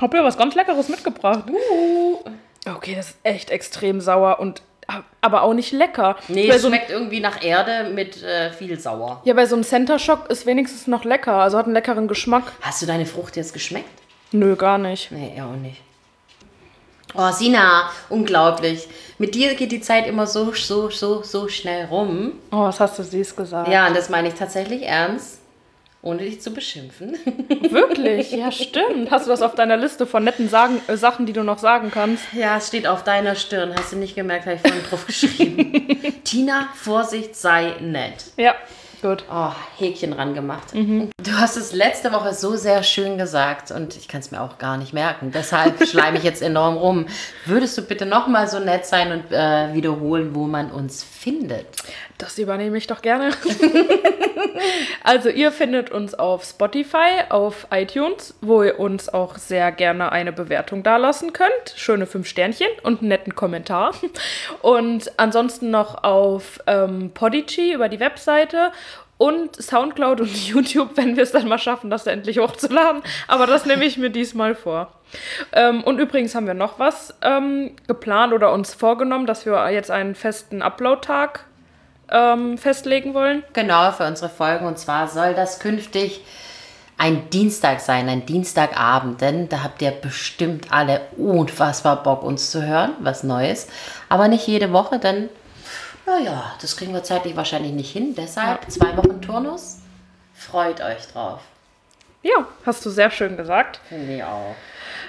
Hab 0.00 0.14
ja 0.14 0.24
was 0.24 0.36
ganz 0.36 0.54
Leckeres 0.54 0.88
mitgebracht. 0.88 1.44
Uh. 1.50 2.18
Okay, 2.66 2.94
das 2.96 3.10
ist 3.10 3.18
echt 3.22 3.50
extrem 3.50 4.00
sauer 4.00 4.40
und 4.40 4.62
aber 5.20 5.42
auch 5.42 5.54
nicht 5.54 5.72
lecker. 5.72 6.16
Nee, 6.28 6.48
es 6.48 6.62
so, 6.62 6.68
schmeckt 6.68 6.90
irgendwie 6.90 7.20
nach 7.20 7.42
Erde 7.42 7.90
mit 7.90 8.22
äh, 8.22 8.50
viel 8.52 8.78
Sauer. 8.78 9.20
ja, 9.24 9.34
bei 9.34 9.46
so 9.46 9.54
einem 9.54 9.64
Center 9.64 9.98
Shock 9.98 10.30
ist 10.30 10.46
wenigstens 10.46 10.86
noch 10.86 11.04
lecker, 11.04 11.34
also 11.34 11.58
hat 11.58 11.66
einen 11.66 11.74
leckeren 11.74 12.08
Geschmack. 12.08 12.52
Hast 12.60 12.82
du 12.82 12.86
deine 12.86 13.06
Frucht 13.06 13.36
jetzt 13.36 13.52
geschmeckt? 13.52 13.88
Nö, 14.32 14.56
gar 14.56 14.78
nicht. 14.78 15.10
Nee, 15.10 15.32
er 15.36 15.46
auch 15.46 15.56
nicht. 15.56 15.82
Oh, 17.14 17.30
Sina, 17.32 17.90
unglaublich. 18.08 18.88
Mit 19.18 19.34
dir 19.34 19.54
geht 19.54 19.72
die 19.72 19.80
Zeit 19.80 20.06
immer 20.06 20.28
so, 20.28 20.52
so, 20.52 20.90
so, 20.90 21.22
so 21.22 21.48
schnell 21.48 21.86
rum. 21.86 22.34
Oh, 22.52 22.62
was 22.62 22.78
hast 22.78 22.98
du 23.00 23.02
süß 23.02 23.34
gesagt? 23.34 23.68
Ja, 23.68 23.88
und 23.88 23.96
das 23.96 24.08
meine 24.10 24.28
ich 24.28 24.34
tatsächlich 24.34 24.84
ernst, 24.84 25.39
ohne 26.02 26.22
dich 26.22 26.40
zu 26.40 26.52
beschimpfen. 26.52 27.12
Wirklich? 27.70 28.32
Ja, 28.32 28.50
stimmt. 28.50 29.10
Hast 29.10 29.26
du 29.26 29.30
das 29.30 29.42
auf 29.42 29.54
deiner 29.54 29.76
Liste 29.76 30.06
von 30.06 30.24
netten 30.24 30.48
Sagen, 30.48 30.80
äh, 30.88 30.96
Sachen, 30.96 31.26
die 31.26 31.32
du 31.32 31.42
noch 31.44 31.58
sagen 31.58 31.90
kannst? 31.90 32.24
Ja, 32.32 32.56
es 32.56 32.68
steht 32.68 32.86
auf 32.86 33.04
deiner 33.04 33.34
Stirn. 33.34 33.74
Hast 33.76 33.92
du 33.92 33.96
nicht 33.96 34.14
gemerkt, 34.14 34.46
habe 34.46 34.56
ich 34.56 34.62
vorhin 34.62 34.82
drauf 34.88 35.06
geschrieben. 35.06 36.22
Tina, 36.24 36.68
Vorsicht, 36.74 37.36
sei 37.36 37.74
nett. 37.80 38.24
Ja, 38.38 38.54
gut. 39.02 39.24
Oh, 39.30 39.50
Häkchen 39.78 40.14
ran 40.14 40.34
gemacht. 40.34 40.68
Du 40.72 41.32
hast 41.32 41.56
es 41.56 41.72
letzte 41.72 42.12
Woche 42.12 42.32
so 42.32 42.56
sehr 42.56 42.82
schön 42.82 43.18
gesagt 43.18 43.70
und 43.70 43.96
ich 43.96 44.08
kann 44.08 44.20
es 44.20 44.30
mir 44.30 44.40
auch 44.40 44.58
gar 44.58 44.78
nicht 44.78 44.92
merken. 44.92 45.32
Deshalb 45.32 45.86
schleime 45.86 46.18
ich 46.18 46.24
jetzt 46.24 46.40
enorm 46.42 46.76
rum. 46.76 47.06
Würdest 47.44 47.76
du 47.76 47.82
bitte 47.82 48.06
nochmal 48.06 48.48
so 48.48 48.58
nett 48.58 48.86
sein 48.86 49.12
und 49.12 49.32
äh, 49.32 49.74
wiederholen, 49.74 50.34
wo 50.34 50.46
man 50.46 50.70
uns 50.70 51.02
findet? 51.02 51.66
Das 52.20 52.38
übernehme 52.38 52.76
ich 52.76 52.86
doch 52.86 53.00
gerne. 53.00 53.30
also 55.02 55.30
ihr 55.30 55.52
findet 55.52 55.90
uns 55.90 56.14
auf 56.14 56.44
Spotify, 56.44 57.24
auf 57.30 57.66
iTunes, 57.70 58.34
wo 58.42 58.62
ihr 58.62 58.78
uns 58.78 59.08
auch 59.08 59.38
sehr 59.38 59.72
gerne 59.72 60.12
eine 60.12 60.30
Bewertung 60.30 60.82
dalassen 60.82 61.32
könnt. 61.32 61.50
Schöne 61.76 62.06
fünf 62.06 62.28
Sternchen 62.28 62.68
und 62.82 63.00
einen 63.00 63.08
netten 63.08 63.34
Kommentar. 63.34 63.94
Und 64.62 65.10
ansonsten 65.18 65.70
noch 65.70 66.04
auf 66.04 66.60
ähm, 66.66 67.12
Podigy 67.14 67.72
über 67.72 67.88
die 67.88 68.00
Webseite 68.00 68.72
und 69.16 69.56
Soundcloud 69.56 70.20
und 70.20 70.34
YouTube, 70.48 70.96
wenn 70.96 71.16
wir 71.16 71.22
es 71.22 71.32
dann 71.32 71.48
mal 71.48 71.58
schaffen, 71.58 71.90
das 71.90 72.06
endlich 72.06 72.38
hochzuladen. 72.38 73.02
Aber 73.28 73.46
das 73.46 73.66
nehme 73.66 73.84
ich 73.84 73.96
mir 73.96 74.10
diesmal 74.10 74.54
vor. 74.54 74.92
Ähm, 75.52 75.82
und 75.84 75.98
übrigens 75.98 76.34
haben 76.34 76.46
wir 76.46 76.54
noch 76.54 76.78
was 76.78 77.14
ähm, 77.22 77.76
geplant 77.86 78.32
oder 78.32 78.52
uns 78.52 78.74
vorgenommen, 78.74 79.26
dass 79.26 79.46
wir 79.46 79.70
jetzt 79.70 79.90
einen 79.90 80.14
festen 80.14 80.62
Upload-Tag 80.62 81.44
ähm, 82.10 82.58
festlegen 82.58 83.14
wollen. 83.14 83.42
Genau, 83.52 83.92
für 83.92 84.06
unsere 84.06 84.28
Folgen. 84.28 84.66
Und 84.66 84.78
zwar 84.78 85.08
soll 85.08 85.34
das 85.34 85.58
künftig 85.60 86.22
ein 87.00 87.30
Dienstag 87.30 87.80
sein, 87.80 88.10
ein 88.10 88.26
Dienstagabend, 88.26 89.22
denn 89.22 89.48
da 89.48 89.62
habt 89.62 89.80
ihr 89.80 89.90
bestimmt 89.90 90.70
alle 90.70 91.00
unfassbar 91.16 92.02
Bock, 92.02 92.22
uns 92.22 92.50
zu 92.50 92.66
hören, 92.66 92.92
was 93.00 93.22
Neues. 93.22 93.68
Aber 94.10 94.28
nicht 94.28 94.46
jede 94.46 94.70
Woche, 94.72 94.98
denn, 94.98 95.30
naja, 96.04 96.54
das 96.60 96.76
kriegen 96.76 96.92
wir 96.92 97.02
zeitlich 97.02 97.36
wahrscheinlich 97.36 97.72
nicht 97.72 97.90
hin. 97.90 98.14
Deshalb 98.14 98.70
zwei 98.70 98.94
Wochen 98.98 99.22
Turnus. 99.22 99.78
Freut 100.34 100.82
euch 100.82 101.06
drauf. 101.10 101.40
Ja, 102.22 102.46
hast 102.66 102.84
du 102.84 102.90
sehr 102.90 103.10
schön 103.10 103.36
gesagt. 103.38 103.80
Finde 103.88 104.16
ich 104.16 104.22
auch. 104.22 104.54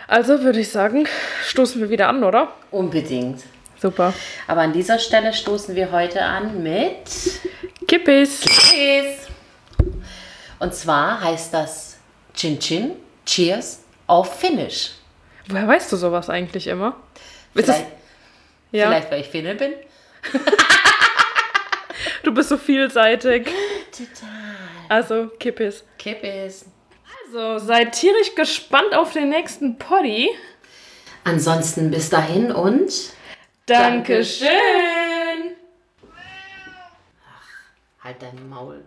Also 0.08 0.42
würde 0.44 0.62
ich 0.62 0.70
sagen, 0.70 1.08
stoßen 1.46 1.82
wir 1.82 1.90
wieder 1.90 2.08
an, 2.08 2.24
oder? 2.24 2.50
Unbedingt. 2.72 3.44
Super. 3.82 4.14
Aber 4.46 4.62
an 4.62 4.74
dieser 4.74 5.00
Stelle 5.00 5.34
stoßen 5.34 5.76
wir 5.76 5.92
heute 5.92 6.22
an 6.22 6.62
mit 6.62 7.10
Kippis. 7.88 8.42
Cheers. 8.42 9.28
Und 10.60 10.76
zwar 10.76 11.20
heißt 11.20 11.52
das 11.52 11.98
Chin 12.36 12.60
Chin, 12.60 12.92
Cheers 13.26 13.84
auf 14.06 14.40
Finnish. 14.40 14.92
Woher 15.48 15.68
weißt 15.68 15.92
du 15.92 15.98
sowas 15.98 16.30
eigentlich 16.30 16.68
immer? 16.68 16.96
Vielleicht, 17.56 17.88
ja, 18.72 18.88
vielleicht, 18.88 19.10
weil 19.12 19.22
ich 19.22 19.28
Finne 19.28 19.56
bin. 19.56 19.74
du 22.24 22.32
bist 22.32 22.50
so 22.50 22.58
vielseitig. 22.58 23.50
Total. 23.92 24.30
Also, 24.90 25.28
Kippis. 25.40 25.84
Kippis. 25.98 26.66
Also, 27.26 27.58
seid 27.58 27.94
tierisch 27.94 28.36
gespannt 28.36 28.94
auf 28.94 29.14
den 29.14 29.30
nächsten 29.30 29.80
Poddy. 29.80 30.30
Ansonsten 31.24 31.90
bis 31.90 32.12
dahin 32.12 32.52
und 32.52 32.92
Dankeschön. 33.72 34.50
halt 38.04 38.22
dein 38.22 38.50
Maul. 38.50 38.84